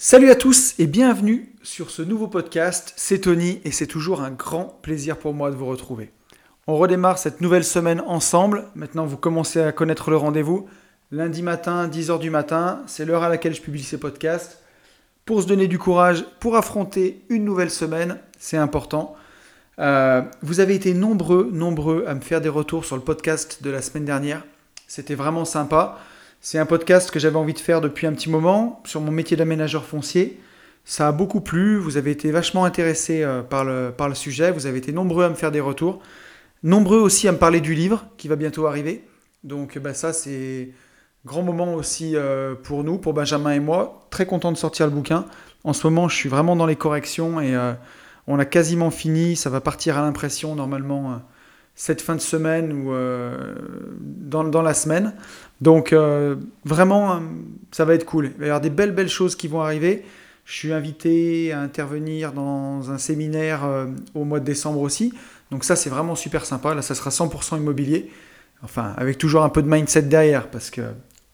Salut 0.00 0.30
à 0.30 0.36
tous 0.36 0.76
et 0.78 0.86
bienvenue 0.86 1.52
sur 1.64 1.90
ce 1.90 2.02
nouveau 2.02 2.28
podcast. 2.28 2.92
C'est 2.94 3.22
Tony 3.22 3.60
et 3.64 3.72
c'est 3.72 3.88
toujours 3.88 4.20
un 4.20 4.30
grand 4.30 4.78
plaisir 4.80 5.18
pour 5.18 5.34
moi 5.34 5.50
de 5.50 5.56
vous 5.56 5.66
retrouver. 5.66 6.12
On 6.68 6.76
redémarre 6.76 7.18
cette 7.18 7.40
nouvelle 7.40 7.64
semaine 7.64 8.00
ensemble. 8.06 8.66
Maintenant, 8.76 9.06
vous 9.06 9.16
commencez 9.16 9.60
à 9.60 9.72
connaître 9.72 10.10
le 10.10 10.16
rendez-vous. 10.16 10.68
Lundi 11.10 11.42
matin, 11.42 11.88
10h 11.88 12.20
du 12.20 12.30
matin, 12.30 12.80
c'est 12.86 13.06
l'heure 13.06 13.24
à 13.24 13.28
laquelle 13.28 13.56
je 13.56 13.60
publie 13.60 13.82
ces 13.82 13.98
podcasts. 13.98 14.62
Pour 15.24 15.42
se 15.42 15.48
donner 15.48 15.66
du 15.66 15.80
courage, 15.80 16.24
pour 16.38 16.54
affronter 16.54 17.24
une 17.28 17.44
nouvelle 17.44 17.68
semaine, 17.68 18.20
c'est 18.38 18.56
important. 18.56 19.16
Euh, 19.80 20.22
vous 20.42 20.60
avez 20.60 20.76
été 20.76 20.94
nombreux, 20.94 21.50
nombreux 21.52 22.04
à 22.06 22.14
me 22.14 22.20
faire 22.20 22.40
des 22.40 22.48
retours 22.48 22.84
sur 22.84 22.94
le 22.94 23.02
podcast 23.02 23.64
de 23.64 23.70
la 23.70 23.82
semaine 23.82 24.04
dernière. 24.04 24.44
C'était 24.86 25.16
vraiment 25.16 25.44
sympa. 25.44 25.98
C'est 26.50 26.56
un 26.56 26.64
podcast 26.64 27.10
que 27.10 27.18
j'avais 27.18 27.36
envie 27.36 27.52
de 27.52 27.58
faire 27.58 27.82
depuis 27.82 28.06
un 28.06 28.14
petit 28.14 28.30
moment 28.30 28.80
sur 28.86 29.02
mon 29.02 29.10
métier 29.10 29.36
d'aménageur 29.36 29.84
foncier. 29.84 30.40
Ça 30.86 31.06
a 31.06 31.12
beaucoup 31.12 31.42
plu, 31.42 31.76
vous 31.76 31.98
avez 31.98 32.10
été 32.10 32.30
vachement 32.30 32.64
intéressés 32.64 33.22
euh, 33.22 33.42
par 33.42 33.64
le, 33.66 34.14
sujet, 34.14 34.50
vous 34.50 34.64
avez 34.64 34.78
été 34.78 34.90
nombreux 34.90 35.24
à 35.24 35.28
me 35.28 35.34
faire 35.34 35.52
des 35.52 35.60
retours, 35.60 36.00
nombreux 36.62 37.00
aussi 37.00 37.28
à 37.28 37.32
me 37.32 37.36
parler 37.36 37.60
du 37.60 37.74
livre 37.74 38.06
qui 38.16 38.28
va 38.28 38.36
bientôt 38.36 38.66
arriver. 38.66 39.04
Donc 39.44 39.76
bah, 39.76 39.92
ça 39.92 40.14
c'est 40.14 40.70
grand 41.26 41.42
moment 41.42 41.74
aussi 41.74 42.16
euh, 42.16 42.54
pour 42.54 42.82
nous, 42.82 42.96
pour 42.96 43.12
Benjamin 43.12 43.52
et 43.52 43.60
moi. 43.60 44.06
Très 44.08 44.24
content 44.24 44.50
de 44.50 44.56
sortir 44.56 44.86
le 44.86 44.92
bouquin. 44.92 45.26
En 45.64 45.74
ce 45.74 45.86
moment 45.86 46.08
je 46.08 46.16
suis 46.16 46.30
vraiment 46.30 46.56
dans 46.56 46.64
les 46.64 46.76
corrections 46.76 47.42
et 47.42 47.54
euh, 47.54 47.74
on 48.26 48.38
a 48.38 48.46
quasiment 48.46 48.90
fini, 48.90 49.36
ça 49.36 49.50
va 49.50 49.60
partir 49.60 49.98
à 49.98 50.00
l'impression 50.00 50.54
normalement 50.54 51.20
cette 51.80 52.02
fin 52.02 52.16
de 52.16 52.20
semaine 52.20 52.72
ou 52.72 52.92
dans, 54.00 54.42
dans, 54.42 54.62
la 54.62 54.74
semaine. 54.74 55.14
Donc 55.60 55.92
euh, 55.92 56.36
vraiment, 56.64 57.12
euh, 57.12 57.18
ça 57.72 57.84
va 57.84 57.94
être 57.94 58.04
cool. 58.04 58.32
Il 58.34 58.40
va 58.40 58.46
y 58.46 58.48
avoir 58.48 58.60
des 58.60 58.70
belles, 58.70 58.92
belles 58.92 59.08
choses 59.08 59.36
qui 59.36 59.48
vont 59.48 59.60
arriver. 59.60 60.04
Je 60.44 60.54
suis 60.54 60.72
invité 60.72 61.52
à 61.52 61.60
intervenir 61.60 62.32
dans 62.32 62.90
un 62.90 62.98
séminaire 62.98 63.64
euh, 63.64 63.86
au 64.14 64.24
mois 64.24 64.40
de 64.40 64.44
décembre 64.44 64.80
aussi. 64.80 65.12
Donc 65.50 65.64
ça, 65.64 65.76
c'est 65.76 65.90
vraiment 65.90 66.14
super 66.14 66.44
sympa. 66.44 66.74
Là, 66.74 66.82
ça 66.82 66.94
sera 66.94 67.10
100% 67.10 67.58
immobilier. 67.58 68.10
Enfin, 68.62 68.92
avec 68.96 69.18
toujours 69.18 69.42
un 69.42 69.48
peu 69.50 69.62
de 69.62 69.68
mindset 69.68 70.02
derrière, 70.02 70.48
parce 70.48 70.70
que 70.70 70.82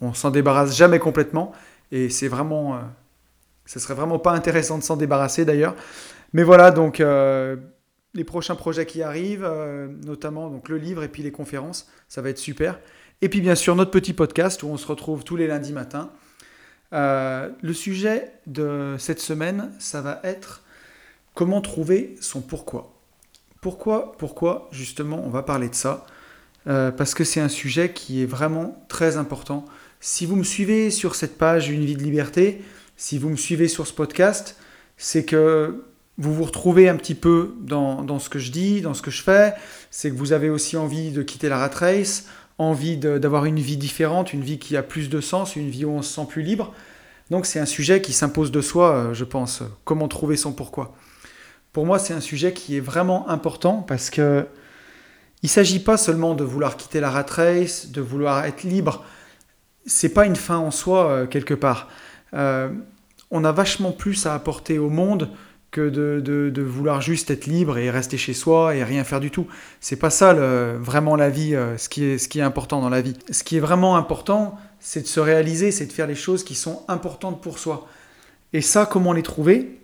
on 0.01 0.13
s'en 0.13 0.31
débarrasse 0.31 0.77
jamais 0.77 0.99
complètement. 0.99 1.53
Et 1.91 2.11
c'est 2.11 2.29
vraiment... 2.29 2.79
ce 3.65 3.79
serait 3.79 3.95
vraiment 3.95 4.19
pas 4.19 4.33
intéressant 4.33 4.77
de 4.77 4.83
s'en 4.83 4.97
débarrasser 4.97 5.45
d'ailleurs. 5.45 5.75
Mais 6.33 6.43
voilà, 6.43 6.71
donc 6.71 7.01
les 8.15 8.25
prochains 8.25 8.55
projets 8.55 8.87
qui 8.87 9.03
arrivent, 9.03 9.49
notamment 10.05 10.49
donc, 10.49 10.69
le 10.69 10.79
livre 10.79 11.03
et 11.03 11.09
puis 11.09 11.23
les 11.23 11.33
conférences, 11.33 11.89
ça 12.09 12.23
va 12.23 12.31
être 12.31 12.39
super. 12.39 12.79
Et 13.23 13.29
puis 13.29 13.41
bien 13.41 13.55
sûr 13.55 13.75
notre 13.75 13.91
petit 13.91 14.13
podcast 14.13 14.63
où 14.63 14.69
on 14.69 14.77
se 14.77 14.87
retrouve 14.87 15.25
tous 15.25 15.37
les 15.37 15.47
lundis 15.47 15.73
matins. 15.73 16.11
Euh, 16.93 17.51
le 17.61 17.73
sujet 17.73 18.33
de 18.47 18.97
cette 18.99 19.21
semaine, 19.21 19.73
ça 19.79 20.01
va 20.01 20.21
être 20.23 20.63
comment 21.35 21.61
trouver 21.61 22.17
son 22.21 22.41
pourquoi. 22.41 22.93
Pourquoi, 23.61 24.13
pourquoi 24.19 24.69
justement 24.73 25.23
on 25.25 25.31
va 25.31 25.43
parler 25.43 25.69
de 25.69 25.75
ça 25.75 26.07
euh, 26.67 26.91
Parce 26.91 27.15
que 27.15 27.25
c'est 27.25 27.41
un 27.41 27.49
sujet 27.49 27.93
qui 27.93 28.23
est 28.23 28.27
vraiment 28.27 28.85
très 28.89 29.17
important. 29.17 29.65
Si 30.01 30.27
vous 30.27 30.37
me 30.37 30.45
suivez 30.45 30.91
sur 30.91 31.15
cette 31.15 31.39
page 31.39 31.71
Une 31.71 31.85
vie 31.85 31.97
de 31.97 32.03
liberté, 32.03 32.63
si 32.97 33.19
vous 33.19 33.31
me 33.31 33.37
suivez 33.37 33.69
sur 33.69 33.87
ce 33.87 33.93
podcast, 33.93 34.59
c'est 34.99 35.25
que 35.25 35.85
vous 36.19 36.33
vous 36.33 36.45
retrouvez 36.45 36.89
un 36.89 36.97
petit 36.97 37.15
peu 37.15 37.55
dans, 37.61 38.03
dans, 38.03 38.19
ce 38.19 38.29
que 38.29 38.39
je 38.39 38.53
dis, 38.53 38.81
dans 38.81 38.95
ce 38.95 39.03
que 39.03 39.11
je 39.11 39.23
fais, 39.23 39.55
c'est 39.91 40.11
que 40.11 40.17
vous 40.17 40.33
avez 40.33 40.49
aussi 40.49 40.77
envie 40.77 41.11
de 41.11 41.23
quitter 41.23 41.49
la 41.49 41.59
rat 41.59 41.71
race, 41.75 42.27
envie 42.59 42.97
d'avoir 42.97 43.47
une 43.47 43.59
vie 43.59 43.77
différente, 43.77 44.33
une 44.33 44.43
vie 44.43 44.59
qui 44.59 44.77
a 44.77 44.83
plus 44.83 45.09
de 45.09 45.21
sens, 45.21 45.57
une 45.57 45.71
vie 45.71 45.85
où 45.85 45.91
on 45.91 46.03
se 46.03 46.15
sent 46.15 46.27
plus 46.29 46.43
libre. 46.43 46.73
Donc 47.31 47.47
c'est 47.47 47.59
un 47.59 47.67
sujet 47.67 48.01
qui 48.01 48.13
s'impose 48.13 48.53
de 48.53 48.61
soi, 48.61 48.95
euh, 48.95 49.15
je 49.15 49.25
pense. 49.25 49.63
Comment 49.85 50.09
trouver 50.09 50.37
son 50.37 50.53
pourquoi? 50.53 50.95
Pour 51.73 51.87
moi, 51.87 51.99
c'est 51.99 52.15
un 52.15 52.21
sujet 52.21 52.53
qui 52.53 52.77
est 52.77 52.81
vraiment 52.81 53.29
important 53.29 53.79
parce 53.79 54.11
que 54.11 54.47
il 55.43 55.49
s'agit 55.49 55.81
pas 55.81 55.97
seulement 55.97 56.35
de 56.35 56.45
vouloir 56.45 56.77
quitter 56.77 57.01
la 57.01 57.11
rat 57.11 57.27
race, 57.29 57.91
de 57.91 58.01
vouloir 58.01 58.47
être 58.47 58.63
libre. 58.63 59.05
C'est 59.85 60.09
pas 60.09 60.25
une 60.25 60.37
fin 60.37 60.57
en 60.57 60.71
soi 60.71 61.11
euh, 61.11 61.27
quelque 61.27 61.55
part. 61.55 61.89
Euh, 62.35 62.71
on 63.31 63.45
a 63.45 63.53
vachement 63.53 63.93
plus 63.93 64.27
à 64.27 64.35
apporter 64.35 64.79
au 64.79 64.89
monde 64.89 65.31
que 65.75 65.89
de, 65.89 66.63
vouloir 66.63 67.01
juste 67.01 67.33
être 67.33 67.47
libre 67.47 67.79
et 67.79 67.91
rester 67.91 68.17
chez 68.17 68.33
soi 68.33 68.77
et 68.77 68.85
rien 68.85 69.03
faire 69.03 69.19
du 69.19 69.33
tout. 69.33 69.49
C'est 69.81 69.97
pas 69.97 70.09
ça 70.09 70.33
vraiment 70.33 71.17
la 71.17 71.31
vie, 71.31 71.57
euh, 71.57 71.77
ce, 71.77 71.89
qui 71.89 72.05
est, 72.05 72.19
ce 72.19 72.29
qui 72.29 72.39
est 72.39 72.43
important 72.43 72.81
dans 72.81 72.89
la 72.89 73.03
vie. 73.03 73.15
Ce 73.31 73.43
qui 73.43 73.57
est 73.57 73.61
vraiment 73.61 73.97
important, 73.97 74.57
c'est 74.79 75.03
de 75.03 75.09
se 75.09 75.19
réaliser, 75.19 75.73
c'est 75.73 75.87
de 75.87 75.93
faire 75.93 76.07
les 76.07 76.15
choses 76.15 76.45
qui 76.45 76.55
sont 76.55 76.83
importantes 76.87 77.43
pour 77.43 77.59
soi. 77.59 77.89
Et 78.53 78.61
ça, 78.61 78.87
comment 78.87 79.13
les 79.13 79.25
trouver? 79.25 79.81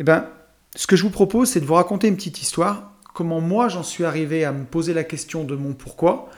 Eh 0.00 0.02
ben, 0.02 0.26
ce 0.74 0.88
que 0.88 0.96
je 0.96 1.04
vous 1.04 1.10
propose, 1.10 1.50
c'est 1.50 1.60
de 1.60 1.66
vous 1.66 1.74
raconter 1.74 2.08
une 2.08 2.16
petite 2.16 2.42
histoire, 2.42 2.90
comment 3.14 3.40
moi 3.40 3.68
j'en 3.68 3.84
suis 3.84 4.04
arrivé 4.04 4.44
à 4.44 4.50
me 4.50 4.64
poser 4.64 4.92
la 4.92 5.04
question 5.04 5.44
de 5.44 5.54
mon 5.54 5.72
pourquoi. 5.72 6.30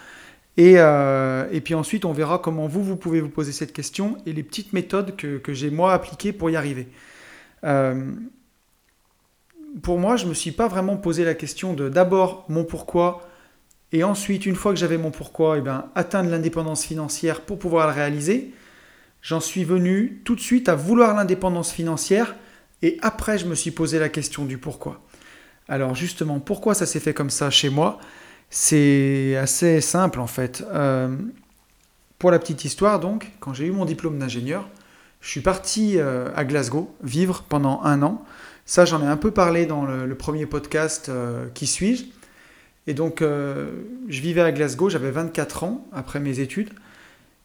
Et, 0.58 0.74
euh, 0.76 1.48
et, 1.52 1.62
puis 1.62 1.74
ensuite, 1.74 2.04
on 2.04 2.12
verra 2.12 2.38
comment 2.38 2.68
vous, 2.68 2.84
vous 2.84 2.96
pouvez 2.96 3.22
vous 3.22 3.30
poser 3.30 3.52
cette 3.52 3.72
question 3.72 4.18
et 4.26 4.34
les 4.34 4.42
petites 4.42 4.74
méthodes 4.74 5.16
que, 5.16 5.38
que 5.38 5.54
j'ai 5.54 5.70
moi 5.70 5.94
appliquées 5.94 6.34
pour 6.34 6.50
y 6.50 6.56
arriver. 6.56 6.86
Euh, 7.64 8.12
pour 9.82 9.98
moi, 9.98 10.16
je 10.16 10.24
ne 10.24 10.30
me 10.30 10.34
suis 10.34 10.52
pas 10.52 10.68
vraiment 10.68 10.96
posé 10.96 11.24
la 11.24 11.34
question 11.34 11.72
de 11.72 11.88
d'abord 11.88 12.44
mon 12.48 12.64
pourquoi, 12.64 13.28
et 13.92 14.02
ensuite, 14.04 14.46
une 14.46 14.56
fois 14.56 14.72
que 14.72 14.78
j'avais 14.78 14.98
mon 14.98 15.10
pourquoi, 15.10 15.56
et 15.56 15.58
eh 15.58 15.62
bien, 15.62 15.86
atteindre 15.94 16.30
l'indépendance 16.30 16.84
financière 16.84 17.42
pour 17.42 17.58
pouvoir 17.58 17.86
le 17.86 17.92
réaliser. 17.92 18.52
J'en 19.22 19.40
suis 19.40 19.64
venu 19.64 20.20
tout 20.24 20.34
de 20.34 20.40
suite 20.40 20.68
à 20.68 20.74
vouloir 20.74 21.14
l'indépendance 21.14 21.72
financière, 21.72 22.34
et 22.82 22.98
après, 23.02 23.38
je 23.38 23.46
me 23.46 23.54
suis 23.54 23.70
posé 23.70 23.98
la 23.98 24.08
question 24.08 24.44
du 24.44 24.58
pourquoi. 24.58 25.00
Alors 25.68 25.94
justement, 25.94 26.40
pourquoi 26.40 26.74
ça 26.74 26.86
s'est 26.86 27.00
fait 27.00 27.14
comme 27.14 27.30
ça 27.30 27.50
chez 27.50 27.70
moi? 27.70 27.98
C'est 28.50 29.36
assez 29.36 29.80
simple 29.80 30.20
en 30.20 30.26
fait. 30.26 30.62
Euh, 30.72 31.16
pour 32.18 32.30
la 32.30 32.38
petite 32.38 32.64
histoire, 32.64 33.00
donc, 33.00 33.32
quand 33.40 33.54
j'ai 33.54 33.66
eu 33.66 33.70
mon 33.70 33.84
diplôme 33.84 34.18
d'ingénieur, 34.18 34.68
je 35.20 35.30
suis 35.30 35.40
parti 35.40 35.94
euh, 35.96 36.30
à 36.36 36.44
Glasgow 36.44 36.94
vivre 37.02 37.44
pendant 37.48 37.80
un 37.82 38.02
an 38.02 38.24
ça, 38.66 38.86
j'en 38.86 39.02
ai 39.02 39.06
un 39.06 39.18
peu 39.18 39.30
parlé 39.30 39.66
dans 39.66 39.84
le, 39.84 40.14
premier 40.14 40.46
podcast 40.46 41.10
euh, 41.10 41.48
Qui 41.52 41.66
suis-je 41.66 42.04
Et 42.86 42.94
donc, 42.94 43.20
euh, 43.20 43.70
je 44.08 44.22
vivais 44.22 44.40
à 44.40 44.52
Glasgow, 44.52 44.88
j'avais 44.88 45.10
24 45.10 45.64
ans 45.64 45.86
après 45.92 46.18
mes 46.18 46.40
études. 46.40 46.70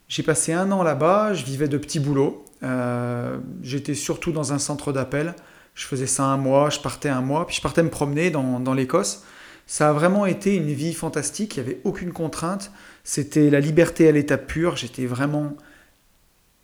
J'ai 0.08 0.24
passé 0.24 0.54
un 0.54 0.72
an 0.72 0.82
là-bas, 0.82 1.34
je 1.34 1.44
vivais 1.44 1.68
de 1.68 1.78
petits 1.78 2.00
boulots. 2.00 2.46
Euh, 2.64 3.38
j'étais 3.62 3.96
surtout 3.96 4.32
dans 4.32 4.54
un 4.54 4.60
centre 4.60 4.94
d'appel. 4.94 5.36
Je 5.76 5.86
faisais 5.86 6.08
ça 6.08 6.24
un 6.24 6.38
mois, 6.38 6.70
je 6.70 6.80
partais 6.80 7.10
un 7.10 7.22
mois, 7.22 7.46
puis 7.46 7.58
je 7.58 7.62
partais 7.62 7.84
me 7.84 7.90
promener 7.90 8.32
dans, 8.32 8.62
dans 8.62 8.74
l'Écosse. 8.74 9.24
Ça 9.68 9.90
a 9.90 9.94
vraiment 9.94 10.26
été 10.26 10.56
une 10.56 10.72
vie 10.72 10.94
fantastique, 10.94 11.58
il 11.58 11.64
n'y 11.64 11.70
avait 11.70 11.82
aucune 11.84 12.14
contrainte. 12.14 12.72
C'était 13.04 13.50
la 13.50 13.60
liberté 13.60 14.08
à 14.08 14.12
l'état 14.12 14.38
pur. 14.38 14.78
J'étais 14.78 15.06
vraiment 15.06 15.56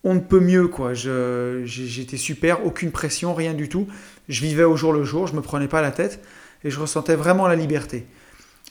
on 0.06 0.14
ne 0.14 0.20
peut 0.20 0.40
mieux, 0.40 0.68
quoi. 0.68 0.94
J'étais 0.94 2.18
super, 2.18 2.66
aucune 2.66 2.92
pression, 2.92 3.34
rien 3.34 3.54
du 3.56 3.68
tout. 3.68 3.88
Je 4.30 4.42
vivais 4.42 4.64
au 4.64 4.76
jour 4.76 4.94
le 4.94 5.04
jour, 5.04 5.28
je 5.28 5.36
me 5.36 5.42
prenais 5.42 5.68
pas 5.68 5.82
la 5.82 5.92
tête 5.92 6.24
et 6.64 6.70
je 6.70 6.80
ressentais 6.80 7.16
vraiment 7.16 7.48
la 7.48 7.56
liberté. 7.56 8.06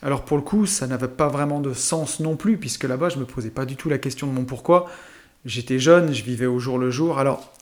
Alors 0.02 0.24
pour 0.24 0.36
le 0.36 0.42
coup, 0.42 0.66
ça 0.66 0.86
n'avait 0.86 1.08
pas 1.08 1.28
vraiment 1.28 1.60
de 1.60 1.72
sens 1.72 2.20
non 2.20 2.36
plus, 2.36 2.58
puisque 2.58 2.84
là-bas, 2.84 3.08
je 3.08 3.18
me 3.18 3.24
posais 3.24 3.50
pas 3.50 3.64
du 3.64 3.76
tout 3.76 3.88
la 3.88 3.98
question 3.98 4.26
de 4.26 4.32
mon 4.32 4.44
pourquoi. 4.44 4.90
J'étais 5.44 5.78
jeune, 5.78 6.12
je 6.12 6.24
vivais 6.24 6.46
au 6.46 6.58
jour 6.58 6.78
le 6.78 6.90
jour. 6.90 7.18
Alors, 7.18 7.52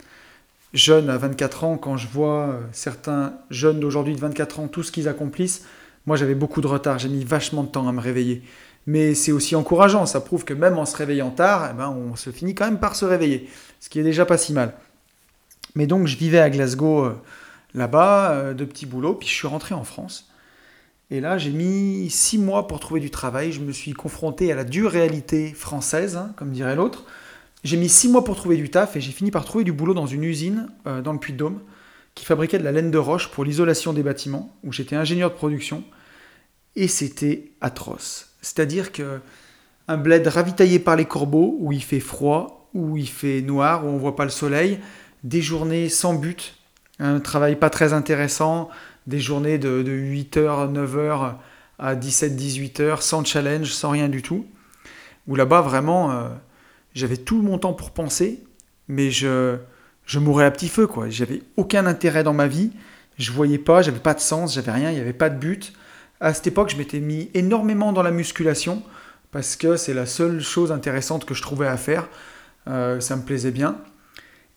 jeune 0.72 1.10
à 1.10 1.19
24 1.19 1.64
ans, 1.64 1.76
quand 1.76 1.97
je 1.97 2.08
vois 2.08 2.48
euh, 2.48 2.60
certains 2.72 3.34
jeunes 3.50 3.81
d'aujourd'hui 3.81 4.14
de 4.14 4.20
24 4.20 4.60
ans, 4.60 4.69
tout 4.69 4.82
ce 4.82 4.91
qu'ils 4.91 5.08
accomplissent, 5.08 5.64
moi 6.06 6.16
j'avais 6.16 6.34
beaucoup 6.34 6.60
de 6.60 6.66
retard, 6.66 6.98
j'ai 6.98 7.08
mis 7.08 7.25
vachement 7.25 7.62
de 7.62 7.69
temps 7.69 7.86
à 7.88 7.92
me 7.92 8.00
réveiller 8.00 8.42
mais 8.86 9.14
c'est 9.14 9.32
aussi 9.32 9.56
encourageant. 9.56 10.06
Ça 10.06 10.20
prouve 10.20 10.44
que 10.44 10.54
même 10.54 10.78
en 10.78 10.86
se 10.86 10.97
réveillant 10.97 11.31
tard, 11.31 11.69
eh 11.70 11.76
ben, 11.76 11.88
on 11.88 12.16
se 12.16 12.31
finit 12.31 12.54
quand 12.54 12.64
même 12.64 12.81
par 12.81 12.97
se 12.97 13.04
réveiller, 13.04 13.48
ce 13.81 13.88
qui 13.88 14.00
est 14.00 14.04
déjà 14.04 14.26
pas 14.26 14.38
si 14.38 14.52
mal. 14.52 14.75
Mais 15.75 15.86
donc 15.86 16.06
je 16.06 16.16
vivais 16.16 16.41
à 16.41 16.50
Glasgow 16.50 17.05
euh, 17.05 17.14
là-bas, 17.74 18.32
euh, 18.32 18.54
de 18.54 18.64
petits 18.64 18.86
boulots, 18.86 19.14
puis 19.14 19.28
je 19.28 19.34
suis 19.34 19.48
rentré 19.48 19.74
en 19.74 19.84
France. 19.84 20.28
Et 21.10 21.20
là, 21.20 21.36
j'ai 21.36 21.50
mis 21.50 22.08
six 22.10 22.38
mois 22.38 22.66
pour 22.66 22.80
trouver 22.80 23.00
du 23.00 23.10
travail. 23.10 23.52
Je 23.52 23.60
me 23.60 23.72
suis 23.72 23.92
confronté 23.92 24.50
à 24.50 24.54
la 24.54 24.64
dure 24.64 24.90
réalité 24.90 25.52
française, 25.52 26.16
hein, 26.16 26.32
comme 26.36 26.52
dirait 26.52 26.74
l'autre. 26.74 27.04
J'ai 27.64 27.76
mis 27.76 27.88
six 27.88 28.08
mois 28.08 28.24
pour 28.24 28.34
trouver 28.34 28.56
du 28.56 28.70
taf 28.70 28.96
et 28.96 29.00
j'ai 29.00 29.12
fini 29.12 29.30
par 29.30 29.44
trouver 29.44 29.62
du 29.62 29.72
boulot 29.72 29.94
dans 29.94 30.06
une 30.06 30.24
usine 30.24 30.69
euh, 30.86 31.02
dans 31.02 31.12
le 31.12 31.19
Puy-de-Dôme 31.19 31.60
qui 32.14 32.24
fabriquait 32.24 32.58
de 32.58 32.64
la 32.64 32.72
laine 32.72 32.90
de 32.90 32.98
roche 32.98 33.30
pour 33.30 33.44
l'isolation 33.44 33.92
des 33.92 34.02
bâtiments, 34.02 34.54
où 34.64 34.72
j'étais 34.72 34.96
ingénieur 34.96 35.30
de 35.30 35.34
production. 35.34 35.84
Et 36.76 36.88
c'était 36.88 37.52
atroce. 37.60 38.34
C'est-à-dire 38.42 38.92
que 38.92 39.20
un 39.88 39.96
bled 39.96 40.26
ravitaillé 40.26 40.78
par 40.78 40.96
les 40.96 41.04
corbeaux, 41.04 41.56
où 41.60 41.72
il 41.72 41.82
fait 41.82 42.00
froid, 42.00 42.70
où 42.75 42.96
il 42.96 43.08
fait 43.08 43.42
noir, 43.42 43.84
où 43.84 43.88
on 43.88 43.98
voit 43.98 44.16
pas 44.16 44.25
le 44.25 44.30
soleil, 44.30 44.78
des 45.25 45.42
journées 45.42 45.88
sans 45.88 46.14
but, 46.14 46.56
un 47.02 47.20
travail 47.20 47.56
pas 47.56 47.70
très 47.70 47.93
intéressant, 47.93 48.69
des 49.06 49.20
journées 49.20 49.58
de, 49.58 49.82
8h, 49.82 50.72
9h 50.72 51.34
à 51.78 51.94
17-18h, 51.94 53.00
sans 53.00 53.25
challenge, 53.25 53.72
sans 53.72 53.90
rien 53.90 54.08
du 54.08 54.22
tout. 54.22 54.46
Où 55.26 55.34
là-bas, 55.34 55.60
vraiment, 55.60 56.12
euh, 56.12 56.28
j'avais 56.94 57.16
tout 57.16 57.43
mon 57.43 57.58
temps 57.58 57.72
pour 57.72 57.90
penser, 57.90 58.43
mais 58.88 59.10
je, 59.10 59.56
je 60.06 60.19
mourais 60.19 60.44
à 60.44 60.50
petit 60.50 60.69
feu, 60.69 60.87
quoi. 60.87 61.08
J'avais 61.08 61.43
aucun 61.56 61.87
intérêt 61.87 62.22
dans 62.22 62.32
ma 62.32 62.46
vie. 62.46 62.70
Je 63.19 63.32
voyais 63.32 63.58
pas, 63.58 63.82
j'avais 63.82 64.00
pas 64.00 64.14
de 64.14 64.20
sens, 64.20 64.54
j'avais 64.54 64.72
rien, 64.72 64.90
il 64.90 64.94
n'y 64.94 65.00
avait 65.00 65.12
pas 65.12 65.28
de 65.28 65.38
but. 65.38 65.72
À 66.20 66.32
cette 66.32 66.46
époque, 66.46 66.70
je 66.70 66.76
m'étais 66.76 67.00
mis 67.00 67.31
énormément 67.34 67.93
dans 67.93 68.02
la 68.02 68.12
musculation 68.12 68.82
parce 69.32 69.56
que 69.56 69.76
c'est 69.76 69.94
la 69.94 70.06
seule 70.06 70.40
chose 70.40 70.70
intéressante 70.70 71.25
que 71.25 71.34
je 71.34 71.43
trouvais 71.43 71.66
à 71.66 71.76
faire. 71.76 72.08
Euh, 72.69 73.00
ça 73.00 73.16
me 73.16 73.22
plaisait 73.22 73.50
bien. 73.50 73.76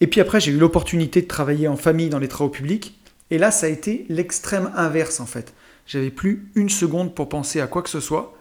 Et 0.02 0.08
puis 0.08 0.22
après, 0.22 0.40
j'ai 0.40 0.52
eu 0.52 0.58
l'opportunité 0.58 1.22
de 1.22 1.28
travailler 1.28 1.68
en 1.68 1.78
famille 1.78 2.10
dans 2.10 2.20
les 2.20 2.28
travaux 2.28 2.50
publics. 2.50 3.00
Et 3.32 3.38
là, 3.38 3.52
ça 3.52 3.68
a 3.68 3.70
été 3.70 4.06
l'extrême 4.10 4.72
inverse 4.76 5.20
en 5.20 5.26
fait. 5.26 5.54
J'avais 5.88 6.12
plus 6.12 6.50
une 6.56 6.70
seconde 6.70 7.16
pour 7.16 7.30
penser 7.30 7.62
à 7.62 7.68
quoi 7.68 7.82
que 7.82 7.90
ce 7.90 8.00
soit. 8.00 8.36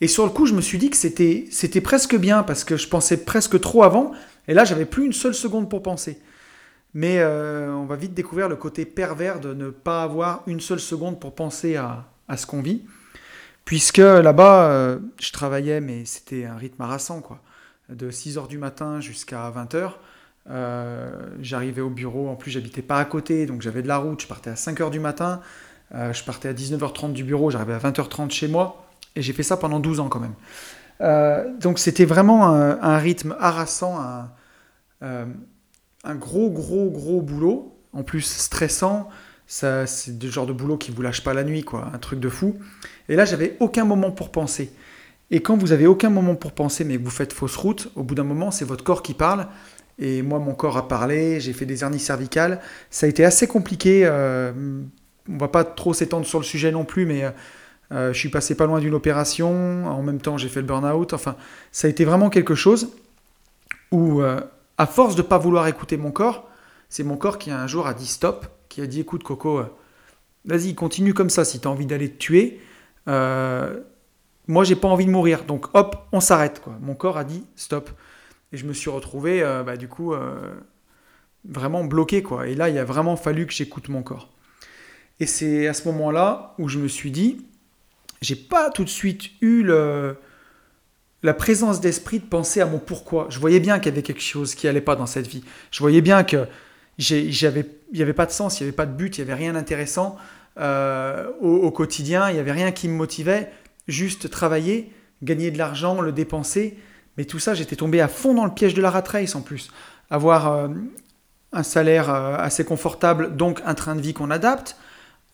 Et 0.00 0.08
sur 0.08 0.24
le 0.24 0.30
coup, 0.30 0.46
je 0.46 0.54
me 0.54 0.60
suis 0.60 0.78
dit 0.78 0.90
que 0.90 0.96
c'était, 0.96 1.46
c'était 1.50 1.80
presque 1.80 2.16
bien 2.16 2.42
parce 2.42 2.64
que 2.64 2.76
je 2.76 2.88
pensais 2.88 3.24
presque 3.24 3.60
trop 3.60 3.82
avant. 3.82 4.12
Et 4.48 4.54
là, 4.54 4.64
j'avais 4.64 4.84
plus 4.84 5.06
une 5.06 5.12
seule 5.12 5.34
seconde 5.34 5.70
pour 5.70 5.82
penser. 5.82 6.18
Mais 6.94 7.18
euh, 7.18 7.72
on 7.72 7.84
va 7.84 7.96
vite 7.96 8.14
découvrir 8.14 8.48
le 8.48 8.56
côté 8.56 8.84
pervers 8.84 9.40
de 9.40 9.54
ne 9.54 9.70
pas 9.70 10.02
avoir 10.02 10.42
une 10.46 10.60
seule 10.60 10.80
seconde 10.80 11.18
pour 11.20 11.34
penser 11.34 11.76
à, 11.76 12.06
à 12.28 12.36
ce 12.36 12.46
qu'on 12.46 12.62
vit. 12.62 12.84
Puisque 13.64 13.98
là-bas, 13.98 14.70
euh, 14.70 14.98
je 15.20 15.32
travaillais, 15.32 15.80
mais 15.80 16.04
c'était 16.04 16.44
un 16.44 16.56
rythme 16.56 16.82
harassant, 16.82 17.20
quoi. 17.20 17.40
De 17.88 18.10
6h 18.10 18.48
du 18.48 18.58
matin 18.58 19.00
jusqu'à 19.00 19.50
20h. 19.50 19.92
Euh, 20.48 21.10
j'arrivais 21.40 21.80
au 21.80 21.90
bureau, 21.90 22.28
en 22.28 22.36
plus 22.36 22.50
j'habitais 22.50 22.82
pas 22.82 22.98
à 22.98 23.04
côté, 23.04 23.46
donc 23.46 23.62
j'avais 23.62 23.82
de 23.82 23.88
la 23.88 23.98
route, 23.98 24.20
je 24.22 24.26
partais 24.26 24.50
à 24.50 24.54
5h 24.54 24.90
du 24.90 25.00
matin, 25.00 25.40
je 25.92 26.24
partais 26.24 26.48
à 26.48 26.52
19h30 26.52 27.12
du 27.12 27.24
bureau, 27.24 27.50
j'arrivais 27.50 27.74
à 27.74 27.78
20h30 27.78 28.30
chez 28.30 28.48
moi. 28.48 28.86
Et 29.16 29.22
j'ai 29.22 29.32
fait 29.32 29.42
ça 29.42 29.56
pendant 29.56 29.80
12 29.80 30.00
ans 30.00 30.08
quand 30.08 30.20
même. 30.20 30.34
Euh, 31.00 31.44
donc 31.58 31.78
c'était 31.78 32.04
vraiment 32.04 32.46
un, 32.48 32.98
rythme 32.98 33.34
harassant, 33.40 33.98
un, 33.98 34.30
euh, 35.02 35.24
gros, 36.14 36.50
gros, 36.50 36.90
gros 36.90 37.22
boulot, 37.22 37.76
en 37.92 38.02
plus 38.02 38.22
stressant. 38.22 39.08
C'est 39.46 39.86
le 40.22 40.30
genre 40.30 40.46
de 40.46 40.52
boulot 40.52 40.76
qui 40.76 40.90
vous 40.90 41.02
lâche 41.02 41.24
pas 41.24 41.32
la 41.32 41.44
nuit, 41.44 41.62
quoi, 41.62 41.90
un 41.92 41.98
truc 41.98 42.20
de 42.20 42.28
fou. 42.28 42.58
Et 43.08 43.16
là, 43.16 43.24
j'avais 43.24 43.56
aucun 43.60 43.84
moment 43.84 44.10
pour 44.10 44.30
penser. 44.30 44.72
Et 45.30 45.40
quand 45.40 45.56
vous 45.56 45.72
avez 45.72 45.86
aucun 45.86 46.10
moment 46.10 46.34
pour 46.34 46.52
penser, 46.52 46.84
mais 46.84 46.98
que 46.98 47.02
vous 47.02 47.10
faites 47.10 47.32
fausse 47.32 47.56
route, 47.56 47.90
au 47.96 48.02
bout 48.02 48.14
d'un 48.14 48.24
moment, 48.24 48.50
c'est 48.50 48.64
votre 48.64 48.84
corps 48.84 49.02
qui 49.02 49.14
parle. 49.14 49.48
Et 49.98 50.22
moi, 50.22 50.38
mon 50.38 50.54
corps 50.54 50.76
a 50.76 50.88
parlé, 50.88 51.40
j'ai 51.40 51.52
fait 51.52 51.64
des 51.64 51.82
hernies 51.82 51.98
cervicales. 51.98 52.60
Ça 52.90 53.06
a 53.06 53.08
été 53.08 53.24
assez 53.24 53.46
compliqué. 53.46 54.02
Euh, 54.04 54.52
on 55.28 55.38
va 55.38 55.48
pas 55.48 55.64
trop 55.64 55.94
s'étendre 55.94 56.26
sur 56.26 56.38
le 56.38 56.44
sujet 56.44 56.70
non 56.70 56.84
plus, 56.84 57.06
mais 57.06 57.24
euh, 57.92 58.12
je 58.12 58.18
suis 58.18 58.28
passé 58.28 58.54
pas 58.54 58.66
loin 58.66 58.80
d'une 58.80 58.94
opération, 58.94 59.86
en 59.86 60.02
même 60.02 60.20
temps 60.20 60.36
j'ai 60.36 60.48
fait 60.48 60.60
le 60.60 60.66
burn-out. 60.66 61.12
Enfin, 61.14 61.36
ça 61.72 61.86
a 61.86 61.90
été 61.90 62.04
vraiment 62.04 62.30
quelque 62.30 62.54
chose 62.54 62.92
où, 63.90 64.20
euh, 64.20 64.40
à 64.78 64.86
force 64.86 65.16
de 65.16 65.22
pas 65.22 65.38
vouloir 65.38 65.66
écouter 65.66 65.96
mon 65.96 66.10
corps, 66.10 66.48
c'est 66.88 67.02
mon 67.02 67.16
corps 67.16 67.38
qui 67.38 67.50
un 67.50 67.66
jour 67.66 67.86
a 67.86 67.94
dit 67.94 68.06
stop, 68.06 68.46
qui 68.68 68.82
a 68.82 68.86
dit 68.86 69.00
écoute 69.00 69.22
Coco, 69.24 69.62
vas-y, 70.44 70.74
continue 70.74 71.14
comme 71.14 71.30
ça 71.30 71.44
si 71.44 71.58
tu 71.58 71.66
as 71.66 71.70
envie 71.70 71.86
d'aller 71.86 72.10
te 72.10 72.18
tuer. 72.18 72.60
moi, 73.06 74.62
j'ai 74.64 74.76
pas 74.76 74.88
envie 74.88 75.06
de 75.06 75.10
mourir, 75.10 75.44
donc 75.44 75.66
hop, 75.74 76.06
on 76.12 76.20
s'arrête. 76.20 76.62
Mon 76.82 76.94
corps 76.94 77.16
a 77.16 77.24
dit 77.24 77.44
stop. 77.56 77.90
Et 78.56 78.58
je 78.58 78.64
me 78.64 78.72
suis 78.72 78.88
retrouvé, 78.88 79.42
bah, 79.66 79.76
du 79.76 79.86
coup, 79.86 80.14
vraiment 81.44 81.84
bloqué. 81.84 82.22
Quoi. 82.22 82.48
Et 82.48 82.54
là, 82.54 82.70
il 82.70 82.78
a 82.78 82.84
vraiment 82.84 83.14
fallu 83.14 83.46
que 83.46 83.52
j'écoute 83.52 83.90
mon 83.90 84.02
corps. 84.02 84.30
Et 85.20 85.26
c'est 85.26 85.68
à 85.68 85.74
ce 85.74 85.86
moment-là 85.88 86.54
où 86.58 86.66
je 86.66 86.78
me 86.78 86.88
suis 86.88 87.10
dit, 87.10 87.44
j'ai 88.22 88.34
pas 88.34 88.70
tout 88.70 88.82
de 88.82 88.88
suite 88.88 89.24
eu 89.42 89.62
la 89.62 91.34
présence 91.34 91.82
d'esprit 91.82 92.18
de 92.18 92.24
penser 92.24 92.62
à 92.62 92.66
mon 92.66 92.78
pourquoi. 92.78 93.26
Je 93.28 93.38
voyais 93.38 93.60
bien 93.60 93.78
qu'il 93.78 93.92
y 93.92 93.92
avait 93.92 94.02
quelque 94.02 94.22
chose 94.22 94.54
qui 94.54 94.68
allait 94.68 94.80
pas 94.80 94.96
dans 94.96 95.04
cette 95.04 95.26
vie. 95.26 95.44
Je 95.70 95.80
voyais 95.80 96.00
bien 96.00 96.24
que 96.24 96.46
j'avais, 96.96 97.66
il 97.92 97.96
n'y 97.96 98.02
avait 98.02 98.14
pas 98.14 98.24
de 98.24 98.30
sens, 98.30 98.58
il 98.58 98.62
n'y 98.62 98.68
avait 98.68 98.76
pas 98.76 98.86
de 98.86 98.94
but, 98.94 99.18
il 99.18 99.24
n'y 99.24 99.30
avait 99.30 99.38
rien 99.38 99.52
d'intéressant 99.52 100.16
euh, 100.58 101.30
au, 101.42 101.70
quotidien, 101.70 102.30
il 102.30 102.34
n'y 102.34 102.40
avait 102.40 102.52
rien 102.52 102.72
qui 102.72 102.88
me 102.88 102.94
motivait, 102.94 103.52
juste 103.86 104.30
travailler, 104.30 104.90
gagner 105.22 105.50
de 105.50 105.58
l'argent, 105.58 106.00
le 106.00 106.12
dépenser. 106.12 106.78
Mais 107.16 107.24
tout 107.24 107.38
ça, 107.38 107.54
j'étais 107.54 107.76
tombé 107.76 108.00
à 108.00 108.08
fond 108.08 108.34
dans 108.34 108.44
le 108.44 108.52
piège 108.52 108.74
de 108.74 108.82
la 108.82 108.90
rat 108.90 109.04
race 109.06 109.34
en 109.34 109.40
plus. 109.40 109.70
Avoir 110.10 110.52
euh, 110.52 110.68
un 111.52 111.62
salaire 111.62 112.10
euh, 112.10 112.36
assez 112.38 112.64
confortable, 112.64 113.36
donc 113.36 113.62
un 113.64 113.74
train 113.74 113.96
de 113.96 114.00
vie 114.00 114.14
qu'on 114.14 114.30
adapte, 114.30 114.76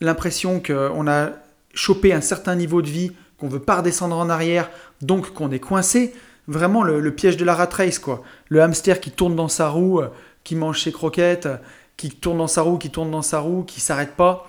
l'impression 0.01 0.61
qu'on 0.61 1.07
a 1.07 1.29
choper 1.73 2.13
un 2.13 2.21
certain 2.21 2.55
niveau 2.55 2.81
de 2.81 2.89
vie, 2.89 3.11
qu'on 3.37 3.47
veut 3.47 3.59
pas 3.59 3.77
redescendre 3.77 4.17
en 4.17 4.29
arrière, 4.29 4.69
donc 5.01 5.33
qu'on 5.33 5.51
est 5.51 5.59
coincé. 5.59 6.13
Vraiment 6.47 6.83
le, 6.83 7.15
piège 7.15 7.37
de 7.37 7.45
la 7.45 7.55
rat 7.55 7.69
race, 7.71 7.99
quoi. 7.99 8.21
Le 8.49 8.61
hamster 8.61 8.99
qui 8.99 9.11
tourne 9.11 9.35
dans 9.35 9.47
sa 9.47 9.69
roue, 9.69 10.01
euh, 10.01 10.09
qui 10.43 10.55
mange 10.55 10.81
ses 10.81 10.91
croquettes, 10.91 11.47
qui 11.95 12.09
tourne 12.09 12.37
dans 12.37 12.47
sa 12.47 12.61
roue, 12.61 12.77
qui 12.77 12.89
tourne 12.89 13.11
dans 13.11 13.21
sa 13.21 13.39
roue, 13.39 13.63
qui 13.63 13.79
s'arrête 13.79 14.15
pas 14.15 14.47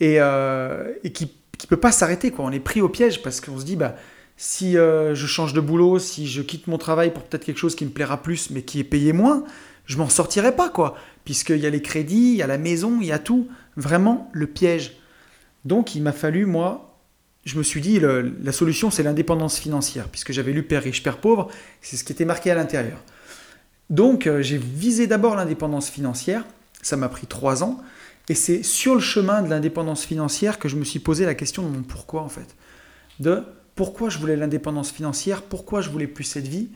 et, 0.00 0.16
et 0.16 1.12
qui, 1.12 1.32
qui 1.56 1.66
peut 1.68 1.76
pas 1.76 1.92
s'arrêter, 1.92 2.32
quoi. 2.32 2.44
On 2.44 2.50
est 2.50 2.60
pris 2.60 2.80
au 2.80 2.88
piège 2.88 3.22
parce 3.22 3.40
qu'on 3.40 3.58
se 3.58 3.64
dit, 3.64 3.76
bah, 3.76 3.94
si 4.36 4.72
je 4.72 5.26
change 5.26 5.52
de 5.52 5.60
boulot, 5.60 5.98
si 5.98 6.26
je 6.26 6.42
quitte 6.42 6.66
mon 6.66 6.78
travail 6.78 7.12
pour 7.12 7.22
peut-être 7.22 7.44
quelque 7.44 7.58
chose 7.58 7.74
qui 7.74 7.84
me 7.84 7.90
plaira 7.90 8.22
plus, 8.22 8.50
mais 8.50 8.62
qui 8.62 8.80
est 8.80 8.84
payé 8.84 9.12
moins, 9.12 9.44
je 9.86 9.98
m'en 9.98 10.08
sortirai 10.08 10.54
pas, 10.56 10.68
quoi. 10.68 10.96
Puisqu'il 11.24 11.58
y 11.58 11.66
a 11.66 11.70
les 11.70 11.82
crédits, 11.82 12.32
il 12.32 12.36
y 12.36 12.42
a 12.42 12.46
la 12.46 12.58
maison, 12.58 12.98
il 13.00 13.06
y 13.06 13.12
a 13.12 13.18
tout. 13.18 13.48
Vraiment 13.76 14.30
le 14.32 14.46
piège. 14.46 14.96
Donc 15.64 15.94
il 15.94 16.02
m'a 16.02 16.12
fallu, 16.12 16.46
moi, 16.46 16.98
je 17.44 17.58
me 17.58 17.62
suis 17.62 17.80
dit, 17.80 18.00
la 18.00 18.52
solution 18.52 18.90
c'est 18.90 19.02
l'indépendance 19.02 19.58
financière, 19.58 20.08
puisque 20.08 20.32
j'avais 20.32 20.52
lu 20.52 20.62
Père 20.62 20.82
riche, 20.82 21.02
Père 21.02 21.18
pauvre, 21.18 21.50
c'est 21.80 21.96
ce 21.96 22.04
qui 22.04 22.12
était 22.12 22.24
marqué 22.24 22.50
à 22.50 22.54
l'intérieur. 22.54 22.98
Donc 23.90 24.26
euh, 24.26 24.42
j'ai 24.42 24.58
visé 24.58 25.06
d'abord 25.06 25.36
l'indépendance 25.36 25.90
financière, 25.90 26.44
ça 26.82 26.96
m'a 26.96 27.08
pris 27.08 27.26
trois 27.26 27.62
ans, 27.62 27.80
et 28.28 28.34
c'est 28.34 28.62
sur 28.62 28.94
le 28.94 29.00
chemin 29.00 29.42
de 29.42 29.50
l'indépendance 29.50 30.04
financière 30.04 30.58
que 30.58 30.68
je 30.68 30.76
me 30.76 30.84
suis 30.84 31.00
posé 31.00 31.24
la 31.24 31.34
question 31.34 31.62
de 31.62 31.68
mon 31.68 31.82
pourquoi 31.82 32.22
en 32.22 32.28
fait. 32.28 32.54
De 33.18 33.42
pourquoi 33.74 34.08
je 34.08 34.18
voulais 34.18 34.36
l'indépendance 34.36 34.90
financière, 34.90 35.42
pourquoi 35.42 35.80
je 35.80 35.90
voulais 35.90 36.06
plus 36.06 36.24
cette 36.24 36.46
vie, 36.46 36.68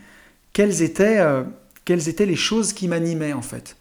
quelles 0.52 0.82
étaient, 0.82 1.18
euh, 1.18 1.44
les 1.88 2.36
choses 2.36 2.72
qui 2.72 2.88
m'animaient 2.88 3.32
en 3.32 3.42
fait. 3.42 3.76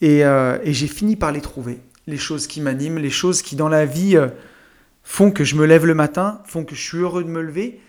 et 0.00 0.24
euh, 0.24 0.58
j'ai 0.64 0.88
fini 0.88 1.16
par 1.16 1.32
les 1.32 1.40
trouver 1.40 1.80
les 2.06 2.16
choses 2.16 2.46
qui 2.46 2.60
m'animent, 2.60 2.98
les 2.98 3.10
choses 3.10 3.42
qui 3.42 3.56
dans 3.56 3.68
la 3.68 3.86
vie 3.86 4.16
euh, 4.16 4.28
font 5.02 5.30
que 5.30 5.44
je 5.44 5.56
me 5.56 5.66
lève 5.66 5.86
le 5.86 5.94
matin, 5.94 6.42
font 6.46 6.64
que 6.64 6.74
je 6.74 6.82
suis 6.82 6.98
heureux 6.98 7.24
de 7.24 7.28
me 7.28 7.42
lever 7.42 7.80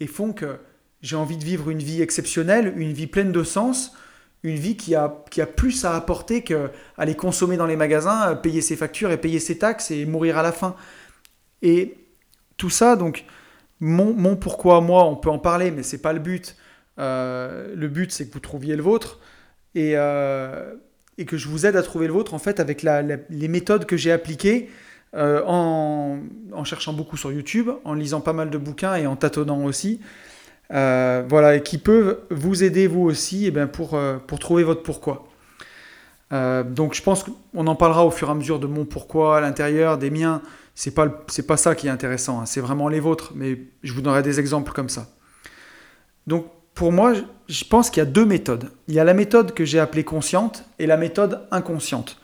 et 0.00 0.06
font 0.06 0.32
que 0.32 0.58
j'ai 1.00 1.16
envie 1.16 1.36
de 1.36 1.44
vivre 1.44 1.70
une 1.70 1.78
vie 1.78 2.02
exceptionnelle, 2.02 2.74
une 2.76 2.92
vie 2.92 3.06
pleine 3.06 3.32
de 3.32 3.42
sens, 3.42 3.96
une 4.42 4.56
vie 4.56 4.76
qui 4.76 4.94
a, 4.94 5.08
plus 5.08 5.84
à 5.84 5.94
apporter 5.94 6.42
qu'aller 6.42 7.14
consommer 7.14 7.56
dans 7.56 7.66
les 7.66 7.76
magasins, 7.76 8.34
payer 8.34 8.60
ses 8.60 8.76
factures 8.76 9.10
et 9.10 9.16
payer 9.16 9.38
ses 9.38 9.58
taxes 9.58 9.90
et 9.90 10.04
mourir 10.04 10.38
à 10.38 10.42
la 10.42 10.52
fin. 10.52 10.74
Et 11.62 11.96
tout 12.56 12.70
ça, 12.70 12.96
donc, 12.96 13.24
mon, 13.82 14.36
pourquoi 14.36 14.80
moi, 14.80 15.04
on 15.04 15.16
peut 15.16 15.30
en 15.30 15.38
parler, 15.38 15.70
mais 15.70 15.82
c'est 15.82 16.00
pas 16.00 16.12
le 16.12 16.20
but. 16.20 16.56
Euh, 16.98 17.74
le 17.74 17.88
but, 17.88 18.12
c'est 18.12 18.26
que 18.26 18.32
vous 18.32 18.40
trouviez 18.40 18.76
le 18.76 18.82
vôtre. 18.82 19.18
Et, 19.74 19.92
et 19.92 21.24
que 21.24 21.36
je 21.36 21.48
vous 21.48 21.66
aide 21.66 21.76
à 21.76 21.82
trouver 21.82 22.06
le 22.06 22.12
vôtre 22.12 22.34
en 22.34 22.38
fait 22.38 22.60
avec 22.60 22.82
les 22.82 23.48
méthodes 23.48 23.86
que 23.86 23.96
j'ai 23.96 24.12
appliquées 24.12 24.68
euh, 25.14 25.42
en, 25.44 26.64
cherchant 26.64 26.94
beaucoup 26.94 27.18
sur 27.18 27.32
YouTube, 27.32 27.68
en 27.84 27.92
lisant 27.92 28.20
pas 28.20 28.32
mal 28.32 28.48
de 28.48 28.56
bouquins 28.56 28.94
et 28.94 29.06
en 29.06 29.16
tâtonnant 29.16 29.64
aussi. 29.64 30.00
Euh, 30.72 31.22
voilà, 31.28 31.58
qui 31.58 31.76
peuvent 31.76 32.20
vous 32.30 32.64
aider 32.64 32.86
vous 32.86 33.02
aussi 33.02 33.44
et 33.44 33.48
eh 33.48 33.50
bien, 33.50 33.68
euh, 33.92 34.18
pour 34.18 34.38
trouver 34.38 34.64
votre 34.64 34.82
pourquoi. 34.82 35.28
Donc 36.32 36.94
je 36.94 37.02
pense 37.02 37.24
qu'on 37.24 37.66
en 37.66 37.74
parlera 37.74 38.06
au 38.06 38.10
fur 38.10 38.28
et 38.28 38.30
à 38.30 38.34
mesure 38.34 38.58
de 38.58 38.66
mon 38.66 38.84
pourquoi 38.84 39.36
à 39.36 39.40
l'intérieur, 39.40 39.98
des 39.98 40.10
miens. 40.10 40.40
C'est 40.74 40.92
pas, 40.92 41.06
pas 41.06 41.56
ça 41.58 41.74
qui 41.74 41.86
est 41.86 41.90
intéressant, 41.90 42.40
hein. 42.40 42.46
c'est 42.46 42.62
vraiment 42.62 42.88
les 42.88 43.00
vôtres, 43.00 43.32
mais 43.34 43.58
je 43.82 43.92
vous 43.92 44.00
donnerai 44.00 44.22
des 44.22 44.40
exemples 44.40 44.72
comme 44.72 44.88
ça. 44.88 45.08
Donc 46.26 46.46
pour 46.74 46.92
moi, 46.92 47.12
je 47.48 47.64
pense 47.64 47.90
qu'il 47.90 48.00
y 48.00 48.06
a 48.06 48.08
deux 48.08 48.24
méthodes. 48.24 48.70
Il 48.88 48.94
y 48.94 49.00
a 49.00 49.04
la 49.04 49.14
méthode 49.14 49.52
que 49.52 49.64
j'ai 49.64 49.78
appelée 49.78 50.04
consciente 50.04 50.64
et 50.78 50.86
la 50.86 50.96
méthode 50.96 51.46
inconsciente. 51.50 52.18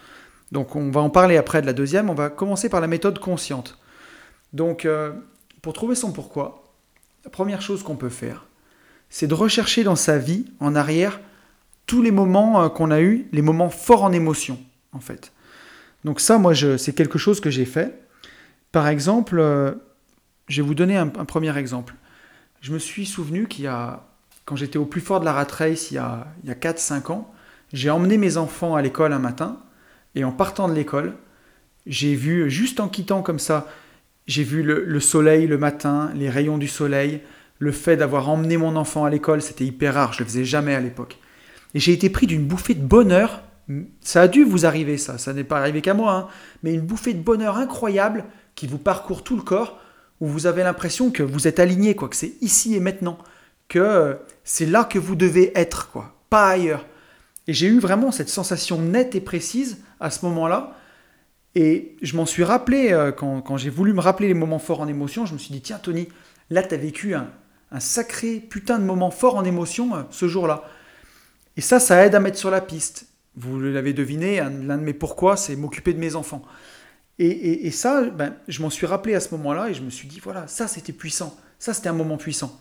Donc 0.52 0.76
on 0.76 0.90
va 0.90 1.00
en 1.00 1.10
parler 1.10 1.36
après 1.36 1.60
de 1.60 1.66
la 1.66 1.72
deuxième. 1.72 2.08
On 2.08 2.14
va 2.14 2.30
commencer 2.30 2.68
par 2.68 2.80
la 2.80 2.86
méthode 2.86 3.18
consciente. 3.18 3.78
Donc 4.52 4.84
euh, 4.84 5.12
pour 5.60 5.74
trouver 5.74 5.94
son 5.94 6.12
pourquoi, 6.12 6.64
la 7.24 7.30
première 7.30 7.60
chose 7.60 7.82
qu'on 7.82 7.96
peut 7.96 8.08
faire, 8.08 8.46
c'est 9.10 9.26
de 9.26 9.34
rechercher 9.34 9.84
dans 9.84 9.96
sa 9.96 10.18
vie, 10.18 10.46
en 10.60 10.74
arrière, 10.74 11.20
tous 11.88 12.02
les 12.02 12.12
moments 12.12 12.62
euh, 12.62 12.68
qu'on 12.68 12.92
a 12.92 13.00
eus, 13.00 13.26
les 13.32 13.42
moments 13.42 13.70
forts 13.70 14.04
en 14.04 14.12
émotion, 14.12 14.60
en 14.92 15.00
fait. 15.00 15.32
Donc 16.04 16.20
ça, 16.20 16.38
moi, 16.38 16.54
c'est 16.54 16.94
quelque 16.94 17.18
chose 17.18 17.40
que 17.40 17.50
j'ai 17.50 17.64
fait. 17.64 18.00
Par 18.70 18.86
exemple, 18.86 19.40
euh, 19.40 19.72
je 20.46 20.62
vais 20.62 20.68
vous 20.68 20.74
donner 20.74 20.96
un, 20.96 21.08
premier 21.08 21.56
exemple. 21.58 21.94
Je 22.60 22.72
me 22.72 22.78
suis 22.78 23.06
souvenu 23.06 23.48
qu'il 23.48 23.64
y 23.64 23.68
a 23.68 24.04
quand 24.44 24.54
j'étais 24.54 24.78
au 24.78 24.84
plus 24.84 25.00
fort 25.00 25.20
de 25.20 25.24
la 25.24 25.32
rat 25.32 25.48
race 25.50 25.90
il 25.90 25.94
y 25.94 25.98
a, 25.98 26.26
il 26.42 26.48
y 26.48 26.52
a 26.52 26.54
4-5 26.54 27.12
ans, 27.12 27.32
j'ai 27.72 27.90
emmené 27.90 28.16
mes 28.16 28.36
enfants 28.36 28.76
à 28.76 28.82
l'école 28.82 29.12
un 29.12 29.18
matin, 29.18 29.58
et 30.14 30.24
en 30.24 30.32
partant 30.32 30.68
de 30.68 30.74
l'école, 30.74 31.14
j'ai 31.86 32.14
vu, 32.14 32.50
juste 32.50 32.80
en 32.80 32.88
quittant 32.88 33.22
comme 33.22 33.38
ça, 33.38 33.66
j'ai 34.26 34.44
vu 34.44 34.62
le, 34.62 35.00
soleil 35.00 35.46
le 35.46 35.58
matin, 35.58 36.10
les 36.14 36.28
rayons 36.28 36.58
du 36.58 36.68
soleil, 36.68 37.22
le 37.58 37.72
fait 37.72 37.96
d'avoir 37.96 38.28
emmené 38.28 38.56
mon 38.56 38.76
enfant 38.76 39.04
à 39.04 39.10
l'école, 39.10 39.42
c'était 39.42 39.64
hyper 39.64 39.94
rare, 39.94 40.12
je 40.12 40.20
le 40.20 40.26
faisais 40.26 40.44
jamais 40.44 40.74
à 40.74 40.80
l'époque. 40.80 41.18
Et 41.74 41.80
j'ai 41.80 41.92
été 41.92 42.10
pris 42.10 42.26
d'une 42.26 42.44
bouffée 42.44 42.74
de 42.74 42.84
bonheur, 42.84 43.42
Ça 44.00 44.22
a 44.22 44.28
dû 44.28 44.44
vous 44.44 44.64
arriver, 44.64 44.96
ça. 44.96 45.18
Ça 45.18 45.32
n'est 45.32 45.44
pas 45.44 45.58
arrivé 45.58 45.82
qu'à 45.82 45.94
moi. 45.94 46.12
Hein. 46.14 46.28
Mais 46.62 46.72
une 46.72 46.80
bouffée 46.80 47.12
de 47.12 47.22
bonheur 47.22 47.58
incroyable 47.58 48.24
qui 48.54 48.66
vous 48.66 48.78
parcourt 48.78 49.22
tout 49.22 49.36
le 49.36 49.42
corps, 49.42 49.78
où 50.20 50.26
vous 50.26 50.46
avez 50.46 50.62
l'impression 50.62 51.10
que 51.10 51.22
vous 51.22 51.46
êtes 51.46 51.60
aligné, 51.60 51.94
quoi, 51.94 52.08
que 52.08 52.16
c'est 52.16 52.34
ici 52.40 52.74
et 52.74 52.80
maintenant, 52.80 53.18
que 53.68 53.78
euh, 53.78 54.14
c'est 54.42 54.66
là 54.66 54.84
que 54.84 54.98
vous 54.98 55.14
devez 55.14 55.52
être, 55.54 55.90
quoi, 55.90 56.16
pas 56.30 56.48
ailleurs. 56.48 56.86
Et 57.46 57.52
j'ai 57.52 57.66
eu 57.66 57.78
vraiment 57.78 58.10
cette 58.10 58.28
sensation 58.28 58.80
nette 58.80 59.14
et 59.14 59.20
précise 59.20 59.78
à 60.00 60.10
ce 60.10 60.24
moment-là. 60.26 60.76
Et 61.54 61.96
je 62.02 62.16
m'en 62.16 62.26
suis 62.26 62.44
rappelé, 62.44 62.92
euh, 62.92 63.12
quand, 63.12 63.56
j'ai 63.56 63.70
voulu 63.70 63.92
me 63.92 64.00
rappeler 64.00 64.28
les 64.28 64.34
moments 64.34 64.58
forts 64.58 64.80
en 64.80 64.88
émotion, 64.88 65.24
je 65.24 65.32
me 65.32 65.38
suis 65.38 65.52
dit, 65.52 65.60
tiens 65.60 65.78
Tony, 65.78 66.08
là 66.50 66.62
tu 66.62 66.74
as 66.74 66.78
vécu 66.78 67.14
un, 67.14 67.28
sacré 67.80 68.40
putain 68.40 68.78
de 68.78 68.84
moment 68.84 69.10
fort 69.10 69.36
en 69.36 69.44
émotion 69.44 69.94
euh, 69.94 70.02
ce 70.10 70.28
jour-là. 70.28 70.64
Et 71.58 71.60
ça, 71.60 71.80
ça 71.80 72.06
aide 72.06 72.14
à 72.14 72.20
mettre 72.20 72.38
sur 72.38 72.52
la 72.52 72.60
piste. 72.60 73.06
Vous 73.36 73.58
l'avez 73.58 73.92
deviné, 73.92 74.36
l'un 74.36 74.78
de 74.78 74.82
mes 74.82 74.92
pourquoi, 74.92 75.36
c'est 75.36 75.56
m'occuper 75.56 75.92
de 75.92 75.98
mes 75.98 76.14
enfants. 76.14 76.42
Et, 77.18 77.72
ça, 77.72 78.04
ben, 78.04 78.32
je 78.46 78.62
m'en 78.62 78.70
suis 78.70 78.86
rappelé 78.86 79.16
à 79.16 79.20
ce 79.20 79.34
moment-là 79.34 79.68
et 79.68 79.74
je 79.74 79.82
me 79.82 79.90
suis 79.90 80.06
dit, 80.06 80.20
voilà, 80.20 80.46
ça 80.46 80.68
c'était 80.68 80.92
puissant. 80.92 81.36
Ça 81.58 81.74
c'était 81.74 81.88
un 81.88 81.94
moment 81.94 82.16
puissant. 82.16 82.56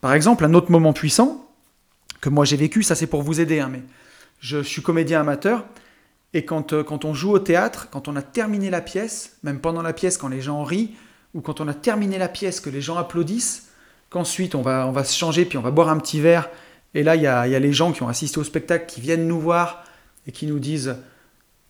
Par 0.00 0.14
exemple, 0.14 0.44
un 0.44 0.54
autre 0.54 0.70
moment 0.70 0.92
puissant 0.92 1.44
que 2.20 2.28
moi 2.28 2.44
j'ai 2.44 2.56
vécu, 2.56 2.84
ça 2.84 2.94
c'est 2.94 3.08
pour 3.08 3.22
vous 3.22 3.40
aider, 3.40 3.58
hein, 3.58 3.68
mais 3.68 3.82
je 4.38 4.62
suis 4.62 4.80
comédien 4.80 5.22
amateur 5.22 5.66
et 6.32 6.44
quand, 6.44 6.72
euh, 6.72 6.84
quand 6.84 7.04
on 7.04 7.14
joue 7.14 7.32
au 7.32 7.40
théâtre, 7.40 7.88
quand 7.90 8.06
on 8.06 8.14
a 8.14 8.22
terminé 8.22 8.70
la 8.70 8.80
pièce, 8.80 9.38
même 9.42 9.58
pendant 9.58 9.82
la 9.82 9.92
pièce, 9.92 10.18
quand 10.18 10.28
les 10.28 10.40
gens 10.40 10.62
rient, 10.62 10.94
ou 11.34 11.40
quand 11.40 11.60
on 11.60 11.66
a 11.66 11.74
terminé 11.74 12.16
la 12.16 12.28
pièce, 12.28 12.60
que 12.60 12.70
les 12.70 12.80
gens 12.80 12.96
applaudissent, 12.96 13.70
qu'ensuite 14.08 14.54
on 14.54 14.62
va, 14.62 14.86
on 14.86 14.92
va 14.92 15.02
se 15.02 15.18
changer, 15.18 15.44
puis 15.44 15.58
on 15.58 15.62
va 15.62 15.72
boire 15.72 15.88
un 15.88 15.98
petit 15.98 16.20
verre, 16.20 16.48
et 16.94 17.02
là 17.02 17.16
il 17.16 17.22
y 17.22 17.26
a, 17.26 17.46
y 17.46 17.60
les 17.60 17.72
gens 17.72 17.92
qui 17.92 18.02
ont 18.02 18.08
assisté 18.08 18.38
au 18.38 18.44
spectacle 18.44 18.86
qui 18.86 19.00
viennent 19.00 19.26
nous 19.26 19.40
voir 19.40 19.84
et 20.26 20.32
qui 20.32 20.46
nous 20.46 20.58
disent 20.58 20.96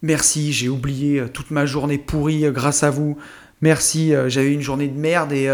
Merci, 0.03 0.53
j'ai 0.53 0.69
oublié 0.69 1.21
euh, 1.21 1.29
toute 1.29 1.51
ma 1.51 1.67
journée 1.67 1.99
pourrie 1.99 2.47
euh, 2.47 2.53
grâce 2.53 2.83
à 2.83 2.91
vous. 2.91 3.19
Merci, 3.61 4.15
euh, 4.15 4.31
j'avais 4.31 4.53
une 4.53 4.63
journée 4.63 4.89
de 4.89 4.99
merde 4.99 5.33
et, 5.33 5.51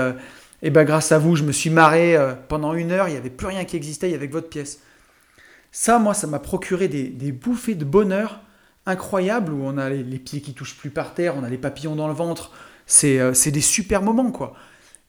et 0.63 0.71
ben, 0.71 0.85
grâce 0.85 1.11
à 1.11 1.19
vous, 1.19 1.35
je 1.35 1.43
me 1.43 1.53
suis 1.53 1.71
marré 1.71 2.17
pendant 2.49 2.73
une 2.75 2.93
heure. 2.93 3.09
Il 3.09 3.13
n'y 3.13 3.17
avait 3.17 3.31
plus 3.31 3.49
rien 3.49 3.65
qui 3.65 3.77
existait 3.77 4.15
avec 4.15 4.31
votre 4.31 4.49
pièce. 4.49 4.81
Ça, 5.73 5.99
moi, 5.99 6.15
ça 6.15 6.29
m'a 6.29 6.39
procuré 6.39 6.87
des, 6.89 7.33
bouffées 7.33 7.75
de 7.75 7.85
bonheur 7.85 8.41
incroyables 8.87 9.53
où 9.53 9.65
on 9.65 9.77
a 9.77 9.91
les, 9.91 10.19
pieds 10.19 10.41
qui 10.41 10.55
touchent 10.55 10.77
plus 10.77 10.91
par 10.91 11.15
terre, 11.15 11.35
on 11.37 11.43
a 11.43 11.51
les 11.51 11.59
papillons 11.59 11.97
dans 11.97 12.07
le 12.07 12.15
ventre. 12.15 12.53
C'est 12.87 13.51
des 13.51 13.61
super 13.61 14.03
moments, 14.03 14.31
quoi. 14.31 14.55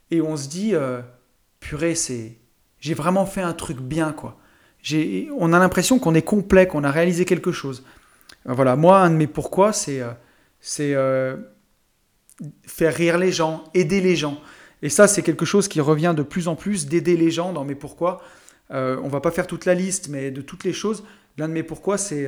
Et 0.09 0.21
on 0.21 0.35
se 0.35 0.49
dit, 0.49 0.73
purée, 1.59 1.93
c'est 1.93 2.37
j'ai 2.79 2.95
vraiment 2.95 3.27
fait 3.27 3.41
un 3.41 3.53
truc 3.53 3.79
bien, 3.79 4.11
quoi. 4.13 4.39
On 5.37 5.53
a 5.53 5.59
l'impression 5.59 5.99
qu'on 5.99 6.15
est 6.15 6.21
complet, 6.21 6.67
qu'on 6.67 6.83
a 6.83 6.91
réalisé 6.91 7.25
quelque 7.25 7.51
chose. 7.51 7.83
Voilà, 8.45 8.75
moi, 8.75 8.99
un 8.99 9.09
de 9.09 9.15
mes 9.15 9.27
pourquoi, 9.27 9.73
c'est 9.73 10.01
euh, 10.01 10.11
euh, 10.79 11.37
faire 12.65 12.93
rire 12.93 13.17
les 13.17 13.31
gens, 13.31 13.65
aider 13.73 13.99
les 13.99 14.15
gens. 14.15 14.39
Et 14.81 14.89
ça, 14.89 15.07
c'est 15.07 15.21
quelque 15.21 15.45
chose 15.45 15.67
qui 15.67 15.81
revient 15.81 16.13
de 16.15 16.23
plus 16.23 16.47
en 16.47 16.55
plus, 16.55 16.87
d'aider 16.87 17.17
les 17.17 17.29
gens 17.29 17.51
dans 17.51 17.65
mes 17.65 17.75
pourquoi. 17.75 18.21
Euh, 18.71 18.97
on 19.03 19.09
va 19.09 19.19
pas 19.19 19.31
faire 19.31 19.47
toute 19.47 19.65
la 19.65 19.73
liste, 19.73 20.07
mais 20.09 20.31
de 20.31 20.41
toutes 20.41 20.63
les 20.63 20.73
choses, 20.73 21.03
l'un 21.37 21.49
de 21.49 21.53
mes 21.53 21.63
pourquoi, 21.63 21.97
c'est 21.97 22.27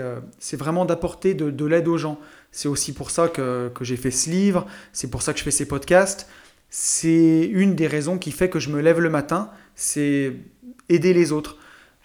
vraiment 0.54 0.86
d'apporter 0.86 1.34
de, 1.34 1.66
l'aide 1.66 1.88
aux 1.88 1.98
gens. 1.98 2.20
C'est 2.52 2.68
aussi 2.68 2.94
pour 2.94 3.12
ça 3.12 3.30
que, 3.30 3.72
que 3.74 3.86
j'ai 3.86 3.98
fait 3.98 4.12
ce 4.12 4.30
livre, 4.30 4.66
c'est 4.92 5.10
pour 5.10 5.22
ça 5.22 5.32
que 5.32 5.40
je 5.40 5.44
fais 5.44 5.52
ces 5.52 5.68
podcasts. 5.68 6.28
C'est 6.70 7.50
une 7.52 7.76
des 7.76 7.88
raisons 7.88 8.18
qui 8.18 8.32
fait 8.32 8.50
que 8.50 8.60
je 8.60 8.70
me 8.70 8.82
lève 8.82 9.00
le 9.00 9.10
matin, 9.10 9.52
c'est 9.76 10.34
aider 10.90 11.14
les 11.14 11.32
autres. 11.32 11.58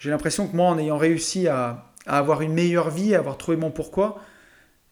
J'ai 0.05 0.11
l'impression 0.11 0.47
que 0.47 0.55
moi, 0.55 0.69
en 0.69 0.77
ayant 0.77 0.99
réussi 0.99 1.47
à, 1.47 1.91
avoir 2.05 2.43
une 2.43 2.53
meilleure 2.53 2.91
vie, 2.91 3.15
à 3.15 3.17
avoir 3.17 3.39
trouvé 3.39 3.57
mon 3.57 3.71
pourquoi, 3.71 4.21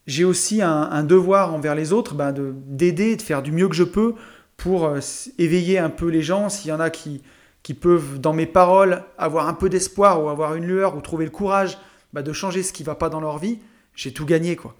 j'ai 0.08 0.24
aussi 0.24 0.64
un, 0.64 1.04
devoir 1.04 1.54
envers 1.54 1.76
les 1.76 1.94
autres 1.94 2.16
ben 2.16 2.34
d'aider, 2.34 3.16
de, 3.16 3.22
faire 3.22 3.44
du 3.44 3.52
mieux 3.52 3.70
que 3.70 3.76
je 3.76 3.84
peux 3.84 4.16
pour 4.58 4.86
euh, 4.86 5.00
éveiller 5.38 5.78
un 5.78 5.92
peu 5.92 6.08
les 6.08 6.24
gens. 6.24 6.50
S'il 6.50 6.72
y 6.72 6.74
en 6.74 6.80
a 6.80 6.90
qui, 6.90 7.22
qui 7.62 7.76
peuvent, 7.76 8.20
dans 8.20 8.34
mes 8.34 8.48
paroles, 8.48 9.04
avoir 9.20 9.48
un 9.48 9.54
peu 9.54 9.70
d'espoir 9.70 10.24
ou 10.24 10.30
avoir 10.30 10.56
une 10.56 10.66
lueur 10.66 10.98
ou 10.98 11.02
trouver 11.02 11.26
le 11.26 11.32
courage 11.32 11.78
ben 12.14 12.24
de 12.24 12.34
changer 12.34 12.64
ce 12.64 12.74
qui 12.74 12.82
ne 12.82 12.88
va 12.88 12.96
pas 12.96 13.10
dans 13.10 13.22
leur 13.22 13.38
vie, 13.38 13.60
j'ai 13.94 14.14
tout 14.14 14.26
gagné. 14.26 14.56
quoi. 14.56 14.76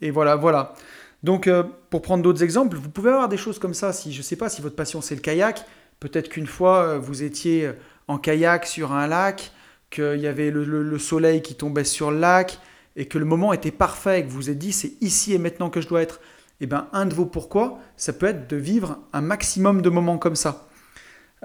Et 0.00 0.10
voilà, 0.10 0.34
voilà. 0.34 0.74
Donc, 1.22 1.46
euh, 1.46 1.62
pour 1.90 2.02
prendre 2.02 2.24
d'autres 2.24 2.42
exemples, 2.42 2.76
vous 2.76 2.90
pouvez 2.90 3.10
avoir 3.10 3.28
des 3.28 3.36
choses 3.36 3.60
comme 3.60 3.72
ça. 3.72 3.92
Si 3.92 4.12
je 4.12 4.18
ne 4.18 4.24
sais 4.24 4.34
pas 4.34 4.48
si 4.48 4.62
votre 4.62 4.74
passion 4.74 5.00
c'est 5.00 5.14
le 5.14 5.20
kayak, 5.20 5.64
peut-être 6.00 6.28
qu'une 6.28 6.48
fois 6.48 6.82
euh, 6.82 6.98
vous 6.98 7.22
étiez 7.22 7.70
en 8.08 8.18
kayak 8.18 8.66
sur 8.66 8.90
un 8.90 9.06
lac 9.06 9.52
qu'il 9.90 10.18
y 10.20 10.26
avait 10.26 10.50
le, 10.50 10.98
soleil 10.98 11.42
qui 11.42 11.54
tombait 11.54 11.84
sur 11.84 12.10
le 12.10 12.18
lac 12.18 12.58
et 12.96 13.06
que 13.06 13.18
le 13.18 13.24
moment 13.24 13.52
était 13.52 13.70
parfait 13.70 14.20
et 14.20 14.24
que 14.24 14.28
vous 14.28 14.36
vous 14.36 14.50
êtes 14.50 14.58
dit 14.58 14.72
c'est 14.72 14.92
ici 15.00 15.32
et 15.34 15.38
maintenant 15.38 15.70
que 15.70 15.80
je 15.80 15.88
dois 15.88 16.02
être, 16.02 16.16
et 16.60 16.64
eh 16.64 16.66
bien 16.66 16.88
un 16.92 17.06
de 17.06 17.14
vos 17.14 17.26
pourquoi, 17.26 17.78
ça 17.96 18.12
peut 18.12 18.26
être 18.26 18.48
de 18.48 18.56
vivre 18.56 18.98
un 19.12 19.20
maximum 19.20 19.82
de 19.82 19.90
moments 19.90 20.18
comme 20.18 20.36
ça. 20.36 20.66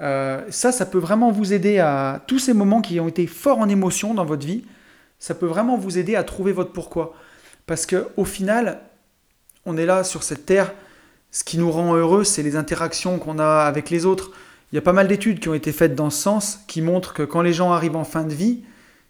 Euh, 0.00 0.42
ça, 0.48 0.72
ça 0.72 0.86
peut 0.86 0.98
vraiment 0.98 1.30
vous 1.30 1.52
aider 1.52 1.78
à 1.78 2.22
tous 2.26 2.38
ces 2.38 2.54
moments 2.54 2.80
qui 2.80 2.98
ont 2.98 3.08
été 3.08 3.26
forts 3.26 3.58
en 3.58 3.68
émotion 3.68 4.14
dans 4.14 4.24
votre 4.24 4.46
vie. 4.46 4.64
Ça 5.18 5.34
peut 5.34 5.46
vraiment 5.46 5.76
vous 5.76 5.98
aider 5.98 6.16
à 6.16 6.24
trouver 6.24 6.52
votre 6.52 6.72
pourquoi. 6.72 7.14
Parce 7.66 7.86
que 7.86 8.08
au 8.16 8.24
final, 8.24 8.80
on 9.66 9.76
est 9.76 9.86
là 9.86 10.02
sur 10.02 10.22
cette 10.22 10.46
terre. 10.46 10.72
Ce 11.30 11.44
qui 11.44 11.58
nous 11.58 11.70
rend 11.70 11.94
heureux, 11.94 12.24
c'est 12.24 12.42
les 12.42 12.56
interactions 12.56 13.18
qu'on 13.18 13.38
a 13.38 13.64
avec 13.64 13.90
les 13.90 14.04
autres. 14.04 14.32
Il 14.72 14.76
y 14.76 14.78
a 14.78 14.82
pas 14.82 14.94
mal 14.94 15.06
d'études 15.06 15.38
qui 15.38 15.50
ont 15.50 15.54
été 15.54 15.70
faites 15.70 15.94
dans 15.94 16.08
ce 16.08 16.22
sens 16.22 16.60
qui 16.66 16.80
montrent 16.80 17.12
que 17.12 17.22
quand 17.22 17.42
les 17.42 17.52
gens 17.52 17.72
arrivent 17.72 17.96
en 17.96 18.04
fin 18.04 18.24
de 18.24 18.32
vie, 18.32 18.64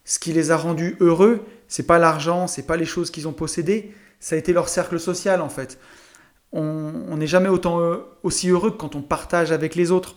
ce 0.05 0.19
qui 0.19 0.33
les 0.33 0.51
a 0.51 0.57
rendus 0.57 0.97
heureux, 0.99 1.47
c'est 1.69 1.87
pas 1.87 2.01
l'argent, 2.01 2.49
c'est 2.49 2.67
pas 2.67 2.77
les 2.77 2.85
choses 2.85 3.13
qu'ils 3.13 3.29
ont 3.29 3.33
possédées, 3.33 3.95
ça 4.19 4.35
a 4.35 4.39
été 4.39 4.53
leur 4.53 4.69
cercle 4.69 4.99
social 4.99 5.41
en 5.41 5.49
fait. 5.49 5.79
On 6.51 7.17
n'est 7.17 7.29
jamais 7.29 7.49
autant 7.49 7.81
aussi 8.25 8.51
heureux 8.51 8.73
que 8.73 8.77
quand 8.77 8.97
on 8.97 9.03
partage 9.03 9.53
avec 9.53 9.75
les 9.75 9.91
autres. 9.91 10.17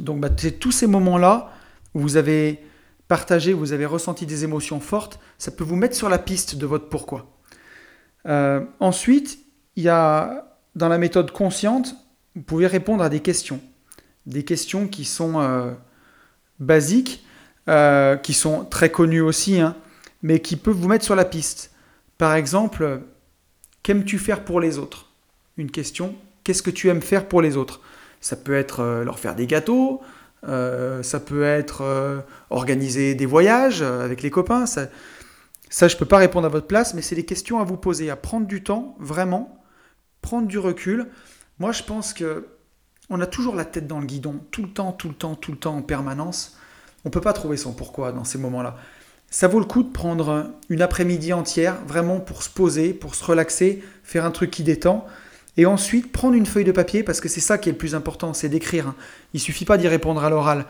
Donc 0.00 0.20
bah, 0.20 0.28
c'est 0.36 0.58
tous 0.58 0.72
ces 0.72 0.86
moments-là 0.88 1.52
où 1.94 2.00
vous 2.00 2.16
avez 2.16 2.60
partagé, 3.06 3.52
vous 3.52 3.72
avez 3.72 3.86
ressenti 3.86 4.26
des 4.26 4.44
émotions 4.44 4.80
fortes, 4.80 5.20
ça 5.38 5.52
peut 5.52 5.64
vous 5.64 5.76
mettre 5.76 5.96
sur 5.96 6.08
la 6.08 6.18
piste 6.18 6.56
de 6.56 6.66
votre 6.66 6.88
pourquoi. 6.88 7.30
Euh, 8.26 8.60
ensuite, 8.80 9.38
il 9.76 9.84
y 9.84 9.88
a 9.88 10.58
dans 10.74 10.88
la 10.88 10.98
méthode 10.98 11.30
consciente, 11.30 11.94
vous 12.34 12.42
pouvez 12.42 12.66
répondre 12.66 13.02
à 13.02 13.08
des 13.08 13.20
questions 13.20 13.60
des 14.28 14.44
questions 14.44 14.86
qui 14.86 15.04
sont 15.04 15.40
euh, 15.40 15.72
basiques, 16.60 17.24
euh, 17.68 18.16
qui 18.16 18.34
sont 18.34 18.64
très 18.64 18.90
connues 18.90 19.22
aussi, 19.22 19.60
hein, 19.60 19.74
mais 20.22 20.40
qui 20.40 20.56
peuvent 20.56 20.76
vous 20.76 20.88
mettre 20.88 21.04
sur 21.04 21.16
la 21.16 21.24
piste. 21.24 21.72
Par 22.18 22.34
exemple, 22.34 23.00
qu'aimes-tu 23.82 24.18
faire 24.18 24.44
pour 24.44 24.60
les 24.60 24.78
autres? 24.78 25.06
Une 25.56 25.70
question, 25.70 26.14
qu'est-ce 26.44 26.62
que 26.62 26.70
tu 26.70 26.88
aimes 26.88 27.02
faire 27.02 27.26
pour 27.26 27.40
les 27.40 27.56
autres? 27.56 27.80
Ça 28.20 28.36
peut 28.36 28.54
être 28.54 28.80
euh, 28.80 29.02
leur 29.02 29.18
faire 29.18 29.34
des 29.34 29.46
gâteaux, 29.46 30.02
ça 30.42 31.18
peut 31.18 31.42
être 31.42 32.24
organiser 32.50 33.16
des 33.16 33.26
voyages 33.26 33.82
avec 33.82 34.22
les 34.22 34.30
copains. 34.30 34.66
Ça, 34.66 34.86
ça 35.68 35.88
je 35.88 35.96
ne 35.96 35.98
peux 35.98 36.06
pas 36.06 36.18
répondre 36.18 36.46
à 36.46 36.48
votre 36.48 36.68
place, 36.68 36.94
mais 36.94 37.02
c'est 37.02 37.16
des 37.16 37.24
questions 37.24 37.58
à 37.58 37.64
vous 37.64 37.76
poser, 37.76 38.08
à 38.08 38.14
prendre 38.14 38.46
du 38.46 38.62
temps, 38.62 38.94
vraiment, 39.00 39.60
prendre 40.22 40.46
du 40.46 40.60
recul. 40.60 41.08
Moi, 41.58 41.72
je 41.72 41.82
pense 41.82 42.12
que 42.12 42.46
on 43.10 43.20
a 43.20 43.26
toujours 43.26 43.54
la 43.54 43.64
tête 43.64 43.86
dans 43.86 44.00
le 44.00 44.06
guidon, 44.06 44.40
tout 44.50 44.62
le 44.62 44.68
temps, 44.68 44.92
tout 44.92 45.08
le 45.08 45.14
temps, 45.14 45.34
tout 45.34 45.52
le 45.52 45.58
temps, 45.58 45.76
en 45.76 45.82
permanence. 45.82 46.56
On 47.04 47.08
ne 47.08 47.12
peut 47.12 47.20
pas 47.20 47.32
trouver 47.32 47.56
son 47.56 47.72
pourquoi 47.72 48.12
dans 48.12 48.24
ces 48.24 48.38
moments-là. 48.38 48.76
Ça 49.30 49.48
vaut 49.48 49.60
le 49.60 49.66
coup 49.66 49.82
de 49.82 49.92
prendre 49.92 50.50
une 50.68 50.82
après-midi 50.82 51.32
entière, 51.32 51.76
vraiment 51.86 52.20
pour 52.20 52.42
se 52.42 52.50
poser, 52.50 52.92
pour 52.92 53.14
se 53.14 53.24
relaxer, 53.24 53.82
faire 54.02 54.24
un 54.24 54.30
truc 54.30 54.50
qui 54.50 54.62
détend, 54.62 55.06
et 55.56 55.66
ensuite 55.66 56.12
prendre 56.12 56.34
une 56.34 56.46
feuille 56.46 56.64
de 56.64 56.72
papier, 56.72 57.02
parce 57.02 57.20
que 57.20 57.28
c'est 57.28 57.40
ça 57.40 57.58
qui 57.58 57.68
est 57.68 57.72
le 57.72 57.78
plus 57.78 57.94
important, 57.94 58.32
c'est 58.32 58.48
d'écrire. 58.48 58.94
Il 59.34 59.40
suffit 59.40 59.64
pas 59.64 59.76
d'y 59.76 59.88
répondre 59.88 60.24
à 60.24 60.30
l'oral. 60.30 60.64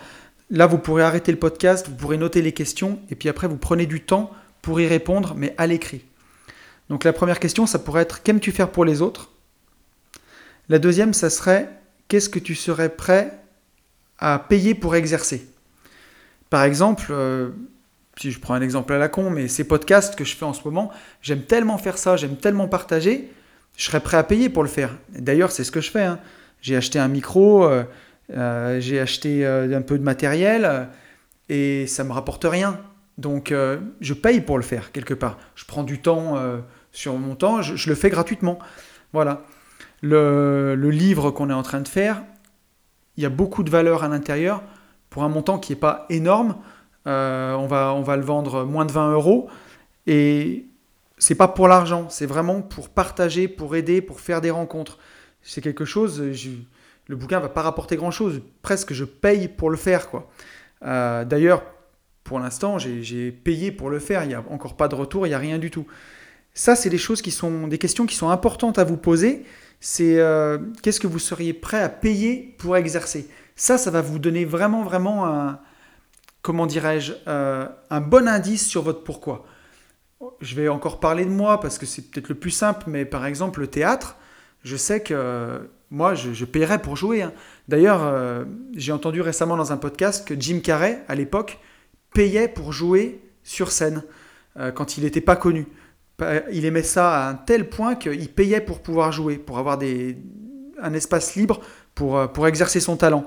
Là, 0.50 0.66
vous 0.66 0.78
pourrez 0.78 1.02
arrêter 1.02 1.30
le 1.30 1.38
podcast, 1.38 1.88
vous 1.88 1.94
pourrez 1.94 2.16
noter 2.16 2.42
les 2.42 2.52
questions, 2.52 2.98
et 3.10 3.14
puis 3.14 3.28
après, 3.28 3.46
vous 3.46 3.58
prenez 3.58 3.86
du 3.86 4.00
temps 4.00 4.32
pour 4.62 4.80
y 4.80 4.86
répondre, 4.86 5.34
mais 5.36 5.54
à 5.58 5.66
l'écrit. 5.66 6.04
Donc 6.88 7.04
la 7.04 7.12
première 7.12 7.38
question, 7.38 7.66
ça 7.66 7.78
pourrait 7.78 8.02
être 8.02 8.22
qu'aimes-tu 8.22 8.50
faire 8.50 8.70
pour 8.70 8.84
les 8.84 9.02
autres? 9.02 9.30
La 10.68 10.78
deuxième, 10.78 11.14
ça 11.14 11.30
serait 11.30 11.70
qu'est-ce 12.08 12.28
que 12.28 12.38
tu 12.38 12.54
serais 12.54 12.88
prêt 12.88 13.38
à 14.18 14.38
payer 14.38 14.74
pour 14.74 14.96
exercer? 14.96 15.46
Par 16.50 16.64
exemple, 16.64 17.06
euh, 17.10 17.50
si 18.16 18.32
je 18.32 18.40
prends 18.40 18.54
un 18.54 18.62
exemple 18.62 18.92
à 18.92 18.98
la 18.98 19.08
con, 19.08 19.30
mais 19.30 19.48
ces 19.48 19.64
podcasts 19.64 20.16
que 20.16 20.24
je 20.24 20.34
fais 20.34 20.46
en 20.46 20.54
ce 20.54 20.64
moment, 20.64 20.90
j'aime 21.22 21.42
tellement 21.42 21.78
faire 21.78 21.98
ça, 21.98 22.16
j'aime 22.16 22.36
tellement 22.36 22.66
partager, 22.66 23.30
je 23.76 23.84
serais 23.84 24.00
prêt 24.00 24.16
à 24.16 24.24
payer 24.24 24.48
pour 24.48 24.62
le 24.62 24.68
faire. 24.68 24.96
D'ailleurs, 25.10 25.52
c'est 25.52 25.64
ce 25.64 25.70
que 25.70 25.80
je 25.80 25.90
fais. 25.90 26.02
Hein. 26.02 26.18
J'ai 26.62 26.74
acheté 26.74 26.98
un 26.98 27.08
micro, 27.08 27.64
euh, 27.64 27.84
euh, 28.34 28.80
j'ai 28.80 28.98
acheté 28.98 29.46
un 29.46 29.82
peu 29.82 29.98
de 29.98 30.02
matériel 30.02 30.88
et 31.48 31.86
ça 31.86 32.02
me 32.02 32.12
rapporte 32.12 32.44
rien. 32.44 32.80
Donc, 33.18 33.52
je 34.00 34.14
paye 34.14 34.40
pour 34.40 34.58
le 34.58 34.64
faire 34.64 34.90
quelque 34.92 35.14
part. 35.14 35.38
Je 35.54 35.64
prends 35.64 35.82
du 35.82 36.00
temps 36.00 36.36
sur 36.92 37.14
mon 37.18 37.34
temps, 37.34 37.62
je 37.62 37.88
le 37.88 37.94
fais 37.94 38.10
gratuitement. 38.10 38.58
Voilà 39.12 39.44
le, 40.02 40.74
livre 40.90 41.30
qu'on 41.30 41.50
est 41.50 41.54
en 41.54 41.62
train 41.62 41.80
de 41.80 41.88
faire, 41.88 42.22
il 43.16 43.22
y 43.22 43.26
a 43.26 43.30
beaucoup 43.30 43.62
de 43.62 43.70
valeur 43.70 44.04
à 44.04 44.08
l'intérieur 44.08 44.62
pour 45.10 45.24
un 45.24 45.28
montant 45.28 45.58
qui 45.58 45.72
n'est 45.72 45.78
pas 45.78 46.06
énorme. 46.08 46.56
Euh, 47.06 47.54
on, 47.54 47.66
va, 47.66 47.94
on 47.94 48.02
va 48.02 48.16
le 48.16 48.22
vendre 48.22 48.64
moins 48.64 48.84
de 48.84 48.92
20 48.92 49.12
euros. 49.12 49.48
Et 50.06 50.66
c'est 51.18 51.34
pas 51.34 51.48
pour 51.48 51.68
l'argent, 51.68 52.08
c'est 52.08 52.26
vraiment 52.26 52.62
pour 52.62 52.88
partager, 52.88 53.48
pour 53.48 53.76
aider, 53.76 54.00
pour 54.00 54.20
faire 54.20 54.40
des 54.40 54.50
rencontres. 54.50 54.98
C'est 55.42 55.60
quelque 55.60 55.84
chose, 55.84 56.22
le 57.06 57.16
bouquin 57.16 57.40
va 57.40 57.48
pas 57.48 57.62
rapporter 57.62 57.96
grand 57.96 58.10
chose, 58.10 58.40
presque 58.62 58.92
je 58.92 59.04
paye 59.04 59.48
pour 59.48 59.70
le 59.70 59.76
faire 59.76 60.10
quoi. 60.10 60.30
Euh, 60.84 61.24
d'ailleurs, 61.24 61.62
pour 62.24 62.38
l'instant, 62.38 62.78
j'ai 62.78 63.32
payé 63.32 63.72
pour 63.72 63.90
le 63.90 63.98
faire, 63.98 64.22
il 64.24 64.28
n'y 64.28 64.34
a 64.34 64.44
encore 64.50 64.76
pas 64.76 64.88
de 64.88 64.94
retour, 64.94 65.26
il 65.26 65.30
n'y 65.30 65.34
a 65.34 65.38
rien 65.38 65.58
du 65.58 65.70
tout. 65.70 65.86
Ça, 66.54 66.76
c'est 66.76 66.90
des 66.90 66.98
choses 66.98 67.22
qui 67.22 67.30
sont 67.30 67.68
des 67.68 67.78
questions 67.78 68.04
qui 68.04 68.16
sont 68.16 68.28
importantes 68.28 68.78
à 68.78 68.84
vous 68.84 68.96
poser. 68.96 69.44
C'est 69.80 70.18
euh, 70.18 70.58
qu'est-ce 70.82 71.00
que 71.00 71.06
vous 71.06 71.18
seriez 71.18 71.52
prêt 71.52 71.80
à 71.80 71.88
payer 71.88 72.54
pour 72.58 72.76
exercer? 72.76 73.28
Ça, 73.56 73.78
ça 73.78 73.90
va 73.90 74.00
vous 74.00 74.18
donner 74.18 74.44
vraiment, 74.44 74.82
vraiment 74.82 75.26
un, 75.26 75.60
comment 76.42 76.66
dirais-je, 76.66 77.12
euh, 77.26 77.66
un 77.90 78.00
bon 78.00 78.28
indice 78.28 78.66
sur 78.66 78.82
votre 78.82 79.02
pourquoi. 79.04 79.46
Je 80.40 80.54
vais 80.56 80.68
encore 80.68 81.00
parler 81.00 81.24
de 81.24 81.30
moi 81.30 81.60
parce 81.60 81.78
que 81.78 81.86
c'est 81.86 82.10
peut-être 82.10 82.28
le 82.28 82.34
plus 82.34 82.50
simple, 82.50 82.84
mais 82.86 83.04
par 83.04 83.24
exemple, 83.26 83.60
le 83.60 83.68
théâtre, 83.68 84.16
je 84.64 84.76
sais 84.76 85.00
que 85.00 85.60
moi, 85.90 86.14
je, 86.14 86.44
paierais 86.44 86.80
pour 86.80 86.96
jouer. 86.96 87.22
Hein. 87.22 87.32
D'ailleurs, 87.66 88.02
euh, 88.02 88.44
j'ai 88.74 88.92
entendu 88.92 89.20
récemment 89.20 89.56
dans 89.56 89.72
un 89.72 89.78
podcast 89.78 90.26
que 90.26 90.38
Jim 90.38 90.60
Carrey, 90.62 91.02
à 91.08 91.14
l'époque, 91.14 91.58
payait 92.12 92.48
pour 92.48 92.72
jouer 92.72 93.20
sur 93.42 93.72
scène 93.72 94.02
euh, 94.58 94.70
quand 94.70 94.98
il 94.98 95.04
n'était 95.04 95.22
pas 95.22 95.36
connu. 95.36 95.66
Il 96.52 96.64
aimait 96.64 96.82
ça 96.82 97.26
à 97.26 97.30
un 97.30 97.34
tel 97.34 97.68
point 97.68 97.94
qu'il 97.94 98.32
payait 98.32 98.60
pour 98.60 98.82
pouvoir 98.82 99.12
jouer, 99.12 99.36
pour 99.36 99.58
avoir 99.58 99.78
un 100.80 100.94
espace 100.94 101.36
libre 101.36 101.60
pour, 101.94 102.32
pour 102.32 102.46
exercer 102.46 102.80
son 102.80 102.96
talent. 102.96 103.24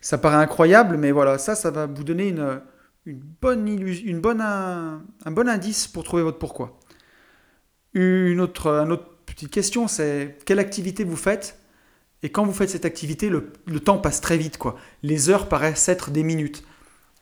Ça 0.00 0.18
paraît 0.18 0.36
incroyable, 0.36 0.96
mais 0.96 1.12
voilà, 1.12 1.38
ça, 1.38 1.54
ça 1.54 1.70
va 1.70 1.86
vous 1.86 2.04
donner 2.04 2.28
une, 2.28 2.60
une 3.06 3.20
bonne 3.40 3.68
une 3.68 4.22
un, 4.40 5.30
bon 5.30 5.48
indice 5.48 5.88
pour 5.88 6.04
trouver 6.04 6.22
votre 6.22 6.38
pourquoi. 6.38 6.78
Une 7.94 8.40
autre, 8.40 8.86
autre 8.88 9.08
petite 9.26 9.50
question, 9.50 9.88
c'est 9.88 10.38
quelle 10.44 10.58
activité 10.58 11.04
vous 11.04 11.16
faites? 11.16 11.58
Et 12.22 12.30
quand 12.30 12.44
vous 12.44 12.52
faites 12.52 12.70
cette 12.70 12.84
activité, 12.84 13.28
le, 13.28 13.80
temps 13.80 13.98
passe 13.98 14.20
très 14.20 14.36
vite, 14.36 14.56
quoi. 14.56 14.76
Les 15.02 15.28
heures 15.28 15.48
paraissent 15.48 15.88
être 15.88 16.10
des 16.10 16.22
minutes. 16.22 16.64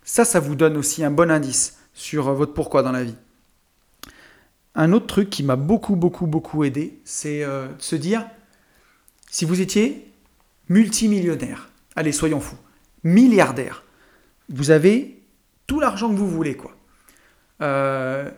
Ça, 0.05 0.25
ça 0.25 0.41
vous 0.41 0.55
donne 0.55 0.77
aussi 0.77 1.03
un 1.03 1.11
bon 1.11 1.31
indice 1.31 1.79
sur 1.95 2.33
votre 2.35 2.53
pourquoi 2.53 2.83
dans 2.83 2.93
la 2.93 3.05
vie. 3.05 3.17
Un 4.75 4.93
autre 4.93 5.07
truc 5.07 5.31
qui 5.31 5.43
m'a 5.43 5.57
beaucoup, 5.57 5.97
beaucoup, 5.97 6.27
beaucoup 6.27 6.65
aidé, 6.65 6.99
c'est 7.05 7.43
euh, 7.43 7.69
de 7.69 7.83
se 7.83 7.97
dire, 7.97 8.27
si 9.31 9.45
vous 9.45 9.61
étiez 9.61 10.13
multimillionnaire, 10.69 11.71
allez, 11.97 12.13
soyons 12.13 12.41
fous, 12.41 12.59
milliardaire. 13.03 13.83
Vous 14.49 14.71
avez 14.71 15.21
tout 15.67 15.81
l'argent 15.81 16.09
que 16.11 16.17
vous 16.17 16.29
voulez, 16.29 16.57
quoi. 16.57 16.77
Euh, 17.63 18.31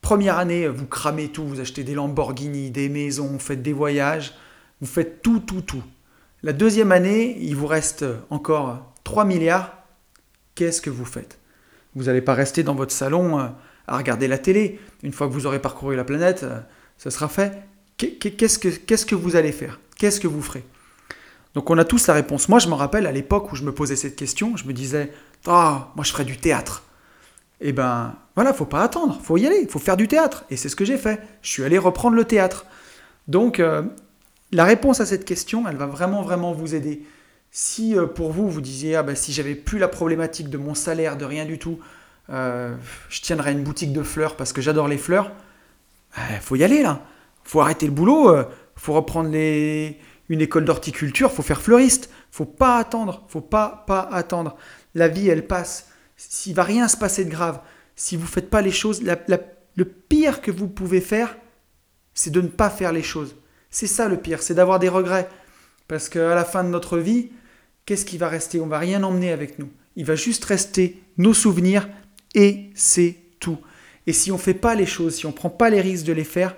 première 0.00 0.38
année, 0.38 0.68
vous 0.68 0.86
cramez 0.86 1.28
tout, 1.28 1.46
vous 1.46 1.60
achetez 1.60 1.84
des 1.84 1.94
Lamborghini, 1.94 2.70
des 2.70 2.88
maisons, 2.88 3.26
vous 3.26 3.38
faites 3.38 3.62
des 3.62 3.72
voyages, 3.72 4.34
vous 4.80 4.86
faites 4.86 5.22
tout, 5.22 5.40
tout, 5.40 5.62
tout. 5.62 5.82
La 6.42 6.52
deuxième 6.52 6.92
année, 6.92 7.36
il 7.40 7.56
vous 7.56 7.66
reste 7.66 8.04
encore 8.30 8.94
3 9.04 9.24
milliards. 9.24 9.74
Qu'est-ce 10.54 10.80
que 10.80 10.90
vous 10.90 11.04
faites? 11.04 11.38
Vous 11.94 12.04
n'allez 12.04 12.22
pas 12.22 12.34
rester 12.34 12.62
dans 12.62 12.74
votre 12.74 12.92
salon 12.92 13.38
euh, 13.38 13.48
à 13.90 13.96
regarder 13.98 14.28
la 14.28 14.38
télé. 14.38 14.80
Une 15.02 15.12
fois 15.12 15.26
que 15.26 15.32
vous 15.32 15.46
aurez 15.46 15.60
parcouru 15.60 15.96
la 15.96 16.04
planète, 16.04 16.44
euh, 16.44 16.60
ça 16.96 17.10
sera 17.10 17.28
fait. 17.28 17.62
Qu'est-ce 17.98 18.58
que, 18.58 18.68
qu'est-ce 18.68 19.04
que 19.04 19.14
vous 19.14 19.36
allez 19.36 19.52
faire? 19.52 19.78
Qu'est-ce 19.98 20.20
que 20.20 20.28
vous 20.28 20.40
ferez? 20.40 20.64
Donc 21.54 21.68
on 21.68 21.76
a 21.76 21.84
tous 21.84 22.06
la 22.06 22.14
réponse. 22.14 22.48
Moi, 22.48 22.60
je 22.60 22.68
me 22.68 22.74
rappelle 22.74 23.06
à 23.06 23.12
l'époque 23.12 23.52
où 23.52 23.56
je 23.56 23.64
me 23.64 23.72
posais 23.72 23.96
cette 23.96 24.16
question, 24.16 24.56
je 24.56 24.64
me 24.64 24.72
disais, 24.72 25.12
ah, 25.46 25.92
moi 25.96 26.04
je 26.04 26.12
ferais 26.12 26.24
du 26.24 26.38
théâtre. 26.38 26.84
Eh 27.60 27.72
ben, 27.72 28.14
voilà, 28.36 28.54
faut 28.54 28.64
pas 28.64 28.82
attendre, 28.82 29.20
faut 29.22 29.36
y 29.36 29.46
aller, 29.46 29.66
faut 29.66 29.78
faire 29.78 29.96
du 29.96 30.08
théâtre. 30.08 30.44
Et 30.48 30.56
c'est 30.56 30.70
ce 30.70 30.76
que 30.76 30.84
j'ai 30.84 30.96
fait. 30.96 31.20
Je 31.42 31.50
suis 31.50 31.64
allé 31.64 31.76
reprendre 31.76 32.16
le 32.16 32.24
théâtre. 32.24 32.64
Donc, 33.28 33.60
euh, 33.60 33.82
la 34.52 34.64
réponse 34.64 35.00
à 35.00 35.06
cette 35.06 35.26
question, 35.26 35.68
elle 35.68 35.76
va 35.76 35.86
vraiment, 35.86 36.22
vraiment 36.22 36.52
vous 36.52 36.74
aider. 36.74 37.02
Si 37.50 37.98
euh, 37.98 38.06
pour 38.06 38.32
vous, 38.32 38.48
vous 38.48 38.60
disiez, 38.62 38.96
ah 38.96 39.02
ben, 39.02 39.14
si 39.14 39.32
j'avais 39.32 39.54
plus 39.54 39.78
la 39.78 39.88
problématique 39.88 40.48
de 40.48 40.56
mon 40.56 40.74
salaire, 40.74 41.18
de 41.18 41.24
rien 41.26 41.44
du 41.44 41.58
tout, 41.58 41.80
euh, 42.30 42.76
je 43.08 43.20
tiendrais 43.20 43.52
une 43.52 43.62
boutique 43.62 43.92
de 43.92 44.02
fleurs 44.02 44.36
parce 44.36 44.52
que 44.52 44.60
j'adore 44.60 44.88
les 44.88 44.98
fleurs, 44.98 45.32
il 46.30 46.40
faut 46.40 46.56
y 46.56 46.64
aller 46.64 46.82
là. 46.82 47.02
faut 47.44 47.60
arrêter 47.60 47.86
le 47.86 47.92
boulot, 47.92 48.34
faut 48.76 48.94
reprendre 48.94 49.28
une 49.34 50.40
école 50.40 50.64
d'horticulture, 50.64 51.30
faut 51.30 51.42
faire 51.42 51.60
fleuriste. 51.60 52.10
Faut 52.30 52.44
pas 52.46 52.78
attendre, 52.78 53.24
faut 53.28 53.40
pas 53.40 53.84
pas 53.86 54.08
attendre. 54.12 54.56
La 54.94 55.08
vie, 55.08 55.28
elle 55.28 55.46
passe. 55.46 55.88
S'il 56.16 56.54
va 56.54 56.62
rien 56.62 56.88
se 56.88 56.96
passer 56.96 57.24
de 57.24 57.30
grave, 57.30 57.60
si 57.96 58.16
vous 58.16 58.26
faites 58.26 58.50
pas 58.50 58.62
les 58.62 58.70
choses, 58.70 59.02
le 59.02 59.84
pire 59.84 60.40
que 60.40 60.50
vous 60.50 60.68
pouvez 60.68 61.00
faire, 61.00 61.36
c'est 62.14 62.30
de 62.30 62.40
ne 62.40 62.48
pas 62.48 62.70
faire 62.70 62.92
les 62.92 63.02
choses. 63.02 63.36
C'est 63.70 63.86
ça 63.86 64.08
le 64.08 64.16
pire, 64.16 64.42
c'est 64.42 64.54
d'avoir 64.54 64.78
des 64.78 64.88
regrets. 64.88 65.28
Parce 65.88 66.08
qu'à 66.08 66.34
la 66.34 66.44
fin 66.44 66.64
de 66.64 66.68
notre 66.68 66.98
vie, 66.98 67.30
qu'est-ce 67.86 68.04
qui 68.04 68.18
va 68.18 68.28
rester? 68.28 68.60
On 68.60 68.66
va 68.66 68.78
rien 68.78 69.02
emmener 69.02 69.32
avec 69.32 69.58
nous. 69.58 69.70
Il 69.96 70.04
va 70.04 70.14
juste 70.14 70.44
rester 70.44 71.02
nos 71.18 71.34
souvenirs 71.34 71.88
et 72.34 72.70
c'est 72.74 73.16
tout. 73.38 73.58
Et 74.06 74.12
si 74.12 74.30
on 74.30 74.36
ne 74.36 74.40
fait 74.40 74.54
pas 74.54 74.74
les 74.74 74.86
choses, 74.86 75.16
si 75.16 75.26
on 75.26 75.30
ne 75.30 75.34
prend 75.34 75.50
pas 75.50 75.70
les 75.70 75.80
risques 75.80 76.06
de 76.06 76.12
les 76.12 76.24
faire, 76.24 76.56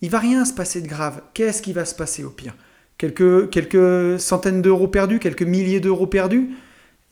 il 0.00 0.10
va 0.10 0.18
rien 0.18 0.44
se 0.44 0.52
passer 0.52 0.80
de 0.80 0.88
grave. 0.88 1.22
Qu'est-ce 1.34 1.62
qui 1.62 1.72
va 1.72 1.84
se 1.84 1.94
passer 1.94 2.24
au 2.24 2.30
pire? 2.30 2.54
Quelques, 2.98 4.20
centaines 4.20 4.62
d'euros 4.62 4.88
perdus, 4.88 5.18
quelques 5.18 5.42
milliers 5.42 5.80
d'euros 5.80 6.06
perdus, 6.06 6.50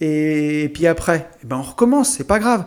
et, 0.01 0.71
puis 0.75 0.87
après, 0.87 1.29
eh 1.43 1.47
ben 1.47 1.57
on 1.57 1.63
recommence, 1.63 2.15
c'est 2.15 2.27
pas 2.27 2.39
grave. 2.39 2.67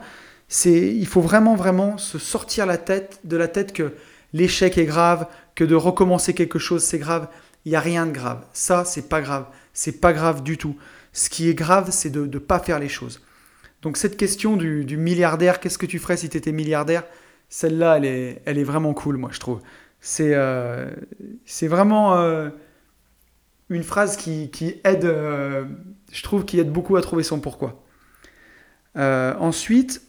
Il 0.66 1.06
faut 1.06 1.22
vraiment, 1.22 1.56
vraiment 1.56 1.98
se 1.98 2.18
sortir 2.18 2.66
la 2.66 2.78
tête, 2.78 3.20
de 3.24 3.38
la 3.38 3.48
tête 3.48 3.72
que 3.72 3.94
l'échec 4.34 4.78
est 4.78 4.86
grave, 4.86 5.28
que 5.54 5.64
de 5.64 5.76
recommencer 5.76 6.34
quelque 6.34 6.60
chose 6.60 6.84
c'est 6.84 6.98
grave. 6.98 7.28
Il 7.66 7.70
n'y 7.72 7.76
a 7.76 7.82
rien 7.82 8.06
de 8.06 8.12
grave. 8.12 8.46
Ça, 8.54 8.86
c'est 8.86 9.10
pas 9.10 9.22
grave. 9.22 9.46
C'est 9.74 10.00
pas 10.00 10.14
grave 10.14 10.42
du 10.44 10.58
tout. 10.58 10.76
Ce 11.12 11.30
qui 11.30 11.50
est 11.50 11.54
grave, 11.54 11.90
c'est 11.92 12.10
de 12.10 12.26
ne 12.26 12.40
pas 12.40 12.60
faire 12.60 12.80
les 12.80 12.90
choses. 12.90 13.22
Donc 13.82 13.98
cette 13.98 14.18
question 14.18 14.58
du, 14.58 14.98
milliardaire, 14.98 15.60
qu'est-ce 15.60 15.78
que 15.78 15.86
tu 15.86 16.00
ferais 16.00 16.18
si 16.18 16.30
tu 16.30 16.38
étais 16.38 16.52
milliardaire? 16.52 17.04
Celle-là, 17.50 17.98
elle 17.98 18.58
est, 18.58 18.64
vraiment 18.64 18.94
cool, 18.94 19.18
moi, 19.18 19.30
je 19.32 19.40
trouve. 19.40 19.62
C'est, 20.02 20.34
euh, 20.34 20.90
vraiment... 21.64 22.16
Euh, 22.18 22.50
une 23.72 23.84
phrase 23.84 24.18
qui, 24.18 24.50
aide, 24.84 25.06
euh, 25.06 25.64
je 26.12 26.24
trouve, 26.24 26.44
qui 26.44 26.60
aide 26.60 26.72
beaucoup 26.72 26.96
à 26.96 27.02
trouver 27.02 27.22
son 27.22 27.40
pourquoi. 27.40 27.84
Ensuite, 28.96 30.02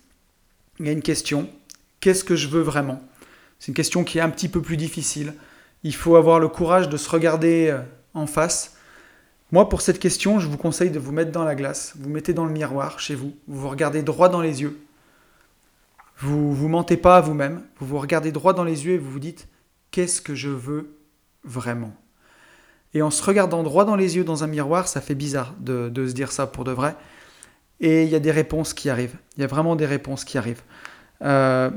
il 0.78 0.86
y 0.86 0.88
a 0.88 0.92
une 0.92 1.02
question. 1.02 1.48
Qu'est-ce 2.00 2.24
que 2.24 2.36
je 2.36 2.48
veux 2.48 2.62
vraiment? 2.62 3.02
C'est 3.58 3.68
une 3.68 3.74
question 3.74 4.02
qui 4.02 4.16
est 4.16 4.22
un 4.22 4.30
petit 4.30 4.48
peu 4.48 4.62
plus 4.62 4.78
difficile. 4.78 5.34
Il 5.82 5.94
faut 5.94 6.16
avoir 6.16 6.40
le 6.40 6.48
courage 6.48 6.88
de 6.88 6.96
se 6.96 7.08
regarder 7.10 7.78
en 8.14 8.26
face. 8.26 8.78
Moi, 9.52 9.68
pour 9.68 9.80
cette 9.80 9.98
question, 9.98 10.38
je 10.38 10.46
vous 10.46 10.56
conseille 10.56 10.90
de 10.90 11.00
vous 11.00 11.10
mettre 11.10 11.32
dans 11.32 11.42
la 11.42 11.56
glace. 11.56 11.94
Vous 11.98 12.08
mettez 12.08 12.32
dans 12.32 12.44
le 12.44 12.52
miroir 12.52 13.00
chez 13.00 13.16
vous. 13.16 13.34
Vous 13.48 13.60
vous 13.60 13.68
regardez 13.68 14.02
droit 14.02 14.28
dans 14.28 14.40
les 14.40 14.62
yeux. 14.62 14.80
Vous 16.18 16.54
vous 16.54 16.68
mentez 16.68 16.96
pas 16.96 17.16
à 17.16 17.20
vous-même. 17.20 17.62
Vous 17.80 17.86
vous 17.86 17.98
regardez 17.98 18.30
droit 18.30 18.52
dans 18.52 18.62
les 18.62 18.86
yeux 18.86 18.92
et 18.92 18.98
vous 18.98 19.10
vous 19.10 19.18
dites 19.18 19.48
qu'est-ce 19.90 20.20
que 20.20 20.36
je 20.36 20.50
veux 20.50 20.96
vraiment? 21.42 21.92
Et 22.94 23.02
en 23.02 23.10
se 23.10 23.22
regardant 23.24 23.64
droit 23.64 23.84
dans 23.84 23.96
les 23.96 24.16
yeux 24.16 24.24
dans 24.24 24.44
un 24.44 24.46
miroir, 24.46 24.86
ça 24.86 25.00
fait 25.00 25.16
bizarre 25.16 25.54
de, 25.58 25.90
se 26.06 26.12
dire 26.12 26.30
ça 26.30 26.46
pour 26.46 26.62
de 26.62 26.70
vrai. 26.70 26.94
Et 27.80 28.04
il 28.04 28.08
y 28.08 28.14
a 28.14 28.20
des 28.20 28.30
réponses 28.30 28.72
qui 28.72 28.88
arrivent. 28.88 29.16
Il 29.36 29.40
y 29.40 29.44
a 29.44 29.48
vraiment 29.48 29.74
des 29.74 29.86
réponses 29.86 30.24
qui 30.24 30.38
arrivent. 30.38 30.62
Euh, 31.22 31.70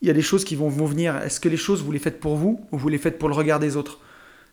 il 0.00 0.08
y 0.08 0.10
a 0.10 0.14
des 0.14 0.22
choses 0.22 0.44
qui 0.44 0.56
vont 0.56 0.68
vous 0.68 0.86
venir. 0.88 1.16
Est-ce 1.18 1.38
que 1.38 1.48
les 1.48 1.56
choses, 1.56 1.82
vous 1.82 1.92
les 1.92 1.98
faites 2.00 2.18
pour 2.18 2.36
vous 2.36 2.60
ou 2.72 2.78
vous 2.78 2.88
les 2.88 2.98
faites 2.98 3.18
pour 3.18 3.28
le 3.28 3.34
regard 3.34 3.60
des 3.60 3.76
autres? 3.76 4.00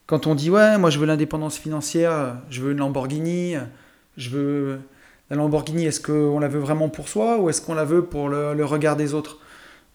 Quand 0.07 0.27
on 0.27 0.35
dit, 0.35 0.49
ouais, 0.49 0.77
moi 0.77 0.89
je 0.89 0.99
veux 0.99 1.05
l'indépendance 1.05 1.57
financière, 1.57 2.37
je 2.49 2.61
veux 2.61 2.71
une 2.71 2.79
Lamborghini, 2.79 3.55
je 4.17 4.29
veux... 4.29 4.79
La 5.31 5.37
Lamborghini, 5.37 5.85
est-ce 5.85 5.99
qu'on 5.99 6.37
la 6.37 6.47
veut 6.47 6.59
vraiment 6.59 6.87
pour 6.87 7.09
soi 7.09 7.39
ou 7.39 7.49
est-ce 7.49 7.59
qu'on 7.59 7.73
la 7.73 7.83
veut 7.83 8.05
pour 8.05 8.29
le 8.29 8.63
regard 8.63 8.95
des 8.95 9.15
autres? 9.15 9.39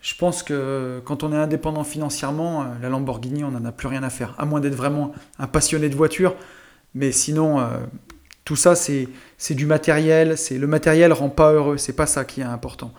Je 0.01 0.14
pense 0.14 0.42
que 0.42 1.01
quand 1.05 1.23
on 1.23 1.33
est 1.33 1.37
indépendant 1.37 1.85
financièrement, 1.85 2.64
la 2.81 2.88
Lamborghini, 2.88 3.44
on 3.44 3.51
n'en 3.51 3.64
a 3.64 3.73
plus 3.73 3.87
rien 3.87 4.03
à 4.03 4.11
faire, 4.11 4.35
à 4.38 4.46
moins 4.46 4.61
d'être 4.61 4.75
vraiment 4.75 5.12
un 5.38 5.46
passionné 5.46 5.88
de 5.88 5.94
voiture. 5.94 6.35
Mais 6.94 7.12
sinon, 7.12 7.61
euh, 7.61 7.66
tout 8.44 8.57
ça, 8.57 8.75
c'est 8.75 9.09
du 9.51 9.66
matériel. 9.66 10.38
C'est 10.38 10.59
Le 10.59 10.66
matériel 10.66 11.12
rend 11.12 11.29
pas 11.29 11.53
heureux, 11.53 11.77
c'est 11.77 11.92
pas 11.92 12.07
ça 12.07 12.25
qui 12.25 12.40
est 12.40 12.44
important. 12.44 12.92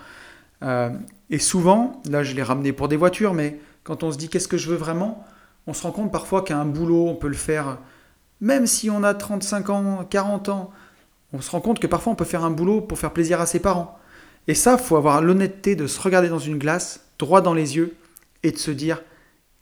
Euh, 0.63 0.91
et 1.31 1.39
souvent, 1.39 2.01
là 2.09 2.23
je 2.23 2.35
l'ai 2.35 2.43
ramené 2.43 2.71
pour 2.71 2.87
des 2.87 2.97
voitures, 2.97 3.33
mais 3.33 3.59
quand 3.83 4.03
on 4.03 4.11
se 4.11 4.17
dit 4.17 4.29
qu'est-ce 4.29 4.47
que 4.47 4.57
je 4.57 4.69
veux 4.69 4.75
vraiment, 4.75 5.25
on 5.67 5.73
se 5.73 5.83
rend 5.83 5.91
compte 5.91 6.11
parfois 6.11 6.43
qu'un 6.43 6.65
boulot, 6.65 7.07
on 7.07 7.15
peut 7.15 7.27
le 7.27 7.33
faire, 7.33 7.77
même 8.39 8.67
si 8.67 8.89
on 8.89 9.03
a 9.03 9.13
35 9.13 9.69
ans, 9.69 10.05
40 10.09 10.49
ans, 10.49 10.71
on 11.33 11.41
se 11.41 11.51
rend 11.51 11.61
compte 11.61 11.79
que 11.79 11.87
parfois 11.87 12.13
on 12.13 12.15
peut 12.15 12.25
faire 12.25 12.43
un 12.43 12.51
boulot 12.51 12.81
pour 12.81 12.99
faire 12.99 13.13
plaisir 13.13 13.39
à 13.39 13.45
ses 13.45 13.59
parents. 13.59 13.97
Et 14.47 14.55
ça, 14.55 14.77
faut 14.77 14.97
avoir 14.97 15.21
l'honnêteté 15.21 15.75
de 15.75 15.87
se 15.87 16.01
regarder 16.01 16.29
dans 16.29 16.39
une 16.39 16.57
glace, 16.57 17.05
droit 17.19 17.41
dans 17.41 17.53
les 17.53 17.75
yeux, 17.77 17.95
et 18.43 18.51
de 18.51 18.57
se 18.57 18.71
dire 18.71 19.01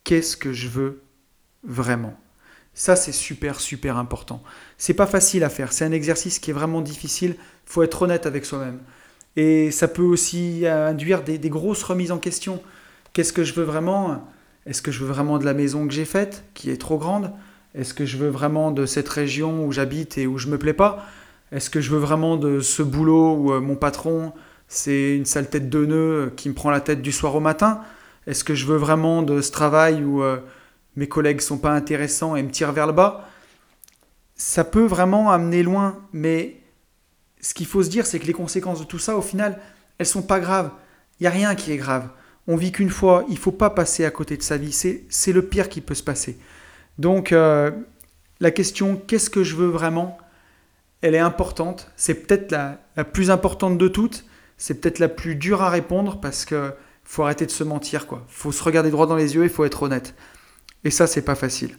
qu'est-ce 0.03 0.37
que 0.37 0.53
je 0.53 0.69
veux 0.69 1.01
vraiment? 1.63 2.17
Ça, 2.73 2.95
c'est 2.95 3.11
super, 3.11 3.59
super 3.59 3.97
important. 3.97 4.41
C'est 4.77 4.93
pas 4.93 5.05
facile 5.05 5.43
à 5.43 5.49
faire. 5.49 5.73
C'est 5.73 5.83
un 5.83 5.91
exercice 5.91 6.39
qui 6.39 6.51
est 6.51 6.53
vraiment 6.53 6.81
difficile. 6.81 7.35
Faut 7.65 7.83
être 7.83 8.03
honnête 8.03 8.25
avec 8.25 8.45
soi-même. 8.45 8.79
Et 9.35 9.69
ça 9.71 9.89
peut 9.89 10.03
aussi 10.03 10.65
induire 10.65 11.23
des, 11.23 11.37
grosses 11.49 11.83
remises 11.83 12.11
en 12.11 12.19
question. 12.19 12.61
Qu'est-ce 13.11 13.33
que 13.33 13.43
je 13.43 13.53
veux 13.53 13.63
vraiment? 13.63 14.25
Est-ce 14.65 14.81
que 14.81 14.91
je 14.91 15.03
veux 15.03 15.11
vraiment 15.11 15.37
de 15.37 15.45
la 15.45 15.53
maison 15.53 15.87
que 15.87 15.93
j'ai 15.93 16.05
faite, 16.05 16.43
qui 16.53 16.69
est 16.69 16.77
trop 16.77 16.97
grande? 16.97 17.31
Est-ce 17.75 17.93
que 17.93 18.05
je 18.05 18.17
veux 18.17 18.29
vraiment 18.29 18.71
de 18.71 18.85
cette 18.85 19.09
région 19.09 19.65
où 19.65 19.71
j'habite 19.71 20.17
et 20.17 20.27
où 20.27 20.37
je 20.37 20.47
me 20.47 20.57
plais 20.57 20.73
pas? 20.73 21.05
Est-ce 21.51 21.69
que 21.69 21.81
je 21.81 21.91
veux 21.91 21.99
vraiment 21.99 22.37
de 22.37 22.61
ce 22.61 22.83
boulot 22.83 23.35
où 23.35 23.53
euh, 23.53 23.61
mon 23.61 23.75
patron, 23.75 24.33
c'est 24.67 25.15
une 25.15 25.25
sale 25.25 25.49
tête 25.49 25.69
de 25.69 25.85
nœud 25.85 26.33
qui 26.35 26.49
me 26.49 26.53
prend 26.53 26.69
la 26.69 26.81
tête 26.81 27.01
du 27.01 27.11
soir 27.11 27.35
au 27.35 27.39
matin? 27.39 27.81
Est-ce 28.27 28.43
que 28.43 28.53
je 28.53 28.65
veux 28.65 28.77
vraiment 28.77 29.23
de 29.23 29.41
ce 29.41 29.51
travail 29.51 30.03
où 30.03 30.21
euh, 30.21 30.37
mes 30.95 31.07
collègues 31.07 31.41
sont 31.41 31.57
pas 31.57 31.71
intéressants 31.71 32.35
et 32.35 32.43
me 32.43 32.51
tirent 32.51 32.71
vers 32.71 32.87
le 32.87 32.93
bas? 32.93 33.27
Ça 34.35 34.63
peut 34.63 34.85
vraiment 34.85 35.31
amener 35.31 35.63
loin, 35.63 35.97
mais 36.13 36.61
ce 37.41 37.53
qu'il 37.53 37.65
faut 37.65 37.83
se 37.83 37.89
dire, 37.89 38.05
c'est 38.05 38.19
que 38.19 38.27
les 38.27 38.33
conséquences 38.33 38.79
de 38.79 38.85
tout 38.85 38.99
ça, 38.99 39.17
au 39.17 39.21
final, 39.21 39.59
elles 39.97 40.05
sont 40.05 40.21
pas 40.21 40.39
graves. 40.39 40.71
Il 41.19 41.23
n'y 41.23 41.27
a 41.27 41.31
rien 41.31 41.55
qui 41.55 41.71
est 41.71 41.77
grave. 41.77 42.09
On 42.47 42.55
vit 42.55 42.71
qu'une 42.71 42.89
fois, 42.89 43.25
il 43.29 43.37
faut 43.37 43.51
pas 43.51 43.69
passer 43.69 44.05
à 44.05 44.11
côté 44.11 44.37
de 44.37 44.41
sa 44.41 44.57
vie. 44.57 44.71
C'est 44.71 45.31
le 45.31 45.41
pire 45.43 45.69
qui 45.69 45.81
peut 45.81 45.95
se 45.95 46.03
passer. 46.03 46.37
Donc, 46.97 47.31
euh, 47.31 47.71
la 48.39 48.51
question 48.51 48.95
qu'est-ce 48.95 49.29
que 49.29 49.43
je 49.43 49.55
veux 49.55 49.67
vraiment? 49.67 50.17
Elle 51.01 51.15
est 51.15 51.19
importante. 51.19 51.91
C'est 51.95 52.15
peut-être 52.15 52.51
la, 52.51 52.81
la, 52.95 53.03
plus 53.03 53.31
importante 53.31 53.77
de 53.77 53.87
toutes. 53.87 54.25
C'est 54.57 54.81
peut-être 54.81 54.99
la 54.99 55.09
plus 55.09 55.35
dure 55.35 55.61
à 55.61 55.69
répondre 55.69 56.19
parce 56.19 56.45
que 56.45 56.73
faut 57.03 57.23
arrêter 57.23 57.45
de 57.45 57.51
se 57.51 57.63
mentir. 57.63 58.05
Il 58.11 58.17
faut 58.27 58.51
se 58.51 58.63
regarder 58.63 58.91
droit 58.91 59.07
dans 59.07 59.15
les 59.15 59.33
yeux, 59.35 59.43
il 59.43 59.49
faut 59.49 59.65
être 59.65 59.81
honnête. 59.81 60.13
Et 60.83 60.91
ça, 60.91 61.07
c'est 61.07 61.23
pas 61.23 61.35
facile. 61.35 61.75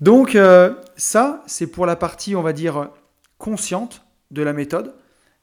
Donc, 0.00 0.34
euh, 0.34 0.74
ça, 0.96 1.42
c'est 1.46 1.66
pour 1.66 1.86
la 1.86 1.96
partie, 1.96 2.36
on 2.36 2.42
va 2.42 2.52
dire, 2.52 2.90
consciente 3.38 4.04
de 4.30 4.42
la 4.42 4.52
méthode. 4.52 4.94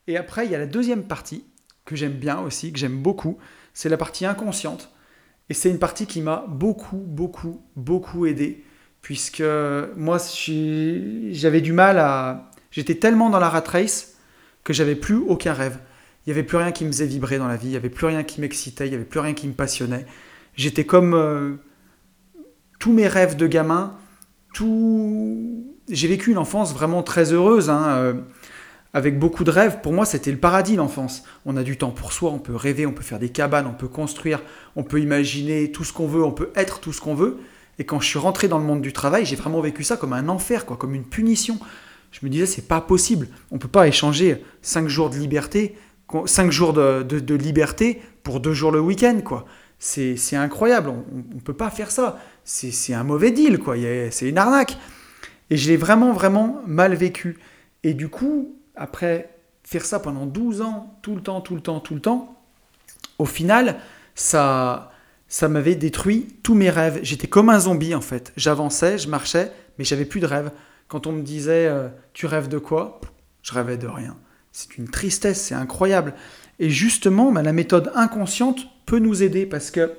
Et 0.08 0.18
après, 0.18 0.46
il 0.46 0.52
y 0.52 0.56
a 0.56 0.60
la 0.60 0.66
deuxième 0.68 1.04
partie 1.04 1.46
que 1.86 1.96
j'aime 1.96 2.14
bien 2.14 2.40
aussi, 2.42 2.72
que 2.72 2.78
j'aime 2.78 3.02
beaucoup, 3.02 3.40
c'est 3.74 3.90
la 3.90 3.98
partie 3.98 4.26
inconsciente. 4.26 4.92
Et 5.50 5.54
c'est 5.54 5.70
une 5.70 5.80
partie 5.80 6.06
qui 6.06 6.22
m'a 6.22 6.46
beaucoup, 6.48 6.98
beaucoup, 6.98 7.62
beaucoup 7.76 8.26
aidé, 8.26 8.64
puisque 9.02 9.44
moi, 9.96 10.18
j'avais 11.32 11.62
du 11.62 11.74
mal 11.74 11.98
à... 11.98 12.52
J'étais 12.72 12.96
tellement 12.96 13.30
dans 13.30 13.40
la 13.40 13.50
rat 13.50 13.64
race 13.66 14.16
que 14.64 14.74
j'avais 14.74 14.96
plus 14.96 15.16
aucun 15.16 15.54
rêve. 15.54 15.80
Il 16.26 16.30
n'y 16.30 16.34
avait 16.34 16.46
plus 16.46 16.58
rien 16.58 16.72
qui 16.72 16.86
me 16.86 16.92
faisait 16.92 17.08
vibrer 17.08 17.40
dans 17.40 17.48
la 17.48 17.56
vie, 17.56 17.68
il 17.68 17.72
n'y 17.72 17.78
avait 17.78 17.90
plus 17.90 18.06
rien 18.06 18.24
qui 18.24 18.42
m'excitait, 18.42 18.86
il 18.86 18.90
n'y 18.90 18.96
avait 18.96 19.06
plus 19.06 19.20
rien 19.20 19.34
qui 19.34 19.48
me 19.48 19.54
passionnait. 19.54 20.06
J'étais 20.56 20.86
comme 20.86 21.16
euh, 21.16 21.56
tous 22.78 22.92
mes 22.92 23.08
rêves 23.08 23.36
de 23.36 23.48
gamin, 23.48 23.96
tout... 24.54 25.66
J'ai 25.90 26.08
vécu 26.08 26.30
une 26.30 26.38
enfance 26.38 26.74
vraiment 26.74 27.02
très 27.02 27.34
heureuse. 27.34 27.72
Hein, 27.72 27.88
euh, 27.90 28.14
avec 28.94 29.20
beaucoup 29.20 29.44
de 29.44 29.52
rêves. 29.52 29.82
Pour 29.82 29.94
moi, 29.94 30.06
c'était 30.06 30.32
le 30.32 30.38
paradis, 30.38 30.76
l'enfance. 30.76 31.24
On 31.46 31.58
a 31.58 31.64
du 31.64 31.78
temps 31.78 31.92
pour 31.92 32.14
soi, 32.14 32.32
on 32.32 32.40
peut 32.40 32.56
rêver, 32.56 32.86
on 32.86 32.92
peut 32.92 33.04
faire 33.04 33.20
des 33.20 33.30
cabanes, 33.30 33.68
on 33.68 33.74
peut 33.74 33.88
construire, 33.88 34.42
on 34.76 34.84
peut 34.84 35.00
imaginer 35.00 35.72
tout 35.72 35.84
ce 35.84 35.94
qu'on 35.94 36.08
veut, 36.08 36.24
on 36.24 36.32
peut 36.32 36.52
être 36.56 36.80
tout 36.80 36.94
ce 36.94 37.02
qu'on 37.02 37.16
veut. 37.16 37.38
Et 37.78 37.86
quand 37.86 38.00
je 38.00 38.08
suis 38.08 38.20
rentré 38.20 38.48
dans 38.48 38.58
le 38.58 38.66
monde 38.66 38.82
du 38.82 38.92
travail, 38.92 39.26
j'ai 39.26 39.36
vraiment 39.36 39.62
vécu 39.62 39.84
ça 39.84 39.96
comme 39.96 40.14
un 40.14 40.28
enfer, 40.28 40.66
quoi, 40.66 40.76
comme 40.76 40.96
une 40.96 41.06
punition. 41.06 41.60
Je 42.12 42.20
me 42.24 42.30
disais, 42.30 42.46
c'est 42.46 42.68
pas 42.68 42.82
possible. 42.82 43.28
On 43.52 43.58
peut 43.58 43.68
pas 43.68 43.88
échanger 43.88 44.44
5 44.62 44.88
jours 44.88 45.10
de 45.10 45.18
liberté, 45.18 45.76
5 46.26 46.52
jours 46.52 46.74
de, 46.74 47.36
liberté 47.36 48.02
pour 48.24 48.40
2 48.40 48.54
jours 48.54 48.72
le 48.72 48.82
week-end, 48.82 49.22
quoi. 49.24 49.46
C'est 49.78 50.36
incroyable. 50.36 50.90
On 50.90 51.36
ne 51.36 51.40
peut 51.40 51.54
pas 51.54 51.70
faire 51.70 51.90
ça. 51.90 52.20
C'est 52.44 52.94
un 52.94 53.04
mauvais 53.04 53.32
deal, 53.32 53.60
quoi. 53.60 53.76
C'est 54.12 54.28
une 54.28 54.38
arnaque. 54.38 54.78
Et 55.50 55.58
je 55.58 55.70
l'ai 55.70 55.78
vraiment, 55.78 56.12
vraiment 56.12 56.62
mal 56.68 56.96
vécu. 56.96 57.38
Et 57.84 57.94
du 57.94 58.10
coup, 58.10 58.59
après 58.80 59.30
faire 59.64 59.86
ça 59.86 60.00
pendant 60.00 60.26
12 60.26 60.62
ans, 60.62 60.98
tout 61.04 61.14
le 61.16 61.22
temps, 61.22 61.42
tout 61.42 61.54
le 61.54 61.62
temps, 61.62 61.80
tout 61.80 61.94
le 61.94 62.02
temps, 62.02 62.36
au 63.20 63.26
final, 63.26 63.76
ça, 64.16 64.92
ça 65.28 65.48
m'avait 65.48 65.76
détruit 65.76 66.28
tous 66.42 66.56
mes 66.56 66.70
rêves. 66.70 67.00
J'étais 67.04 67.28
comme 67.28 67.50
un 67.50 67.60
zombie 67.60 67.94
en 67.94 68.02
fait. 68.02 68.34
J'avançais, 68.38 68.98
je 68.98 69.10
marchais, 69.10 69.52
mais 69.78 69.84
j'avais 69.84 70.06
plus 70.06 70.22
de 70.22 70.26
rêves. 70.26 70.52
Quand 70.88 71.06
on 71.06 71.12
me 71.12 71.22
disait 71.22 71.68
euh, 71.68 71.90
tu 72.14 72.26
rêves 72.26 72.48
de 72.48 72.58
quoi? 72.58 73.00
Je 73.44 73.54
rêvais 73.54 73.78
de 73.78 73.88
rien. 73.88 74.18
C'est 74.52 74.78
une 74.78 74.88
tristesse, 74.88 75.42
c'est 75.42 75.56
incroyable. 75.56 76.16
Et 76.58 76.70
justement, 76.70 77.32
bah, 77.32 77.44
la 77.44 77.54
méthode 77.54 77.92
inconsciente 77.96 78.62
peut 78.86 79.00
nous 79.00 79.22
aider 79.22 79.46
parce 79.46 79.70
que 79.72 79.94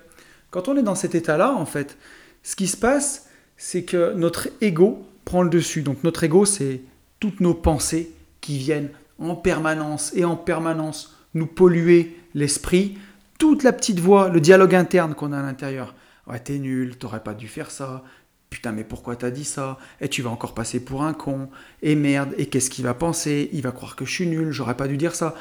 quand 0.51 0.69
on 0.69 0.77
est 0.77 0.83
dans 0.83 0.97
cet 0.97 1.15
état-là, 1.15 1.55
en 1.55 1.67
fait, 1.67 1.97
ce 2.43 2.57
qui 2.57 2.67
se 2.67 2.77
passe, 2.77 3.29
c'est 3.57 3.85
que 3.85 4.15
notre 4.15 4.49
ego 4.61 5.07
prend 5.25 5.43
le 5.43 5.51
dessus. 5.51 5.83
Donc 5.83 6.03
notre 6.03 6.25
ego, 6.25 6.45
c'est 6.45 6.81
toutes 7.21 7.41
nos 7.41 7.55
pensées, 7.55 8.11
qui 8.41 8.59
viennent 8.59 8.91
en 9.19 9.35
permanence 9.35 10.13
et 10.15 10.25
en 10.25 10.37
permanence 10.37 11.17
nous 11.35 11.47
polluer 11.47 12.17
l'esprit, 12.35 12.99
toute 13.39 13.63
la 13.63 13.73
petite 13.73 14.01
voix, 14.01 14.29
le 14.29 14.41
dialogue 14.41 14.75
interne 14.75 15.15
qu'on 15.15 15.33
a 15.33 15.39
à 15.39 15.43
l'intérieur. 15.43 15.95
Ouais, 16.27 16.39
t'es 16.39 16.59
nul, 16.59 16.97
t'aurais 16.97 17.23
pas 17.23 17.35
dû 17.35 17.49
faire 17.49 17.71
ça. 17.71 18.05
Putain, 18.51 18.73
mais 18.73 18.85
pourquoi 18.85 19.17
t'as 19.17 19.31
dit 19.31 19.45
ça? 19.45 19.79
Et 20.01 20.09
tu 20.09 20.23
vas 20.23 20.31
encore 20.31 20.55
passer 20.55 20.81
pour 20.81 21.05
un 21.05 21.13
con. 21.13 21.49
Et 21.83 21.95
merde, 21.95 22.35
et 22.37 22.47
qu'est-ce 22.47 22.69
qu'il 22.69 22.85
va 22.85 22.95
penser? 22.95 23.49
Il 23.53 23.63
va 23.63 23.71
croire 23.71 23.97
que 23.97 24.05
je 24.05 24.13
suis 24.13 24.27
nul, 24.27 24.51
j'aurais 24.51 24.77
pas 24.77 24.89
dû 24.89 24.97
dire 24.97 25.15
ça. 25.15 25.35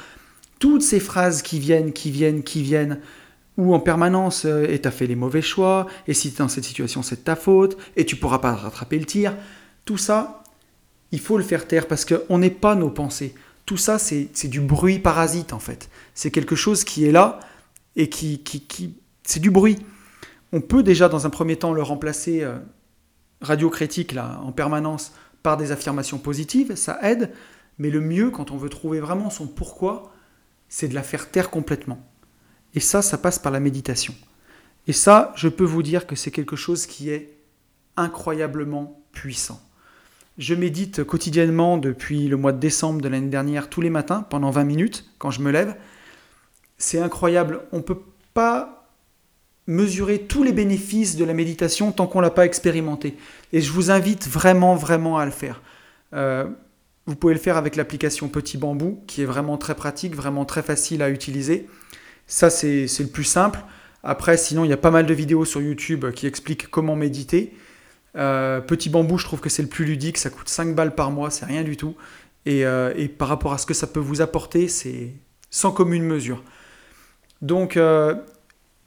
Toutes 0.59 0.81
ces 0.81 0.99
phrases 0.99 1.41
qui 1.41 1.59
viennent, 1.59 1.91
qui 1.91 2.11
viennent, 2.11 2.43
qui 2.43 2.61
viennent, 2.61 2.99
ou 3.57 3.73
en 3.73 3.79
permanence, 3.79 4.45
euh, 4.45 4.67
et 4.69 4.79
t'as 4.79 4.91
fait 4.91 5.07
les 5.07 5.15
mauvais 5.15 5.41
choix, 5.41 5.87
et 6.07 6.13
si 6.13 6.31
t'es 6.31 6.37
dans 6.37 6.47
cette 6.47 6.63
situation, 6.63 7.01
c'est 7.03 7.17
de 7.17 7.21
ta 7.21 7.35
faute, 7.35 7.77
et 7.97 8.05
tu 8.05 8.15
pourras 8.15 8.39
pas 8.39 8.53
rattraper 8.53 8.99
le 8.99 9.05
tir. 9.05 9.35
Tout 9.85 9.97
ça, 9.97 10.38
il 11.11 11.19
faut 11.19 11.37
le 11.37 11.43
faire 11.43 11.67
taire 11.67 11.87
parce 11.87 12.05
qu'on 12.05 12.37
n'est 12.37 12.49
pas 12.49 12.75
nos 12.75 12.89
pensées. 12.89 13.33
Tout 13.65 13.77
ça, 13.77 13.99
c'est 13.99 14.47
du 14.47 14.61
bruit 14.61 14.99
parasite 14.99 15.53
en 15.53 15.59
fait. 15.59 15.89
C'est 16.15 16.31
quelque 16.31 16.55
chose 16.55 16.83
qui 16.83 17.05
est 17.05 17.11
là 17.11 17.39
et 17.95 18.09
qui, 18.09 18.39
qui, 18.39 18.95
c'est 19.23 19.39
du 19.39 19.51
bruit. 19.51 19.77
On 20.51 20.61
peut 20.61 20.83
déjà 20.83 21.09
dans 21.09 21.25
un 21.25 21.29
premier 21.29 21.55
temps 21.55 21.73
le 21.73 21.83
remplacer 21.83 22.43
euh, 22.43 22.57
radio-critique 23.41 24.13
là 24.13 24.39
en 24.43 24.51
permanence 24.51 25.13
par 25.43 25.57
des 25.57 25.71
affirmations 25.71 26.17
positives, 26.17 26.75
ça 26.75 26.99
aide. 27.01 27.31
Mais 27.77 27.89
le 27.89 28.01
mieux, 28.01 28.29
quand 28.29 28.51
on 28.51 28.57
veut 28.57 28.69
trouver 28.69 28.99
vraiment 28.99 29.29
son 29.29 29.47
pourquoi, 29.47 30.11
c'est 30.67 30.87
de 30.87 30.95
la 30.95 31.03
faire 31.03 31.31
taire 31.31 31.49
complètement. 31.49 31.99
Et 32.75 32.79
ça, 32.79 33.01
ça 33.01 33.17
passe 33.17 33.39
par 33.39 33.51
la 33.51 33.59
méditation. 33.59 34.13
Et 34.87 34.93
ça, 34.93 35.33
je 35.35 35.47
peux 35.47 35.63
vous 35.63 35.83
dire 35.83 36.07
que 36.07 36.15
c'est 36.15 36.31
quelque 36.31 36.55
chose 36.55 36.85
qui 36.85 37.09
est 37.09 37.37
incroyablement 37.95 39.01
puissant. 39.11 39.61
Je 40.39 40.55
médite 40.55 41.03
quotidiennement 41.03 41.77
depuis 41.77 42.29
le 42.29 42.37
mois 42.37 42.53
de 42.53 42.59
décembre 42.59 43.01
de 43.01 43.09
l'année 43.09 43.27
dernière 43.27 43.69
tous 43.69 43.81
les 43.81 43.89
matins 43.89 44.25
pendant 44.29 44.51
20 44.51 44.63
minutes 44.63 45.05
quand 45.17 45.31
je 45.31 45.41
me 45.41 45.51
lève. 45.51 45.75
C'est 46.77 46.99
incroyable. 46.99 47.59
On 47.73 47.77
ne 47.77 47.81
peut 47.81 47.99
pas 48.33 48.87
mesurer 49.67 50.19
tous 50.19 50.43
les 50.43 50.53
bénéfices 50.53 51.17
de 51.17 51.25
la 51.25 51.33
méditation 51.33 51.91
tant 51.91 52.07
qu'on 52.07 52.19
ne 52.19 52.23
l'a 52.23 52.31
pas 52.31 52.45
expérimenté. 52.45 53.17
Et 53.51 53.59
je 53.59 53.69
vous 53.73 53.91
invite 53.91 54.29
vraiment, 54.29 54.75
vraiment 54.75 55.17
à 55.17 55.25
le 55.25 55.31
faire. 55.31 55.61
Euh, 56.13 56.47
vous 57.05 57.17
pouvez 57.17 57.33
le 57.33 57.39
faire 57.39 57.57
avec 57.57 57.75
l'application 57.75 58.29
Petit 58.29 58.57
Bambou, 58.57 59.03
qui 59.07 59.21
est 59.21 59.25
vraiment 59.25 59.57
très 59.57 59.75
pratique, 59.75 60.15
vraiment 60.15 60.45
très 60.45 60.63
facile 60.63 61.01
à 61.01 61.09
utiliser. 61.09 61.67
Ça, 62.27 62.49
c'est 62.49 62.87
le 62.99 63.07
plus 63.07 63.25
simple. 63.25 63.59
Après, 64.03 64.37
sinon, 64.37 64.63
il 64.63 64.69
y 64.69 64.73
a 64.73 64.77
pas 64.77 64.91
mal 64.91 65.05
de 65.05 65.13
vidéos 65.13 65.43
sur 65.43 65.61
YouTube 65.61 66.09
qui 66.11 66.27
expliquent 66.27 66.69
comment 66.69 66.95
méditer. 66.95 67.53
Euh, 68.15 68.61
petit 68.61 68.89
bambou, 68.89 69.17
je 69.17 69.25
trouve 69.25 69.39
que 69.39 69.49
c'est 69.49 69.61
le 69.61 69.67
plus 69.67 69.85
ludique, 69.85 70.17
ça 70.17 70.29
coûte 70.29 70.49
5 70.49 70.75
balles 70.75 70.95
par 70.95 71.11
mois, 71.11 71.29
c'est 71.29 71.45
rien 71.45 71.63
du 71.63 71.77
tout. 71.77 71.95
Euh, 72.47 72.93
et, 72.95 73.07
par 73.07 73.27
rapport 73.27 73.53
à 73.53 73.57
ce 73.57 73.65
que 73.65 73.73
ça 73.73 73.85
peut 73.85 73.99
vous 73.99 74.21
apporter, 74.21 74.67
c'est 74.67 75.13
sans 75.51 75.71
commune 75.71 76.03
mesure. 76.03 76.43
Donc, 77.41 77.77
euh, 77.77 78.15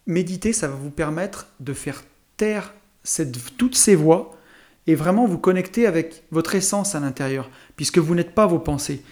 méditer, 0.06 0.52
ça 0.52 0.68
va 0.68 0.74
vous 0.74 0.90
permettre 0.90 1.46
de 1.60 1.72
faire 1.72 2.02
taire 2.36 2.74
toutes 3.58 3.76
ces 3.76 3.94
voix 3.94 4.36
et 4.86 4.94
vraiment 4.94 5.26
vous 5.26 5.38
connecter 5.38 5.86
avec 5.86 6.24
votre 6.30 6.54
essence 6.54 6.94
à 6.94 7.00
l'intérieur, 7.00 7.50
puisque 7.76 7.98
vous 7.98 8.14
n'êtes 8.14 8.34
pas 8.34 8.46
vos 8.46 8.58
pensées. 8.58 9.02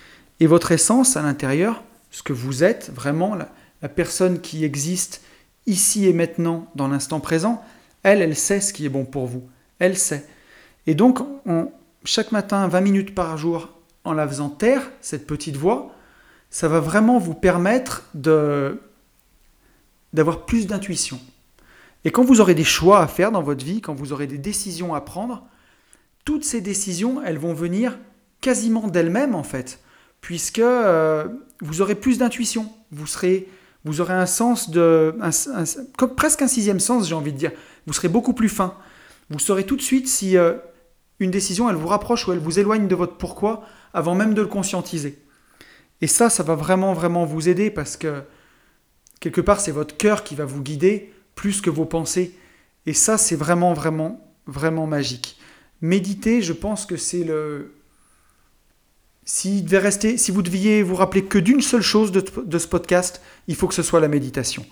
Et 0.40 0.46
votre 0.46 0.72
essence 0.72 1.16
à 1.16 1.22
l'intérieur, 1.22 1.84
ce 2.10 2.22
que 2.22 2.32
vous 2.32 2.64
êtes, 2.64 2.90
vraiment 2.92 3.36
la 3.36 3.88
personne 3.88 4.40
qui 4.40 4.64
existe 4.64 5.22
ici 5.66 6.06
et 6.06 6.12
maintenant, 6.12 6.70
dans 6.74 6.88
l'instant 6.88 7.20
présent, 7.20 7.62
elle, 8.02 8.22
elle 8.22 8.34
sait 8.34 8.60
ce 8.60 8.72
qui 8.72 8.84
est 8.86 8.90
bon 8.90 9.04
pour 9.04 9.26
vous 9.26 9.48
elle 9.80 9.98
sait. 9.98 10.26
Et 10.86 10.94
donc, 10.94 11.18
chaque 12.04 12.30
matin, 12.30 12.68
20 12.68 12.80
minutes 12.80 13.14
par 13.14 13.36
jour, 13.36 13.68
en 14.04 14.12
la 14.12 14.26
faisant 14.26 14.48
taire, 14.48 14.90
cette 15.00 15.26
petite 15.26 15.56
voix, 15.56 15.92
ça 16.50 16.68
va 16.68 16.80
vraiment 16.80 17.18
vous 17.18 17.34
permettre 17.34 18.04
d'avoir 18.14 18.76
plus 20.46 20.66
d'intuition. 20.66 21.20
Et 22.04 22.10
quand 22.10 22.24
vous 22.24 22.40
aurez 22.40 22.54
des 22.54 22.64
choix 22.64 23.02
à 23.02 23.06
faire 23.06 23.30
dans 23.30 23.42
votre 23.42 23.64
vie, 23.64 23.80
quand 23.80 23.94
vous 23.94 24.12
aurez 24.12 24.26
des 24.26 24.38
décisions 24.38 24.94
à 24.94 25.00
prendre, 25.00 25.46
toutes 26.24 26.44
ces 26.44 26.60
décisions, 26.60 27.22
elles 27.22 27.38
vont 27.38 27.54
venir 27.54 27.98
quasiment 28.40 28.88
d'elles-mêmes 28.88 29.34
en 29.34 29.42
fait, 29.42 29.80
puisque 30.20 30.60
euh, 30.60 31.28
vous 31.60 31.82
aurez 31.82 31.94
plus 31.94 32.18
d'intuition, 32.18 32.72
vous 32.90 33.06
serez, 33.06 33.48
vous 33.84 34.00
aurez 34.00 34.14
un 34.14 34.26
sens 34.26 34.70
de, 34.70 35.14
presque 36.16 36.42
un 36.42 36.48
sixième 36.48 36.80
sens, 36.80 37.08
j'ai 37.08 37.14
envie 37.14 37.32
de 37.32 37.38
dire. 37.38 37.52
Vous 37.86 37.92
serez 37.92 38.08
beaucoup 38.08 38.32
plus 38.32 38.48
fin. 38.48 38.74
Vous 39.30 39.38
saurez 39.38 39.64
tout 39.64 39.76
de 39.76 39.82
suite 39.82 40.08
si 40.08 40.36
euh, 40.36 40.54
une 41.20 41.30
décision, 41.30 41.70
elle 41.70 41.76
vous 41.76 41.86
rapproche 41.86 42.26
ou 42.26 42.32
elle 42.32 42.38
vous 42.38 42.58
éloigne 42.58 42.88
de 42.88 42.94
votre 42.94 43.16
pourquoi 43.16 43.64
avant 43.94 44.14
même 44.14 44.34
de 44.34 44.42
le 44.42 44.48
conscientiser. 44.48 45.18
Et 46.00 46.06
ça, 46.06 46.30
ça 46.30 46.42
va 46.42 46.54
vraiment, 46.54 46.92
vraiment 46.92 47.24
vous 47.24 47.48
aider 47.48 47.70
parce 47.70 47.96
que 47.96 48.22
quelque 49.20 49.40
part, 49.40 49.60
c'est 49.60 49.70
votre 49.70 49.96
cœur 49.96 50.24
qui 50.24 50.34
va 50.34 50.44
vous 50.44 50.62
guider 50.62 51.12
plus 51.34 51.60
que 51.60 51.70
vos 51.70 51.84
pensées. 51.84 52.34
Et 52.86 52.94
ça, 52.94 53.18
c'est 53.18 53.36
vraiment, 53.36 53.72
vraiment, 53.72 54.34
vraiment 54.46 54.86
magique. 54.86 55.38
Méditer, 55.80 56.42
je 56.42 56.52
pense 56.52 56.86
que 56.86 56.96
c'est 56.96 57.24
le. 57.24 57.74
Si, 59.24 59.62
devait 59.62 59.78
rester, 59.78 60.16
si 60.16 60.32
vous 60.32 60.42
deviez 60.42 60.82
vous 60.82 60.96
rappeler 60.96 61.24
que 61.24 61.38
d'une 61.38 61.60
seule 61.60 61.82
chose 61.82 62.10
de, 62.10 62.24
de, 62.44 62.58
ce 62.58 62.66
podcast, 62.66 63.20
il 63.46 63.54
faut 63.54 63.68
que 63.68 63.74
ce 63.74 63.82
soit 63.82 64.00
la 64.00 64.08
méditation. 64.08 64.66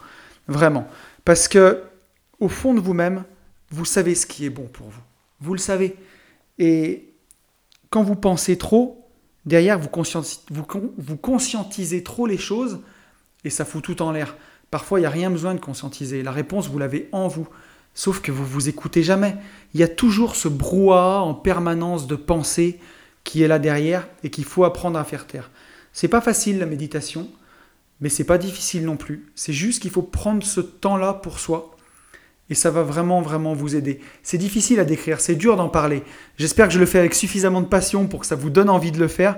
Vraiment. 0.48 0.88
Parce 1.24 1.46
que, 1.46 1.82
au 2.40 2.48
fond 2.48 2.74
de 2.74 2.80
vous-même, 2.80 3.24
vous 3.70 3.84
savez 3.84 4.14
ce 4.14 4.26
qui 4.26 4.44
est 4.44 4.50
bon 4.50 4.66
pour 4.66 4.88
vous. 4.88 5.02
Vous 5.40 5.52
le 5.52 5.58
savez. 5.58 5.96
Et 6.58 7.12
quand 7.90 8.02
vous 8.02 8.16
pensez 8.16 8.58
trop, 8.58 9.08
derrière, 9.46 9.78
vous, 9.78 9.88
vous, 10.50 10.66
vous 10.96 11.16
conscientisez 11.16 12.02
trop 12.02 12.26
les 12.26 12.38
choses 12.38 12.80
et 13.44 13.50
ça 13.50 13.64
fout 13.64 13.82
tout 13.82 14.02
en 14.02 14.12
l'air. 14.12 14.36
Parfois, 14.70 14.98
il 14.98 15.02
n'y 15.02 15.06
a 15.06 15.10
rien 15.10 15.30
besoin 15.30 15.54
de 15.54 15.60
conscientiser. 15.60 16.22
La 16.22 16.32
réponse, 16.32 16.68
vous 16.68 16.78
l'avez 16.78 17.08
en 17.12 17.28
vous. 17.28 17.48
Sauf 17.94 18.20
que 18.20 18.30
vous 18.30 18.44
vous 18.44 18.68
écoutez 18.68 19.02
jamais. 19.02 19.36
Il 19.74 19.80
y 19.80 19.82
a 19.82 19.88
toujours 19.88 20.36
ce 20.36 20.48
brouhaha 20.48 21.20
en 21.20 21.34
permanence 21.34 22.06
de 22.06 22.16
pensée 22.16 22.78
qui 23.24 23.42
est 23.42 23.48
là 23.48 23.58
derrière 23.58 24.08
et 24.22 24.30
qu'il 24.30 24.44
faut 24.44 24.64
apprendre 24.64 24.98
à 24.98 25.04
faire 25.04 25.26
taire. 25.26 25.50
C'est 25.92 26.08
pas 26.08 26.20
facile 26.20 26.58
la 26.58 26.66
méditation, 26.66 27.28
mais 28.00 28.08
c'est 28.08 28.24
pas 28.24 28.38
difficile 28.38 28.84
non 28.84 28.96
plus. 28.96 29.32
C'est 29.34 29.52
juste 29.52 29.82
qu'il 29.82 29.90
faut 29.90 30.02
prendre 30.02 30.44
ce 30.44 30.60
temps-là 30.60 31.14
pour 31.14 31.40
soi 31.40 31.76
et 32.50 32.54
ça 32.54 32.70
va 32.70 32.82
vraiment, 32.82 33.20
vraiment 33.20 33.54
vous 33.54 33.76
aider. 33.76 34.00
C'est 34.22 34.38
difficile 34.38 34.80
à 34.80 34.84
décrire, 34.84 35.20
c'est 35.20 35.34
dur 35.34 35.56
d'en 35.56 35.68
parler. 35.68 36.02
J'espère 36.36 36.68
que 36.68 36.74
je 36.74 36.78
le 36.78 36.86
fais 36.86 36.98
avec 36.98 37.14
suffisamment 37.14 37.60
de 37.60 37.66
passion 37.66 38.06
pour 38.06 38.20
que 38.20 38.26
ça 38.26 38.36
vous 38.36 38.50
donne 38.50 38.70
envie 38.70 38.92
de 38.92 38.98
le 38.98 39.08
faire. 39.08 39.36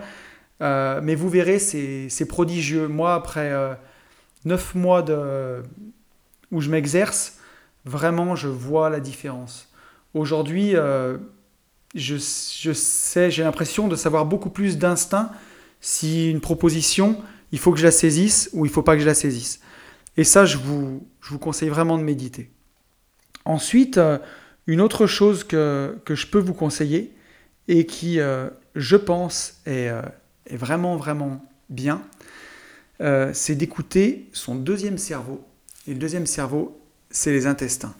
Euh, 0.62 1.00
mais 1.02 1.14
vous 1.14 1.28
verrez, 1.28 1.58
c'est 1.58 2.26
prodigieux. 2.28 2.86
Moi, 2.86 3.14
après 3.14 3.50
euh, 3.52 3.74
neuf 4.44 4.74
mois 4.74 5.02
de, 5.02 5.62
où 6.52 6.60
je 6.60 6.70
m'exerce, 6.70 7.38
vraiment, 7.84 8.36
je 8.36 8.48
vois 8.48 8.90
la 8.90 9.00
différence. 9.00 9.68
Aujourd'hui, 10.14 10.76
euh, 10.76 11.18
je, 11.94 12.16
je, 12.16 12.72
sais, 12.72 13.30
j'ai 13.30 13.42
l'impression 13.42 13.88
de 13.88 13.96
savoir 13.96 14.26
beaucoup 14.26 14.50
plus 14.50 14.78
d'instinct 14.78 15.30
si 15.80 16.30
une 16.30 16.40
proposition, 16.40 17.20
il 17.52 17.58
faut 17.58 17.72
que 17.72 17.78
je 17.78 17.84
la 17.84 17.90
saisisse 17.90 18.50
ou 18.52 18.66
il 18.66 18.68
ne 18.68 18.72
faut 18.72 18.82
pas 18.82 18.94
que 18.94 19.00
je 19.00 19.06
la 19.06 19.14
saisisse. 19.14 19.60
Et 20.16 20.24
ça, 20.24 20.44
je 20.44 20.58
vous, 20.58 21.08
je 21.20 21.30
vous 21.30 21.38
conseille 21.38 21.70
vraiment 21.70 21.96
de 21.96 22.02
méditer. 22.02 22.50
Ensuite, 23.44 23.98
euh, 23.98 24.18
une 24.66 24.80
autre 24.80 25.06
chose 25.06 25.44
que, 25.44 25.96
je 26.08 26.26
peux 26.26 26.38
vous 26.38 26.54
conseiller 26.54 27.14
et 27.68 27.86
qui, 27.86 28.20
euh, 28.20 28.48
je 28.74 28.96
pense, 28.96 29.60
euh, 29.66 30.02
est, 30.46 30.56
vraiment, 30.56 30.96
vraiment 30.96 31.44
bien, 31.68 32.02
c'est 33.32 33.54
d'écouter 33.54 34.28
son 34.32 34.54
deuxième 34.54 34.98
cerveau. 34.98 35.42
Et 35.88 35.94
le 35.94 35.98
deuxième 35.98 36.26
cerveau, 36.26 36.78
c'est 37.08 37.32
les 37.32 37.46
intestins. 37.46 37.94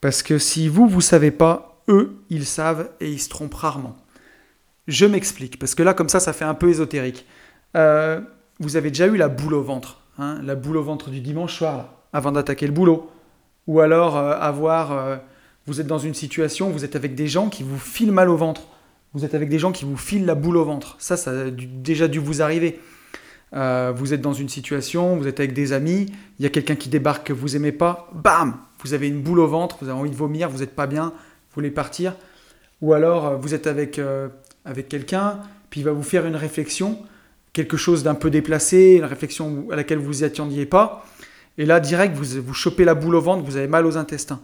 Parce 0.00 0.24
que 0.24 0.38
si 0.38 0.68
vous, 0.68 0.88
vous 0.88 0.96
ne 0.96 1.02
savez 1.02 1.30
pas, 1.30 1.80
eux, 1.86 2.16
ils 2.28 2.44
savent 2.44 2.90
et 2.98 3.12
ils 3.12 3.20
se 3.20 3.28
trompent 3.28 3.54
rarement. 3.54 3.96
Je 4.88 5.06
m'explique, 5.06 5.60
parce 5.60 5.76
que 5.76 5.84
là, 5.84 5.94
comme 5.94 6.08
ça, 6.08 6.18
ça 6.18 6.32
fait 6.32 6.44
un 6.44 6.54
peu 6.54 6.68
ésotérique. 6.68 7.26
vous 7.74 8.76
avez 8.76 8.88
déjà 8.90 9.06
eu 9.06 9.16
la 9.16 9.28
boule 9.28 9.54
au 9.54 9.62
ventre, 9.62 10.02
hein, 10.18 10.40
la 10.42 10.56
boule 10.56 10.78
au 10.78 10.82
ventre 10.82 11.10
du 11.10 11.20
dimanche 11.20 11.56
soir, 11.56 12.02
avant 12.12 12.32
d'attaquer 12.32 12.66
le 12.66 12.72
boulot 12.72 13.08
ou 13.68 13.80
alors 13.80 14.16
euh, 14.16 14.32
avoir, 14.40 14.90
euh, 14.90 15.16
vous 15.66 15.80
êtes 15.80 15.86
dans 15.86 15.98
une 15.98 16.14
situation, 16.14 16.70
vous 16.70 16.84
êtes 16.84 16.96
avec 16.96 17.14
des 17.14 17.28
gens 17.28 17.50
qui 17.50 17.62
vous 17.62 17.78
filent 17.78 18.10
mal 18.10 18.28
au 18.30 18.36
ventre. 18.36 18.62
Vous 19.14 19.24
êtes 19.24 19.34
avec 19.34 19.48
des 19.48 19.58
gens 19.58 19.72
qui 19.72 19.84
vous 19.84 19.96
filent 19.96 20.26
la 20.26 20.34
boule 20.34 20.56
au 20.56 20.64
ventre. 20.64 20.96
Ça, 20.98 21.16
ça 21.16 21.30
a 21.30 21.50
déjà 21.50 22.08
dû 22.08 22.18
vous 22.18 22.42
arriver. 22.42 22.80
Euh, 23.54 23.92
vous 23.94 24.12
êtes 24.12 24.20
dans 24.20 24.32
une 24.32 24.48
situation, 24.48 25.16
vous 25.16 25.26
êtes 25.26 25.38
avec 25.38 25.52
des 25.54 25.72
amis, 25.72 26.06
il 26.38 26.42
y 26.42 26.46
a 26.46 26.50
quelqu'un 26.50 26.74
qui 26.74 26.90
débarque 26.90 27.28
que 27.28 27.32
vous 27.32 27.56
aimez 27.56 27.72
pas, 27.72 28.10
bam, 28.12 28.58
vous 28.82 28.92
avez 28.92 29.08
une 29.08 29.22
boule 29.22 29.40
au 29.40 29.46
ventre, 29.46 29.78
vous 29.80 29.88
avez 29.88 29.98
envie 29.98 30.10
de 30.10 30.16
vomir, 30.16 30.50
vous 30.50 30.58
n'êtes 30.58 30.74
pas 30.74 30.86
bien, 30.86 31.06
vous 31.06 31.54
voulez 31.54 31.70
partir. 31.70 32.14
Ou 32.82 32.92
alors 32.92 33.38
vous 33.38 33.54
êtes 33.54 33.66
avec, 33.66 33.98
avec 34.66 34.88
quelqu'un, 34.90 35.38
puis 35.70 35.80
il 35.80 35.84
va 35.84 35.92
vous 35.92 36.02
faire 36.02 36.26
une 36.26 36.36
réflexion, 36.36 36.98
quelque 37.54 37.78
chose 37.78 38.02
d'un 38.02 38.14
peu 38.14 38.28
déplacé, 38.28 38.96
une 38.98 39.06
réflexion 39.06 39.66
à 39.72 39.76
laquelle 39.76 39.98
vous 39.98 40.12
n'y 40.12 40.24
attendiez 40.24 40.66
pas. 40.66 41.06
Et 41.58 41.66
là, 41.66 41.80
direct, 41.80 42.16
vous, 42.16 42.40
vous 42.40 42.54
chopez 42.54 42.84
la 42.84 42.94
boule 42.94 43.16
au 43.16 43.20
ventre, 43.20 43.44
vous 43.44 43.56
avez 43.56 43.66
mal 43.66 43.84
aux 43.84 43.96
intestins. 43.96 44.40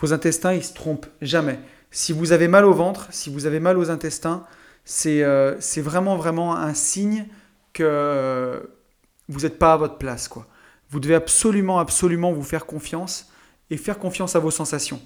Vos 0.00 0.12
intestins, 0.12 0.52
ils 0.52 0.64
se 0.64 0.74
trompent 0.74 1.06
jamais. 1.22 1.58
Si 1.92 2.12
vous 2.12 2.32
avez 2.32 2.48
mal 2.48 2.64
au 2.64 2.74
ventre, 2.74 3.06
si 3.10 3.30
vous 3.30 3.46
avez 3.46 3.60
mal 3.60 3.78
aux 3.78 3.88
intestins, 3.88 4.44
c'est 4.84 5.22
euh, 5.22 5.54
vraiment, 5.76 6.16
vraiment 6.16 6.56
un 6.56 6.74
signe 6.74 7.26
que 7.72 8.68
vous 9.28 9.40
n'êtes 9.40 9.58
pas 9.58 9.72
à 9.72 9.76
votre 9.76 9.96
place. 9.96 10.26
Quoi. 10.26 10.46
Vous 10.90 10.98
devez 10.98 11.14
absolument, 11.14 11.78
absolument 11.78 12.32
vous 12.32 12.42
faire 12.42 12.66
confiance 12.66 13.30
et 13.70 13.76
faire 13.76 13.98
confiance 13.98 14.34
à 14.34 14.40
vos 14.40 14.50
sensations. 14.50 15.00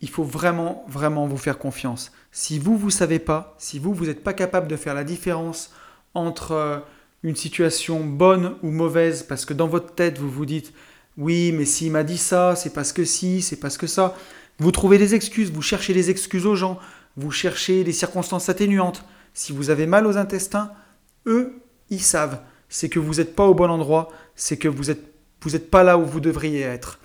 Il 0.00 0.08
faut 0.08 0.24
vraiment, 0.24 0.84
vraiment 0.88 1.26
vous 1.26 1.36
faire 1.36 1.58
confiance. 1.58 2.12
Si 2.30 2.60
vous, 2.60 2.78
vous 2.78 2.86
ne 2.86 2.92
savez 2.92 3.18
pas, 3.18 3.54
si 3.58 3.78
vous, 3.80 3.92
vous 3.92 4.06
n'êtes 4.06 4.22
pas 4.22 4.32
capable 4.32 4.68
de 4.68 4.76
faire 4.76 4.94
la 4.94 5.04
différence 5.04 5.72
entre... 6.14 6.52
Euh, 6.52 6.78
une 7.22 7.36
situation 7.36 8.00
bonne 8.00 8.56
ou 8.62 8.70
mauvaise, 8.70 9.22
parce 9.22 9.44
que 9.44 9.54
dans 9.54 9.68
votre 9.68 9.94
tête, 9.94 10.18
vous 10.18 10.30
vous 10.30 10.46
dites, 10.46 10.72
oui, 11.18 11.52
mais 11.52 11.64
s'il 11.64 11.92
m'a 11.92 12.04
dit 12.04 12.18
ça, 12.18 12.56
c'est 12.56 12.72
parce 12.72 12.92
que 12.92 13.04
si, 13.04 13.42
c'est 13.42 13.56
parce 13.56 13.76
que 13.76 13.86
ça. 13.86 14.16
Vous 14.58 14.72
trouvez 14.72 14.98
des 14.98 15.14
excuses, 15.14 15.50
vous 15.50 15.62
cherchez 15.62 15.92
des 15.92 16.10
excuses 16.10 16.46
aux 16.46 16.56
gens, 16.56 16.78
vous 17.16 17.30
cherchez 17.30 17.84
des 17.84 17.92
circonstances 17.92 18.48
atténuantes. 18.48 19.04
Si 19.34 19.52
vous 19.52 19.70
avez 19.70 19.86
mal 19.86 20.06
aux 20.06 20.16
intestins, 20.16 20.72
eux, 21.26 21.60
ils 21.90 22.00
savent. 22.00 22.40
C'est 22.68 22.88
que 22.88 22.98
vous 22.98 23.14
n'êtes 23.14 23.34
pas 23.36 23.46
au 23.46 23.54
bon 23.54 23.70
endroit, 23.70 24.08
c'est 24.34 24.56
que 24.56 24.68
vous 24.68 24.84
n'êtes 24.84 25.12
êtes 25.52 25.70
pas 25.70 25.82
là 25.82 25.98
où 25.98 26.04
vous 26.04 26.20
devriez 26.20 26.62
être. 26.62 26.98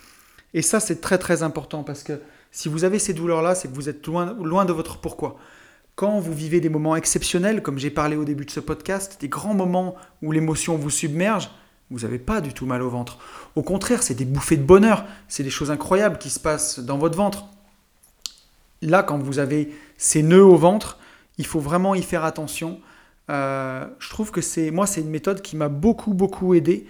Et 0.53 0.62
ça, 0.62 0.80
c'est 0.80 1.01
très 1.01 1.17
très 1.17 1.43
important 1.43 1.84
parce 1.84 2.03
que 2.03 2.21
si 2.51 2.69
vous 2.69 2.84
avez 2.84 2.99
ces 2.99 3.13
douleurs-là, 3.13 3.56
c'est 3.56 3.67
que 3.67 3.75
vous 3.75 3.89
êtes 3.89 4.06
loin, 4.08 4.36
loin 4.41 4.65
de 4.65 4.73
votre 4.73 4.99
pourquoi. 4.99 5.38
Quand 5.97 6.19
vous 6.19 6.31
vivez 6.31 6.62
des 6.62 6.69
moments 6.69 6.95
exceptionnels, 6.95 7.63
comme 7.63 7.79
j'ai 7.79 7.89
parlé 7.89 8.15
au 8.15 8.23
début 8.23 8.45
de 8.45 8.51
ce 8.51 8.60
podcast, 8.60 9.17
des 9.19 9.29
grands 9.29 9.55
moments 9.55 9.95
où 10.21 10.31
l'émotion 10.31 10.75
vous 10.75 10.91
submerge, 10.91 11.49
vous 11.89 12.01
n'avez 12.01 12.19
pas 12.19 12.39
du 12.39 12.53
tout 12.53 12.67
mal 12.67 12.83
au 12.83 12.89
ventre. 12.91 13.17
Au 13.55 13.63
contraire, 13.63 14.03
c'est 14.03 14.13
des 14.13 14.23
bouffées 14.23 14.57
de 14.57 14.63
bonheur, 14.63 15.05
c'est 15.27 15.41
des 15.41 15.49
choses 15.49 15.71
incroyables 15.71 16.19
qui 16.19 16.29
se 16.29 16.39
passent 16.39 16.77
dans 16.77 16.99
votre 16.99 17.17
ventre. 17.17 17.45
Là, 18.83 19.01
quand 19.01 19.17
vous 19.17 19.39
avez 19.39 19.73
ces 19.97 20.21
nœuds 20.21 20.45
au 20.45 20.55
ventre, 20.55 20.99
il 21.39 21.47
faut 21.47 21.60
vraiment 21.60 21.95
y 21.95 22.03
faire 22.03 22.25
attention. 22.25 22.79
Euh, 23.31 23.88
je 23.97 24.10
trouve 24.12 24.29
que 24.29 24.41
c'est 24.41 24.69
moi, 24.69 24.86
c'est 24.86 25.01
une 25.01 25.10
méthode 25.10 25.41
qui 25.41 25.57
m'a 25.57 25.67
beaucoup, 25.67 26.13
beaucoup 26.13 26.53
aidé, 26.53 26.86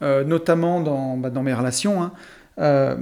euh, 0.00 0.24
notamment 0.24 0.80
dans, 0.80 1.18
bah, 1.18 1.28
dans, 1.28 1.42
mes 1.42 1.52
relations. 1.52 2.02
Hein. 2.02 2.12
Euh, 2.58 2.96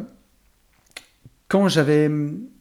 quand 1.46 1.68
j'avais 1.68 2.10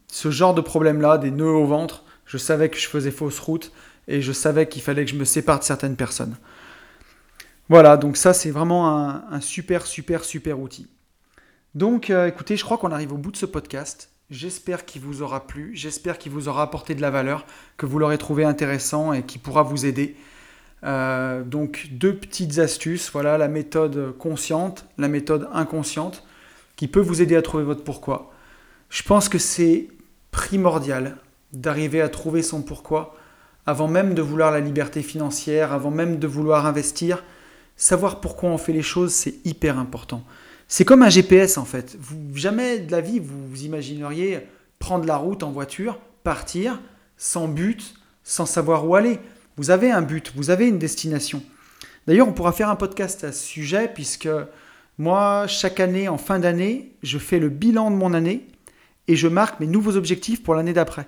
ce 0.10 0.30
genre 0.30 0.54
de 0.54 0.62
problème-là, 0.62 1.18
des 1.18 1.32
nœuds 1.32 1.48
au 1.48 1.66
ventre, 1.66 2.03
je 2.26 2.38
savais 2.38 2.70
que 2.70 2.78
je 2.78 2.88
faisais 2.88 3.12
fausse 3.12 3.40
route 3.40 3.72
et 4.08 4.22
je 4.22 4.32
savais 4.32 4.68
qu'il 4.68 4.82
fallait 4.82 5.06
que 5.06 5.12
je 5.12 5.18
me 5.18 5.26
sépare 5.26 5.60
de 5.60 5.64
certaines 5.64 5.96
personnes. 5.96 6.36
Voilà, 7.70 7.98
donc 7.98 8.18
ça 8.18 8.34
c'est 8.34 8.52
vraiment 8.52 8.90
un, 8.90 9.42
super, 9.42 9.86
super, 9.86 10.24
super 10.24 10.60
outil. 10.60 10.88
Donc 11.76 12.10
euh, 12.10 12.28
écoutez, 12.28 12.58
je 12.58 12.64
crois 12.64 12.78
qu'on 12.78 12.92
arrive 12.92 13.14
au 13.14 13.18
bout 13.18 13.32
de 13.32 13.38
ce 13.38 13.46
podcast. 13.46 14.10
J'espère 14.30 14.86
qu'il 14.86 15.02
vous 15.02 15.22
aura 15.22 15.48
plu, 15.48 15.72
j'espère 15.74 16.18
qu'il 16.18 16.32
vous 16.32 16.48
aura 16.48 16.64
apporté 16.64 16.96
de 16.96 17.02
la 17.02 17.10
valeur, 17.10 17.46
que 17.78 17.86
vous 17.86 18.00
l'aurez 18.00 18.18
trouvé 18.18 18.44
intéressant 18.44 19.14
et 19.14 19.24
qui 19.24 19.38
pourra 19.38 19.64
vous 19.64 19.86
aider. 19.86 20.16
Euh, 20.84 21.44
donc 21.44 21.88
deux 21.92 22.16
petites 22.16 22.58
astuces, 22.60 23.10
voilà 23.12 23.38
la 23.38 23.48
méthode 23.48 24.18
consciente, 24.18 24.86
la 24.98 25.08
méthode 25.08 25.48
inconsciente, 25.54 26.24
qui 26.76 26.88
peut 26.88 27.00
vous 27.00 27.22
aider 27.22 27.36
à 27.36 27.42
trouver 27.42 27.64
votre 27.64 27.84
pourquoi. 27.84 28.34
Je 28.90 29.04
pense 29.04 29.30
que 29.30 29.38
c'est 29.38 29.88
primordial 30.32 31.18
d'arriver 31.54 32.02
à 32.02 32.10
trouver 32.10 32.42
son 32.42 32.62
pourquoi, 32.62 33.16
avant 33.66 33.88
même 33.88 34.14
de 34.14 34.22
vouloir 34.22 34.52
la 34.52 34.60
liberté 34.60 35.02
financière, 35.02 35.72
avant 35.72 35.92
même 35.92 36.20
de 36.20 36.28
vouloir 36.28 36.66
investir, 36.66 37.24
savoir 37.78 38.20
pourquoi 38.20 38.50
on 38.50 38.58
fait 38.58 38.74
les 38.74 38.82
choses, 38.82 39.14
c'est 39.14 39.36
hyper 39.46 39.80
important. 39.80 40.24
C'est 40.68 40.86
comme 40.86 41.04
un 41.04 41.10
GPS 41.10 41.58
en 41.58 41.66
fait. 41.66 41.98
Jamais 42.34 42.80
de 42.80 42.92
la 42.92 43.02
vie 43.02 43.20
vous, 43.20 43.48
vous 43.48 43.64
imagineriez 43.64 44.48
prendre 44.80 45.06
la 45.06 45.18
route 45.18 45.44
en 45.44 45.52
voiture, 45.52 46.00
partir 46.24 46.82
sans 47.18 47.48
but, 47.48 47.94
sans 48.24 48.46
savoir 48.46 48.88
où 48.88 48.96
aller. 48.96 49.20
Vous 49.56 49.70
avez 49.70 49.92
un 49.92 50.02
but, 50.02 50.34
vous 50.36 50.50
avez 50.50 50.68
une 50.68 50.80
destination. 50.80 51.44
D'ailleurs, 52.08 52.28
on 52.28 52.34
pourra 52.34 52.52
faire 52.52 52.70
un 52.70 52.76
podcast 52.76 53.24
à 53.24 53.32
ce 53.32 53.46
sujet 53.46 53.90
puisque 53.94 54.28
moi, 54.98 55.48
chaque 55.48 55.80
année, 55.80 56.10
en 56.10 56.18
fin 56.18 56.40
d'année, 56.40 56.92
je 57.02 57.18
fais 57.18 57.40
le 57.40 57.50
bilan 57.50 57.92
de 57.92 57.96
mon 57.96 58.14
année 58.14 58.48
et 59.08 59.16
je 59.16 59.28
marque 59.28 59.60
mes 59.60 59.68
nouveaux 59.68 59.96
objectifs 59.96 60.44
pour 60.44 60.56
l'année 60.56 60.74
d'après 60.74 61.08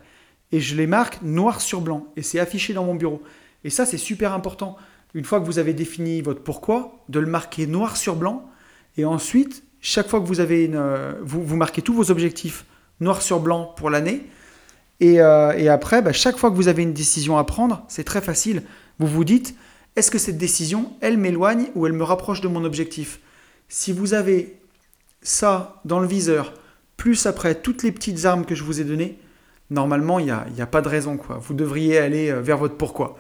et 0.56 0.62
je 0.62 0.78
les 0.78 0.88
marque 0.88 1.22
noir 1.22 1.60
sur 1.60 1.82
blanc 1.82 2.08
et 2.16 2.22
c'est 2.22 2.40
affiché 2.40 2.74
dans 2.74 2.86
mon 2.86 2.96
bureau. 2.96 3.22
Et 3.66 3.70
ça, 3.70 3.86
c'est 3.86 3.98
super 3.98 4.32
important. 4.32 4.78
Une 5.14 5.26
fois 5.26 5.42
que 5.42 5.46
vous 5.46 5.60
avez 5.60 5.74
défini 5.74 6.22
votre 6.22 6.40
pourquoi, 6.40 7.04
de 7.10 7.20
le 7.20 7.28
marquer 7.28 7.68
noir 7.68 7.98
sur 7.98 8.16
blanc 8.16 8.50
et 8.96 9.04
ensuite, 9.04 9.64
chaque 9.82 10.08
fois 10.08 10.22
que 10.22 10.26
vous 10.26 10.40
avez 10.40 10.64
une, 10.64 10.78
euh, 10.78 11.12
vous, 11.22 11.44
vous 11.44 11.58
marquez 11.58 11.82
tous 11.82 11.94
vos 11.94 12.10
objectifs 12.10 12.64
noir 13.02 13.22
sur 13.22 13.42
blanc 13.42 13.74
pour 13.76 13.90
l'année. 13.90 14.28
Et, 15.02 15.20
euh, 15.20 15.74
après, 15.74 16.02
bah, 16.02 16.14
chaque 16.14 16.38
fois 16.38 16.50
que 16.50 16.56
vous 16.56 16.70
avez 16.70 16.84
une 16.84 16.94
décision 16.94 17.38
à 17.38 17.44
prendre, 17.44 17.84
c'est 17.90 18.06
très 18.06 18.22
facile. 18.22 18.64
Vous 18.98 19.08
vous 19.08 19.26
dites, 19.26 19.56
est-ce 19.98 20.10
que 20.10 20.18
cette 20.18 20.38
décision, 20.38 20.94
elle 21.02 21.18
m'éloigne 21.18 21.66
ou 21.76 21.86
elle 21.86 21.92
me 21.92 22.04
rapproche 22.06 22.40
de 22.40 22.48
mon 22.48 22.64
objectif? 22.64 23.20
Si 23.68 23.92
vous 23.92 24.14
avez 24.14 24.58
ça 25.22 25.82
dans 25.84 26.00
le 26.00 26.08
viseur, 26.08 26.54
plus 26.96 27.26
après 27.26 27.56
toutes 27.56 27.84
les 27.84 27.92
petites 27.92 28.24
armes 28.24 28.46
que 28.46 28.56
je 28.56 28.64
vous 28.64 28.80
ai 28.80 28.86
données, 28.86 29.20
normalement, 29.70 30.20
il 30.20 30.26
n'y 30.26 30.32
a, 30.32 30.46
a, 30.60 30.66
pas 30.66 30.82
de 30.82 30.88
raison. 30.88 31.18
Quoi. 31.18 31.38
Vous 31.42 31.54
devriez 31.54 31.98
aller 31.98 32.30
euh, 32.30 32.42
vers 32.42 32.58
votre 32.58 32.76
pourquoi. 32.76 33.18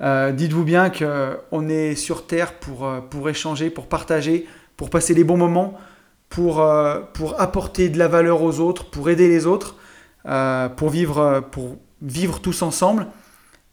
Euh, 0.00 0.32
dites-vous 0.32 0.64
bien 0.64 0.90
qu'on 0.90 1.68
est 1.68 1.94
sur 1.94 2.26
Terre 2.26 2.54
pour, 2.54 2.86
euh, 2.86 3.00
pour 3.00 3.28
échanger, 3.28 3.70
pour 3.70 3.88
partager, 3.88 4.46
pour 4.76 4.90
passer 4.90 5.14
les 5.14 5.24
bons 5.24 5.36
moments, 5.36 5.78
pour, 6.28 6.66
pour 7.12 7.40
apporter 7.40 7.88
de 7.88 7.96
la 7.96 8.08
valeur 8.08 8.42
aux 8.42 8.58
autres, 8.58 8.90
pour 8.90 9.08
aider 9.08 9.28
les 9.28 9.46
autres, 9.46 9.76
pour, 10.76 10.90
vivre, 10.90 11.44
pour 11.52 11.76
vivre 12.02 12.40
tous 12.40 12.62
ensemble. 12.62 13.06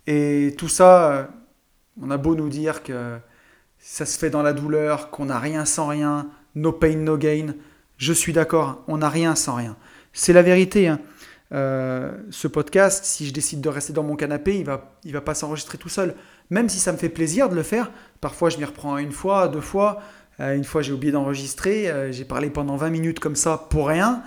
Et 0.05 0.53
tout 0.59 0.67
ça, 0.67 1.29
on 1.99 2.11
a 2.11 2.17
beau 2.17 2.35
nous 2.35 2.49
dire 2.49 2.83
que 2.83 3.17
ça 3.79 4.05
se 4.05 4.19
fait 4.19 4.29
dans 4.29 4.43
la 4.43 4.53
douleur, 4.53 5.09
qu'on 5.09 5.25
n'a 5.25 5.39
rien 5.39 5.65
sans 5.65 5.87
rien, 5.87 6.27
no 6.53 6.71
pain, 6.71 6.97
no 6.97 7.17
gain. 7.17 7.55
Je 7.97 8.13
suis 8.13 8.33
d'accord, 8.33 8.83
on 8.87 8.97
n'a 8.97 9.09
rien 9.09 9.33
sans 9.33 9.55
rien. 9.55 9.75
C'est 10.13 10.33
la 10.33 10.43
vérité. 10.43 10.87
Hein. 10.87 10.99
Euh, 11.53 12.11
ce 12.29 12.47
podcast, 12.47 13.03
si 13.03 13.27
je 13.27 13.33
décide 13.33 13.61
de 13.61 13.69
rester 13.69 13.93
dans 13.93 14.03
mon 14.03 14.15
canapé, 14.15 14.57
il 14.57 14.65
va, 14.65 14.95
il 15.03 15.11
va 15.11 15.21
pas 15.21 15.33
s'enregistrer 15.33 15.77
tout 15.77 15.89
seul. 15.89 16.15
Même 16.49 16.69
si 16.69 16.79
ça 16.79 16.91
me 16.91 16.97
fait 16.97 17.09
plaisir 17.09 17.49
de 17.49 17.55
le 17.55 17.63
faire, 17.63 17.91
parfois 18.21 18.49
je 18.49 18.57
m'y 18.57 18.65
reprends 18.65 18.97
une 18.97 19.11
fois, 19.11 19.47
deux 19.47 19.61
fois. 19.61 20.01
Euh, 20.39 20.55
une 20.55 20.63
fois 20.63 20.81
j'ai 20.81 20.93
oublié 20.93 21.11
d'enregistrer, 21.11 21.89
euh, 21.89 22.11
j'ai 22.11 22.25
parlé 22.25 22.49
pendant 22.49 22.77
20 22.77 22.89
minutes 22.89 23.19
comme 23.19 23.35
ça 23.35 23.67
pour 23.69 23.87
rien. 23.87 24.23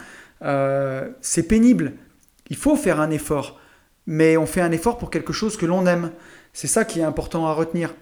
c'est 1.20 1.48
pénible. 1.48 1.94
Il 2.50 2.56
faut 2.56 2.76
faire 2.76 3.00
un 3.00 3.10
effort. 3.10 3.58
Mais 4.06 4.36
on 4.36 4.44
fait 4.44 4.60
un 4.60 4.72
effort 4.72 4.98
pour 4.98 5.10
quelque 5.10 5.32
chose 5.32 5.56
que 5.56 5.64
l'on 5.64 5.86
aime. 5.86 6.10
C'est 6.52 6.66
ça 6.66 6.84
qui 6.84 7.00
est 7.00 7.04
important 7.04 7.46
à 7.46 7.54
retenir. 7.54 7.94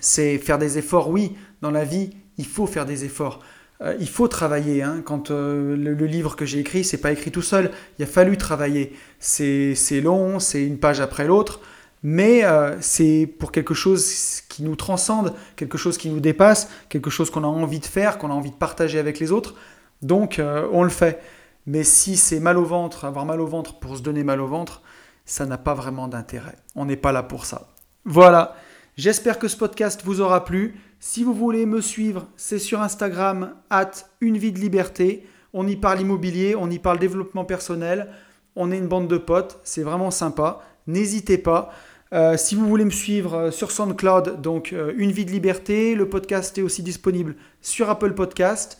C'est 0.00 0.38
faire 0.38 0.58
des 0.58 0.78
efforts, 0.78 1.10
oui, 1.10 1.36
dans 1.62 1.72
la 1.72 1.84
vie, 1.84 2.10
il 2.38 2.46
faut 2.46 2.66
faire 2.66 2.86
des 2.86 3.04
efforts. 3.04 3.40
Euh, 3.82 3.96
il 4.00 4.08
faut 4.08 4.28
travailler. 4.28 4.82
Hein. 4.82 5.02
Quand 5.04 5.30
euh, 5.30 5.76
le, 5.76 6.06
livre 6.06 6.36
que 6.36 6.46
j'ai 6.46 6.60
écrit, 6.60 6.84
c'est 6.84 7.00
pas 7.00 7.12
écrit 7.12 7.30
tout 7.30 7.42
seul. 7.42 7.70
Il 7.98 8.02
a 8.02 8.06
fallu 8.06 8.36
travailler. 8.36 8.92
C'est 9.18 10.00
long, 10.02 10.38
c'est 10.38 10.64
une 10.64 10.78
page 10.78 11.00
après 11.00 11.26
l'autre, 11.26 11.60
mais 12.02 12.44
euh, 12.44 12.76
c'est 12.80 13.32
pour 13.38 13.52
quelque 13.52 13.74
chose 13.74 14.42
qui 14.48 14.62
nous 14.62 14.76
transcende, 14.76 15.34
quelque 15.56 15.78
chose 15.78 15.98
qui 15.98 16.10
nous 16.10 16.20
dépasse, 16.20 16.68
quelque 16.88 17.10
chose 17.10 17.30
qu'on 17.30 17.44
a 17.44 17.48
envie 17.48 17.80
de 17.80 17.86
faire, 17.86 18.18
qu'on 18.18 18.30
a 18.30 18.34
envie 18.34 18.50
de 18.50 18.56
partager 18.56 18.98
avec 18.98 19.18
les 19.18 19.32
autres. 19.32 19.54
Donc 20.02 20.40
on 20.72 20.82
le 20.82 20.90
fait. 20.90 21.20
Mais 21.66 21.82
si 21.82 22.16
c'est 22.16 22.38
mal 22.38 22.58
au 22.58 22.64
ventre, 22.64 23.04
avoir 23.06 23.24
mal 23.24 23.40
au 23.40 23.46
ventre 23.46 23.78
pour 23.78 23.96
se 23.96 24.02
donner 24.02 24.22
mal 24.22 24.40
au 24.40 24.46
ventre, 24.46 24.82
ça 25.24 25.46
n'a 25.46 25.58
pas 25.58 25.74
vraiment 25.74 26.06
d'intérêt. 26.06 26.56
On 26.76 26.84
n'est 26.84 26.96
pas 26.96 27.12
là 27.12 27.22
pour 27.22 27.44
ça. 27.46 27.68
Voilà. 28.04 28.56
J'espère 28.96 29.38
que 29.38 29.48
ce 29.48 29.56
podcast 29.56 30.02
vous 30.04 30.20
aura 30.20 30.44
plu. 30.44 30.80
Si 30.98 31.22
vous 31.22 31.34
voulez 31.34 31.66
me 31.66 31.80
suivre, 31.80 32.26
c'est 32.36 32.58
sur 32.58 32.80
Instagram, 32.80 33.54
at 33.68 33.90
une 34.20 34.38
vie 34.38 34.52
de 34.52 34.58
liberté. 34.58 35.26
On 35.52 35.66
y 35.66 35.76
parle 35.76 36.00
immobilier, 36.00 36.56
on 36.56 36.70
y 36.70 36.78
parle 36.78 36.98
développement 36.98 37.44
personnel. 37.44 38.08
On 38.56 38.72
est 38.72 38.78
une 38.78 38.88
bande 38.88 39.08
de 39.08 39.18
potes, 39.18 39.60
c'est 39.62 39.82
vraiment 39.82 40.10
sympa. 40.10 40.60
N'hésitez 40.86 41.38
pas. 41.38 41.70
Euh, 42.12 42.36
si 42.36 42.54
vous 42.54 42.66
voulez 42.66 42.84
me 42.84 42.90
suivre 42.90 43.34
euh, 43.34 43.50
sur 43.50 43.70
SoundCloud, 43.72 44.40
donc 44.40 44.72
euh, 44.72 44.94
Une 44.96 45.10
vie 45.10 45.26
de 45.26 45.32
liberté, 45.32 45.94
le 45.94 46.08
podcast 46.08 46.56
est 46.56 46.62
aussi 46.62 46.82
disponible 46.82 47.34
sur 47.60 47.90
Apple 47.90 48.12
Podcast 48.14 48.78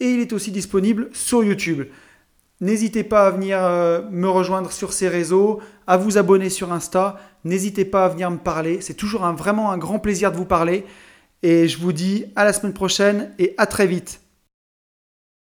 et 0.00 0.06
il 0.06 0.20
est 0.20 0.32
aussi 0.32 0.52
disponible 0.52 1.10
sur 1.12 1.44
YouTube. 1.44 1.88
N'hésitez 2.60 3.04
pas 3.04 3.26
à 3.26 3.30
venir 3.30 3.58
me 4.10 4.28
rejoindre 4.28 4.72
sur 4.72 4.92
ces 4.92 5.08
réseaux, 5.08 5.60
à 5.86 5.96
vous 5.96 6.18
abonner 6.18 6.50
sur 6.50 6.72
Insta. 6.72 7.20
N'hésitez 7.44 7.84
pas 7.84 8.04
à 8.04 8.08
venir 8.08 8.32
me 8.32 8.38
parler. 8.38 8.80
C'est 8.80 8.94
toujours 8.94 9.22
vraiment 9.32 9.70
un 9.70 9.78
grand 9.78 10.00
plaisir 10.00 10.32
de 10.32 10.36
vous 10.36 10.44
parler. 10.44 10.84
Et 11.42 11.68
je 11.68 11.78
vous 11.78 11.92
dis 11.92 12.26
à 12.36 12.44
la 12.44 12.52
semaine 12.52 12.74
prochaine 12.74 13.32
et 13.38 13.54
à 13.58 13.66
très 13.66 13.86
vite. 13.86 14.20